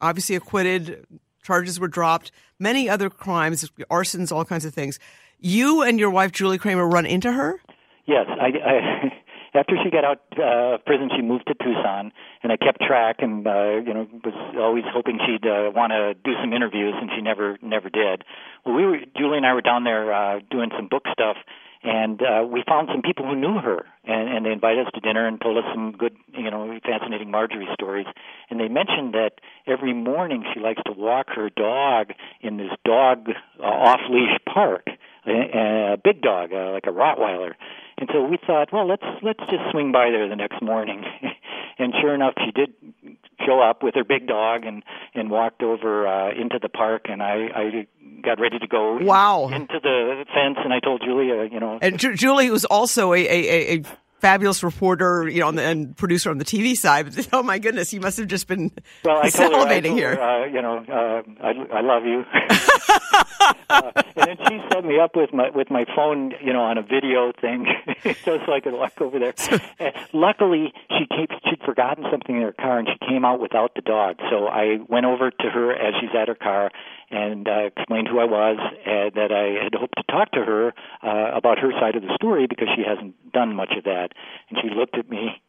obviously 0.00 0.36
acquitted. 0.36 1.06
Charges 1.42 1.78
were 1.78 1.88
dropped. 1.88 2.32
Many 2.58 2.88
other 2.88 3.10
crimes, 3.10 3.68
arsons, 3.90 4.32
all 4.32 4.44
kinds 4.44 4.64
of 4.64 4.72
things. 4.74 4.98
You 5.38 5.82
and 5.82 5.98
your 5.98 6.10
wife 6.10 6.32
Julie 6.32 6.56
Kramer 6.58 6.86
run 6.88 7.04
into 7.06 7.30
her. 7.32 7.60
Yes, 8.06 8.26
I, 8.28 8.46
I 8.46 9.12
after 9.54 9.76
she 9.82 9.90
got 9.90 10.04
out 10.04 10.20
uh, 10.38 10.74
of 10.74 10.84
prison, 10.84 11.10
she 11.14 11.22
moved 11.22 11.46
to 11.46 11.54
Tucson, 11.54 12.12
and 12.42 12.52
I 12.52 12.56
kept 12.56 12.80
track, 12.80 13.16
and 13.20 13.46
uh, 13.46 13.78
you 13.84 13.94
know 13.94 14.08
was 14.24 14.34
always 14.58 14.84
hoping 14.92 15.18
she'd 15.26 15.46
uh, 15.46 15.70
want 15.74 15.92
to 15.92 16.14
do 16.14 16.32
some 16.40 16.52
interviews, 16.52 16.94
and 17.00 17.10
she 17.14 17.22
never 17.22 17.58
never 17.62 17.88
did. 17.88 18.24
Well, 18.64 18.74
we 18.74 18.84
were 18.84 18.98
Julie 19.16 19.38
and 19.38 19.46
I 19.46 19.54
were 19.54 19.62
down 19.62 19.84
there 19.84 20.12
uh, 20.12 20.40
doing 20.50 20.70
some 20.76 20.88
book 20.88 21.04
stuff, 21.12 21.36
and 21.84 22.20
uh, 22.22 22.46
we 22.46 22.64
found 22.66 22.88
some 22.90 23.02
people 23.02 23.26
who 23.26 23.36
knew 23.36 23.58
her, 23.58 23.84
and, 24.04 24.28
and 24.28 24.46
they 24.46 24.52
invited 24.52 24.86
us 24.86 24.92
to 24.94 25.00
dinner 25.00 25.28
and 25.28 25.38
told 25.38 25.58
us 25.58 25.64
some 25.74 25.92
good, 25.92 26.16
you 26.32 26.50
know, 26.50 26.78
fascinating 26.82 27.30
Marjorie 27.30 27.68
stories. 27.74 28.06
And 28.48 28.58
they 28.58 28.68
mentioned 28.68 29.12
that 29.12 29.32
every 29.66 29.92
morning 29.92 30.44
she 30.54 30.60
likes 30.60 30.80
to 30.86 30.92
walk 30.92 31.26
her 31.36 31.50
dog 31.50 32.12
in 32.40 32.56
this 32.56 32.70
dog 32.86 33.28
uh, 33.60 33.62
off-leash 33.62 34.38
park, 34.50 34.86
a, 35.26 35.92
a 35.92 35.96
big 36.02 36.22
dog, 36.22 36.54
uh, 36.54 36.72
like 36.72 36.84
a 36.86 36.90
Rottweiler. 36.90 37.52
And 37.98 38.08
so 38.12 38.24
we 38.24 38.38
thought, 38.46 38.72
well, 38.72 38.86
let's 38.88 39.04
let's 39.22 39.40
just 39.50 39.62
swing 39.70 39.92
by 39.92 40.10
there 40.10 40.28
the 40.28 40.36
next 40.36 40.60
morning. 40.62 41.04
and 41.78 41.92
sure 42.00 42.14
enough, 42.14 42.34
she 42.44 42.50
did 42.50 42.72
show 43.46 43.60
up 43.60 43.82
with 43.82 43.94
her 43.94 44.04
big 44.04 44.26
dog 44.26 44.64
and 44.64 44.82
and 45.14 45.30
walked 45.30 45.62
over 45.62 46.06
uh, 46.06 46.30
into 46.32 46.58
the 46.60 46.68
park. 46.68 47.06
And 47.08 47.22
I 47.22 47.48
I 47.54 47.86
got 48.22 48.40
ready 48.40 48.58
to 48.58 48.66
go 48.66 48.98
Wow. 49.00 49.48
into 49.48 49.78
the 49.82 50.24
fence, 50.34 50.58
and 50.64 50.72
I 50.72 50.80
told 50.80 51.02
Julia, 51.04 51.48
you 51.50 51.60
know, 51.60 51.78
And 51.82 51.98
Ju- 51.98 52.14
Julie 52.14 52.50
was 52.50 52.64
also 52.64 53.12
a, 53.12 53.18
a, 53.18 53.74
a, 53.78 53.82
fabulous 54.20 54.62
reporter, 54.62 55.28
you 55.28 55.40
know, 55.40 55.48
on 55.48 55.54
the, 55.54 55.62
and 55.62 55.94
producer 55.98 56.30
on 56.30 56.38
the 56.38 56.46
TV 56.46 56.74
side. 56.74 57.14
But, 57.14 57.28
oh 57.34 57.42
my 57.42 57.58
goodness, 57.58 57.92
you 57.92 58.00
must 58.00 58.16
have 58.16 58.26
just 58.26 58.46
been 58.48 58.72
Well, 59.04 59.18
I 59.18 59.28
told 59.28 59.52
her, 59.52 59.58
I 59.58 59.80
salivating 59.80 59.84
told 59.88 59.98
here. 59.98 60.18
uh, 60.18 60.46
you 60.46 60.62
know, 60.62 60.78
uh, 60.78 61.22
I, 61.44 61.78
I 61.78 61.80
love 61.82 62.04
you. 62.06 62.24
uh, 63.70 63.92
and 64.16 64.28
then 64.28 64.36
she 64.48 64.60
set 64.72 64.84
me 64.84 64.98
up 64.98 65.16
with 65.16 65.32
my 65.32 65.50
with 65.50 65.70
my 65.70 65.84
phone, 65.94 66.32
you 66.42 66.52
know, 66.52 66.62
on 66.62 66.78
a 66.78 66.82
video 66.82 67.32
thing, 67.40 67.66
just 68.02 68.24
so 68.24 68.52
I 68.52 68.60
could 68.60 68.74
walk 68.74 69.00
over 69.00 69.18
there. 69.18 69.34
Uh, 69.80 69.90
luckily, 70.12 70.72
she 70.90 71.06
came, 71.06 71.26
she'd 71.44 71.62
forgotten 71.64 72.04
something 72.10 72.36
in 72.36 72.42
her 72.42 72.52
car, 72.52 72.78
and 72.78 72.88
she 72.88 73.06
came 73.06 73.24
out 73.24 73.40
without 73.40 73.74
the 73.74 73.82
dog. 73.82 74.16
So 74.30 74.46
I 74.46 74.78
went 74.88 75.06
over 75.06 75.30
to 75.30 75.50
her 75.50 75.72
as 75.72 75.94
she's 76.00 76.14
at 76.18 76.28
her 76.28 76.34
car 76.34 76.70
and 77.10 77.48
uh, 77.48 77.70
explained 77.76 78.08
who 78.08 78.18
I 78.18 78.24
was, 78.24 78.58
and 78.86 79.12
that 79.14 79.30
I 79.32 79.62
had 79.62 79.74
hoped 79.74 79.94
to 79.96 80.04
talk 80.04 80.32
to 80.32 80.44
her 80.44 80.74
uh, 81.02 81.36
about 81.36 81.58
her 81.58 81.72
side 81.80 81.96
of 81.96 82.02
the 82.02 82.14
story 82.14 82.46
because 82.46 82.68
she 82.74 82.82
hasn't 82.86 83.32
done 83.32 83.54
much 83.54 83.72
of 83.76 83.84
that. 83.84 84.08
And 84.50 84.58
she 84.62 84.68
looked 84.74 84.96
at 84.96 85.08
me 85.08 85.42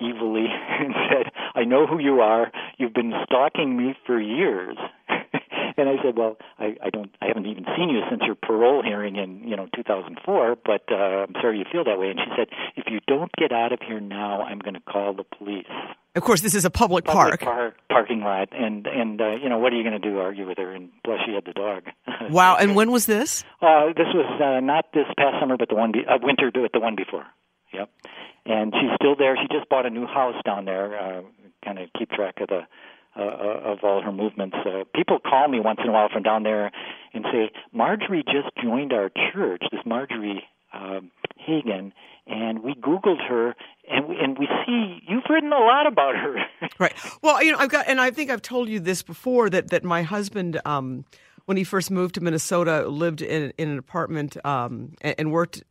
evilly 0.00 0.46
and 0.80 0.94
said, 1.10 1.32
I 1.54 1.64
know 1.64 1.86
who 1.86 1.98
you 1.98 2.20
are. 2.20 2.50
You've 2.78 2.94
been 2.94 3.12
stalking 3.24 3.76
me 3.76 3.94
for 4.06 4.20
years. 4.20 4.76
and 5.78 5.88
I 5.88 6.02
said, 6.02 6.16
Well, 6.16 6.36
I, 6.58 6.76
I 6.84 6.90
don't 6.90 7.10
I 7.22 7.26
haven't 7.26 7.46
even 7.46 7.64
seen 7.76 7.88
you 7.88 8.00
since 8.10 8.22
your 8.26 8.34
parole 8.34 8.82
hearing 8.82 9.16
in, 9.16 9.46
you 9.48 9.56
know, 9.56 9.68
two 9.74 9.82
thousand 9.82 10.18
four, 10.24 10.56
but 10.64 10.82
uh, 10.90 11.24
I'm 11.26 11.34
sorry 11.40 11.58
you 11.58 11.64
feel 11.70 11.84
that 11.84 11.98
way 11.98 12.10
and 12.10 12.18
she 12.18 12.30
said, 12.36 12.48
If 12.76 12.84
you 12.90 13.00
don't 13.06 13.30
get 13.38 13.52
out 13.52 13.72
of 13.72 13.80
here 13.86 14.00
now 14.00 14.42
I'm 14.42 14.58
gonna 14.58 14.80
call 14.80 15.14
the 15.14 15.24
police. 15.24 15.66
Of 16.14 16.22
course, 16.24 16.40
this 16.40 16.54
is 16.54 16.64
a 16.64 16.70
public, 16.70 17.04
Public 17.04 17.40
park. 17.40 17.40
par- 17.40 17.74
parking 17.88 18.20
lot 18.22 18.48
and 18.52 18.86
and 18.86 19.20
uh, 19.20 19.36
you 19.42 19.48
know, 19.48 19.58
what 19.58 19.72
are 19.72 19.76
you 19.76 19.84
gonna 19.84 19.98
do, 19.98 20.18
argue 20.18 20.46
with 20.46 20.58
her 20.58 20.72
and 20.72 20.90
plus 21.04 21.20
she 21.26 21.32
had 21.34 21.44
the 21.44 21.52
dog. 21.52 21.84
Wow. 22.30 22.56
And 22.56 22.74
when 22.74 22.90
was 22.90 23.06
this? 23.06 23.44
Uh, 23.62 23.86
this 23.96 24.08
was 24.12 24.26
uh, 24.42 24.60
not 24.60 24.86
this 24.92 25.06
past 25.16 25.36
summer, 25.40 25.56
but 25.56 25.68
the 25.68 25.76
one 25.76 25.92
be- 25.92 26.04
uh, 26.06 26.18
winter, 26.20 26.50
but 26.52 26.72
the 26.72 26.80
one 26.80 26.96
before. 26.96 27.24
Yep. 27.72 27.88
And 28.44 28.74
she's 28.74 28.90
still 28.96 29.14
there. 29.16 29.36
She 29.40 29.46
just 29.56 29.68
bought 29.68 29.86
a 29.86 29.90
new 29.90 30.04
house 30.06 30.34
down 30.44 30.64
there. 30.64 30.98
Uh, 30.98 31.22
kind 31.64 31.78
of 31.78 31.88
keep 31.98 32.10
track 32.10 32.34
of 32.40 32.48
the 32.48 32.62
uh, 33.18 33.22
uh, 33.22 33.72
of 33.72 33.78
all 33.82 34.00
her 34.00 34.12
movements. 34.12 34.56
Uh, 34.64 34.84
people 34.94 35.18
call 35.18 35.48
me 35.48 35.58
once 35.58 35.80
in 35.82 35.90
a 35.90 35.92
while 35.92 36.08
from 36.08 36.22
down 36.22 36.44
there 36.44 36.70
and 37.12 37.24
say, 37.32 37.50
"Marjorie 37.72 38.22
just 38.22 38.48
joined 38.62 38.92
our 38.92 39.10
church." 39.32 39.62
This 39.72 39.80
Marjorie 39.84 40.44
um, 40.72 41.10
Hagen, 41.36 41.92
and 42.28 42.62
we 42.62 42.74
Googled 42.74 43.26
her, 43.28 43.56
and 43.90 44.08
we, 44.08 44.16
and 44.20 44.38
we 44.38 44.46
see 44.64 45.00
you've 45.08 45.24
written 45.28 45.52
a 45.52 45.58
lot 45.58 45.86
about 45.86 46.14
her. 46.14 46.36
Right. 46.78 46.94
Well, 47.22 47.42
you 47.42 47.50
know, 47.50 47.58
I've 47.58 47.70
got, 47.70 47.88
and 47.88 48.00
I 48.00 48.12
think 48.12 48.30
I've 48.30 48.42
told 48.42 48.68
you 48.68 48.78
this 48.78 49.02
before 49.02 49.50
that 49.50 49.70
that 49.70 49.82
my 49.82 50.02
husband, 50.02 50.60
um, 50.64 51.04
when 51.46 51.56
he 51.56 51.64
first 51.64 51.90
moved 51.90 52.14
to 52.16 52.20
Minnesota, 52.20 52.86
lived 52.86 53.20
in 53.20 53.52
in 53.58 53.68
an 53.68 53.78
apartment 53.78 54.36
um, 54.44 54.92
and, 55.00 55.14
and 55.18 55.32
worked. 55.32 55.64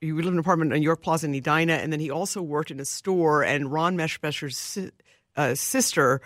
He 0.00 0.12
lived 0.12 0.26
in 0.26 0.32
an 0.32 0.38
apartment 0.40 0.72
in 0.72 0.82
York 0.82 1.02
Plaza 1.02 1.26
in 1.26 1.34
Edina, 1.34 1.74
and 1.74 1.92
then 1.92 2.00
he 2.00 2.10
also 2.10 2.42
worked 2.42 2.72
in 2.72 2.80
a 2.80 2.84
store. 2.84 3.44
And 3.44 3.70
Ron 3.70 3.96
Meshbesher's 3.96 4.56
si- 4.56 4.90
uh, 5.36 5.54
sister 5.54 6.20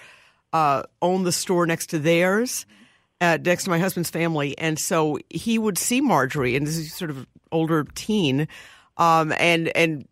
uh, 0.53 0.82
owned 1.00 1.26
the 1.26 1.32
store 1.32 1.66
next 1.66 1.86
to 1.88 1.98
theirs, 1.98 2.66
uh, 3.20 3.38
next 3.44 3.64
to 3.64 3.70
my 3.70 3.78
husband's 3.78 4.11
family, 4.11 4.57
and 4.59 4.78
so 4.78 5.18
he 5.30 5.59
would 5.59 5.78
see 5.78 6.00
Marjorie, 6.00 6.57
and 6.57 6.66
this 6.66 6.76
is 6.76 6.92
sort 6.94 7.11
of 7.11 7.26
older 7.50 7.84
teen, 7.94 8.48
um, 8.96 9.32
and 9.38 9.68
and 9.76 10.07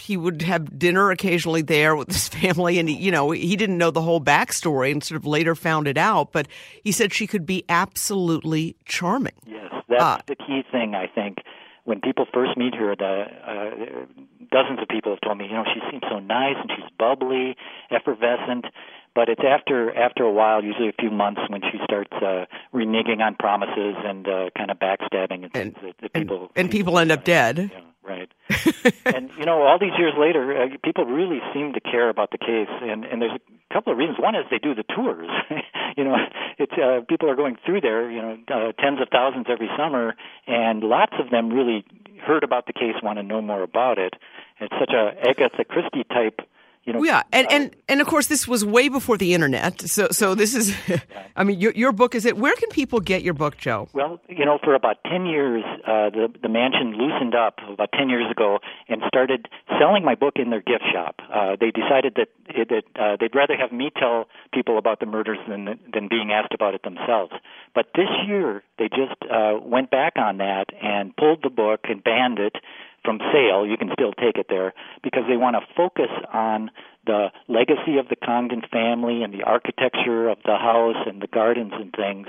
he 0.00 0.16
would 0.16 0.42
have 0.42 0.76
dinner 0.78 1.10
occasionally 1.12 1.62
there 1.62 1.94
with 1.94 2.08
his 2.08 2.28
family 2.40 2.78
and 2.80 2.88
he, 2.88 2.96
you 2.96 3.12
know 3.12 3.30
he 3.30 3.54
didn't 3.54 3.78
know 3.78 3.92
the 3.92 4.02
whole 4.02 4.20
backstory 4.20 4.90
and 4.90 5.04
sort 5.04 5.16
of 5.16 5.24
later 5.24 5.54
found 5.54 5.86
it 5.86 5.96
out 5.96 6.32
but 6.32 6.48
he 6.82 6.90
said 6.90 7.12
she 7.12 7.28
could 7.28 7.46
be 7.46 7.64
absolutely 7.68 8.74
charming 8.84 9.32
Yes, 9.46 9.70
that's 9.88 10.02
Ah. 10.02 10.20
the 10.26 10.34
key 10.34 10.62
thing. 10.72 10.94
I 10.96 11.06
think 11.06 11.38
when 11.84 12.00
people 12.00 12.26
first 12.34 12.56
meet 12.56 12.74
her, 12.74 12.96
the 12.96 13.24
uh, 13.46 14.04
dozens 14.50 14.80
of 14.82 14.88
people 14.88 15.12
have 15.12 15.20
told 15.20 15.38
me, 15.38 15.46
you 15.46 15.52
know, 15.52 15.64
she 15.72 15.80
seems 15.90 16.02
so 16.10 16.18
nice 16.18 16.56
and 16.60 16.70
she's 16.74 16.90
bubbly, 16.98 17.56
effervescent. 17.90 18.66
But 19.14 19.28
it's 19.28 19.42
after 19.46 19.96
after 19.96 20.24
a 20.24 20.32
while, 20.32 20.62
usually 20.64 20.88
a 20.88 20.92
few 20.98 21.10
months, 21.10 21.40
when 21.48 21.60
she 21.62 21.78
starts 21.84 22.12
uh, 22.12 22.46
reneging 22.74 23.20
on 23.20 23.36
promises 23.36 23.94
and 24.04 24.26
uh, 24.26 24.50
kind 24.56 24.70
of 24.70 24.78
backstabbing 24.78 25.48
and 25.54 25.74
that, 25.74 25.96
that 26.00 26.10
and, 26.14 26.28
people 26.28 26.50
and 26.56 26.70
people 26.70 26.98
end 26.98 27.12
up 27.12 27.24
dead 27.24 27.70
yeah, 27.72 27.80
right. 28.02 28.30
and 29.06 29.30
you 29.38 29.46
know, 29.46 29.62
all 29.62 29.78
these 29.78 29.96
years 29.98 30.14
later, 30.18 30.62
uh, 30.62 30.66
people 30.82 31.04
really 31.04 31.40
seem 31.52 31.72
to 31.74 31.80
care 31.80 32.08
about 32.08 32.30
the 32.30 32.38
case, 32.38 32.68
and 32.82 33.04
and 33.04 33.22
there's 33.22 33.32
a 33.32 33.74
couple 33.74 33.92
of 33.92 33.98
reasons. 33.98 34.18
One 34.18 34.34
is 34.34 34.44
they 34.50 34.58
do 34.58 34.74
the 34.74 34.84
tours. 34.84 35.28
you 35.96 36.04
know, 36.04 36.16
it's 36.58 36.72
uh, 36.72 37.04
people 37.08 37.30
are 37.30 37.36
going 37.36 37.56
through 37.64 37.80
there. 37.80 38.10
You 38.10 38.20
know, 38.20 38.38
uh, 38.48 38.72
tens 38.72 39.00
of 39.00 39.08
thousands 39.10 39.46
every 39.48 39.70
summer, 39.76 40.14
and 40.46 40.82
lots 40.82 41.14
of 41.18 41.30
them 41.30 41.50
really 41.50 41.84
heard 42.24 42.42
about 42.42 42.66
the 42.66 42.72
case, 42.72 42.94
want 43.02 43.18
to 43.18 43.22
know 43.22 43.40
more 43.40 43.62
about 43.62 43.98
it. 43.98 44.14
It's 44.60 44.74
such 44.78 44.92
a 44.92 45.28
Agatha 45.28 45.64
Christie 45.64 46.04
type. 46.04 46.40
You 46.84 46.92
know, 46.92 47.02
yeah 47.02 47.22
and, 47.32 47.50
and 47.50 47.76
and 47.88 48.00
of 48.02 48.06
course 48.06 48.26
this 48.26 48.46
was 48.46 48.64
way 48.64 48.88
before 48.88 49.16
the 49.16 49.32
internet 49.32 49.80
so 49.80 50.08
so 50.10 50.34
this 50.34 50.54
is 50.54 50.74
i 51.36 51.42
mean 51.42 51.58
your, 51.58 51.72
your 51.72 51.92
book 51.92 52.14
is 52.14 52.26
it 52.26 52.36
where 52.36 52.54
can 52.56 52.68
people 52.68 53.00
get 53.00 53.22
your 53.22 53.32
book 53.32 53.56
joe 53.56 53.88
Well, 53.94 54.20
you 54.28 54.44
know, 54.44 54.58
for 54.62 54.74
about 54.74 54.98
10 55.10 55.26
years, 55.26 55.64
uh, 55.86 56.10
the, 56.10 56.28
the 56.42 56.48
mansion 56.48 56.96
loosened 56.96 57.34
up 57.34 57.58
about 57.68 57.90
10 57.92 58.08
years 58.08 58.30
ago 58.30 58.58
and 58.88 59.02
started 59.08 59.48
selling 59.78 60.04
my 60.04 60.14
book 60.14 60.34
in 60.36 60.50
their 60.50 60.60
gift 60.60 60.84
shop. 60.92 61.20
Uh, 61.32 61.56
they 61.58 61.70
decided 61.70 62.14
that, 62.16 62.28
it, 62.48 62.68
that 62.68 62.84
uh, 63.00 63.16
they'd 63.18 63.34
rather 63.34 63.56
have 63.56 63.72
me 63.72 63.90
tell 63.96 64.26
people 64.52 64.78
about 64.78 65.00
the 65.00 65.06
murders 65.06 65.38
than, 65.48 65.78
than 65.92 66.08
being 66.08 66.32
asked 66.32 66.52
about 66.52 66.74
it 66.74 66.82
themselves. 66.82 67.32
But 67.74 67.86
this 67.94 68.08
year, 68.26 68.62
they 68.78 68.88
just 68.88 69.16
uh, 69.30 69.58
went 69.62 69.90
back 69.90 70.14
on 70.16 70.38
that 70.38 70.66
and 70.82 71.16
pulled 71.16 71.42
the 71.42 71.50
book 71.50 71.80
and 71.88 72.02
banned 72.02 72.38
it 72.38 72.56
from 73.04 73.18
sale. 73.32 73.66
You 73.66 73.76
can 73.76 73.90
still 73.92 74.12
take 74.12 74.36
it 74.36 74.46
there 74.48 74.72
because 75.02 75.24
they 75.28 75.36
want 75.36 75.56
to 75.56 75.62
focus 75.76 76.10
on 76.32 76.70
the 77.06 77.28
legacy 77.48 77.98
of 77.98 78.08
the 78.08 78.16
Congdon 78.16 78.62
family 78.72 79.22
and 79.22 79.32
the 79.32 79.42
architecture 79.42 80.28
of 80.28 80.38
the 80.44 80.56
house 80.56 80.96
and 81.06 81.20
the 81.20 81.26
gardens 81.26 81.72
and 81.74 81.92
things. 81.92 82.26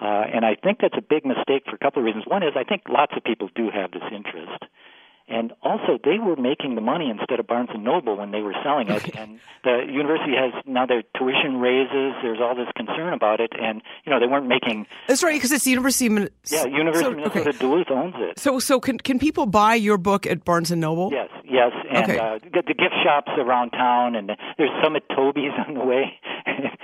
Uh, 0.00 0.24
and 0.32 0.44
I 0.44 0.56
think 0.56 0.80
that's 0.80 0.98
a 0.98 1.02
big 1.02 1.24
mistake 1.24 1.64
for 1.64 1.76
a 1.76 1.78
couple 1.78 2.02
of 2.02 2.06
reasons. 2.06 2.24
One 2.26 2.42
is 2.42 2.52
I 2.56 2.64
think 2.64 2.82
lots 2.88 3.12
of 3.16 3.24
people 3.24 3.48
do 3.54 3.70
have 3.72 3.92
this 3.92 4.02
interest, 4.12 4.64
and 5.28 5.52
also 5.62 5.98
they 6.04 6.18
were 6.18 6.36
making 6.36 6.74
the 6.74 6.80
money 6.80 7.10
instead 7.10 7.40
of 7.40 7.46
Barnes 7.46 7.70
and 7.72 7.82
Noble 7.84 8.16
when 8.16 8.30
they 8.30 8.40
were 8.40 8.54
selling 8.62 8.88
it. 8.88 9.14
And 9.16 9.40
the 9.64 9.84
university 9.90 10.32
has 10.36 10.52
now 10.66 10.86
their 10.86 11.02
tuition 11.16 11.58
raises. 11.58 12.14
There's 12.22 12.38
all 12.40 12.54
this 12.54 12.68
concern 12.76 13.12
about 13.12 13.40
it, 13.40 13.52
and 13.60 13.82
you 14.04 14.12
know 14.12 14.20
they 14.20 14.26
weren't 14.26 14.46
making. 14.46 14.86
That's 15.08 15.22
right, 15.22 15.34
because 15.34 15.50
it's 15.52 15.64
the 15.64 15.70
University 15.70 16.06
of 16.06 16.12
Min- 16.12 16.30
Yeah, 16.50 16.66
University 16.66 17.04
so, 17.04 17.10
of 17.10 17.16
Minnesota 17.16 17.48
okay. 17.50 17.58
Duluth 17.58 17.90
owns 17.90 18.14
it. 18.18 18.38
So, 18.38 18.58
so 18.58 18.78
can 18.80 18.98
can 18.98 19.18
people 19.18 19.46
buy 19.46 19.74
your 19.74 19.98
book 19.98 20.26
at 20.26 20.44
Barnes 20.44 20.70
and 20.70 20.80
Noble? 20.80 21.10
Yes, 21.12 21.30
yes, 21.44 21.72
and 21.90 22.04
Okay. 22.04 22.18
uh, 22.18 22.38
the 22.42 22.62
the 22.66 22.74
gift 22.74 22.94
shops 23.02 23.32
around 23.38 23.70
town, 23.70 24.14
and 24.14 24.30
there's 24.58 24.70
some 24.82 24.94
at 24.96 25.02
Tobies 25.08 25.52
on 25.66 25.74
the 25.74 25.84
way. 25.84 26.18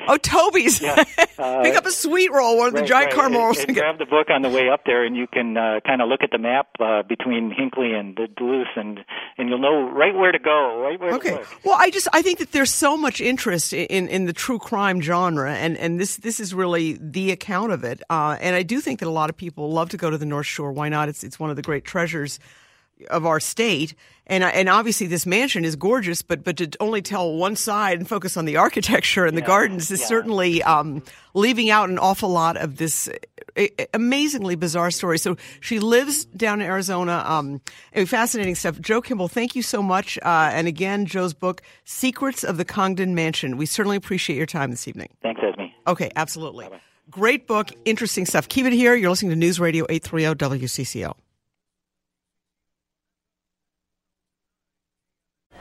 Oh, 0.09 0.17
Tobies. 0.17 0.81
Yeah, 0.83 1.05
uh, 1.39 1.63
Pick 1.63 1.77
up 1.77 1.87
a 1.87 1.91
sweet 1.93 2.33
roll, 2.33 2.59
one 2.59 2.69
of 2.69 2.75
the 2.75 2.81
Right, 2.81 2.89
giant 2.89 3.07
right. 3.13 3.15
caramel. 3.15 3.51
And, 3.51 3.59
and 3.59 3.75
grab 3.77 3.99
the 3.99 4.07
book 4.07 4.29
on 4.31 4.43
the 4.43 4.49
way 4.51 4.69
up 4.69 4.81
there, 4.87 5.05
and 5.05 5.17
you 5.17 5.27
can 5.29 5.57
uh, 5.57 5.79
kind 5.87 6.03
of 6.03 6.09
look 6.09 6.21
at 6.23 6.31
the 6.33 6.39
map 6.39 6.69
uh, 6.81 7.03
between 7.09 7.53
Hinckley 7.57 7.93
and 7.93 8.17
the 8.17 8.27
Duluth, 8.37 8.69
and 8.77 9.01
and 9.39 9.49
you'll 9.49 9.59
know 9.59 9.89
right 9.91 10.15
where 10.15 10.33
to 10.33 10.39
go, 10.39 10.81
right 10.81 10.99
where 11.01 11.11
to 11.11 11.17
Okay. 11.17 11.33
look. 11.33 11.47
Well, 11.65 11.77
I 11.79 11.91
just 11.91 12.09
I 12.13 12.23
think 12.23 12.39
that 12.39 12.53
there's 12.53 12.73
so 12.73 12.97
much 12.97 13.21
interest 13.21 13.73
in, 13.73 13.87
in, 13.87 14.09
in 14.09 14.25
the 14.27 14.33
true 14.33 14.59
crime 14.59 15.01
genre, 15.01 15.53
and, 15.53 15.77
and 15.77 16.01
this 16.01 16.17
this 16.17 16.41
is 16.41 16.55
really 16.55 16.99
the 17.01 17.31
account 17.31 17.73
of 17.73 17.85
it. 17.85 18.03
Uh, 18.11 18.37
and 18.41 18.57
I 18.57 18.63
do 18.63 18.81
think 18.81 19.01
that 19.01 19.07
a 19.07 19.11
lot 19.11 19.31
of 19.31 19.37
people 19.37 19.71
love 19.73 19.91
to 19.91 19.97
go 19.97 20.11
to 20.11 20.19
the 20.19 20.27
North 20.27 20.47
Shore. 20.47 20.73
Why 20.73 20.89
not? 20.89 21.09
It's 21.09 21.23
it's 21.25 21.39
one 21.39 21.51
of 21.51 21.57
the 21.57 21.63
great 21.63 21.85
treasures 21.85 22.39
of 23.09 23.27
our 23.27 23.41
state, 23.41 23.95
and 24.27 24.45
and 24.45 24.69
obviously 24.69 25.07
this 25.07 25.27
mansion 25.27 25.65
is 25.65 25.77
gorgeous. 25.77 26.23
But 26.23 26.45
but 26.45 26.57
to 26.59 26.71
only 26.81 27.03
tell 27.03 27.35
one 27.35 27.57
side 27.57 27.99
and 27.99 28.09
focus 28.09 28.37
on 28.37 28.45
the 28.45 28.57
architecture 28.67 29.27
and 29.27 29.37
the 29.37 29.43
gardens 29.43 29.91
is 29.91 30.01
yeah. 30.01 30.07
certainly 30.07 30.63
um, 30.63 31.03
leaving 31.35 31.71
out 31.71 31.89
an 31.89 31.99
awful 31.99 32.29
lot 32.29 32.57
of 32.57 32.77
this 32.77 33.09
amazingly 33.93 34.55
bizarre 34.55 34.91
story. 34.91 35.19
So 35.19 35.37
she 35.61 35.79
lives 35.79 36.25
down 36.25 36.61
in 36.61 36.67
Arizona. 36.67 37.23
Um, 37.27 37.61
fascinating 38.07 38.55
stuff. 38.55 38.81
Joe 38.81 39.01
Kimball, 39.01 39.29
thank 39.29 39.55
you 39.55 39.63
so 39.63 39.83
much. 39.83 40.19
Uh, 40.23 40.51
and 40.53 40.67
again, 40.67 41.07
Joe's 41.07 41.35
book, 41.35 41.63
Secrets 41.85 42.45
of 42.45 42.57
the 42.57 42.65
Congdon 42.65 43.15
Mansion. 43.15 43.57
We 43.57 43.67
certainly 43.67 43.97
appreciate 43.97 44.37
your 44.37 44.47
time 44.47 44.71
this 44.71 44.89
evening. 44.89 45.11
Thanks, 45.23 45.41
Esme. 45.43 45.67
Okay, 45.87 46.11
absolutely. 46.17 46.69
Great 47.11 47.47
book, 47.47 47.69
interesting 47.85 48.25
stuff. 48.25 48.49
Keep 48.49 48.67
it 48.67 48.73
here. 48.73 48.95
You're 48.95 49.11
listening 49.11 49.31
to 49.31 49.37
News 49.37 49.61
Radio 49.61 49.85
830 49.89 50.65
WCCO. 50.67 51.15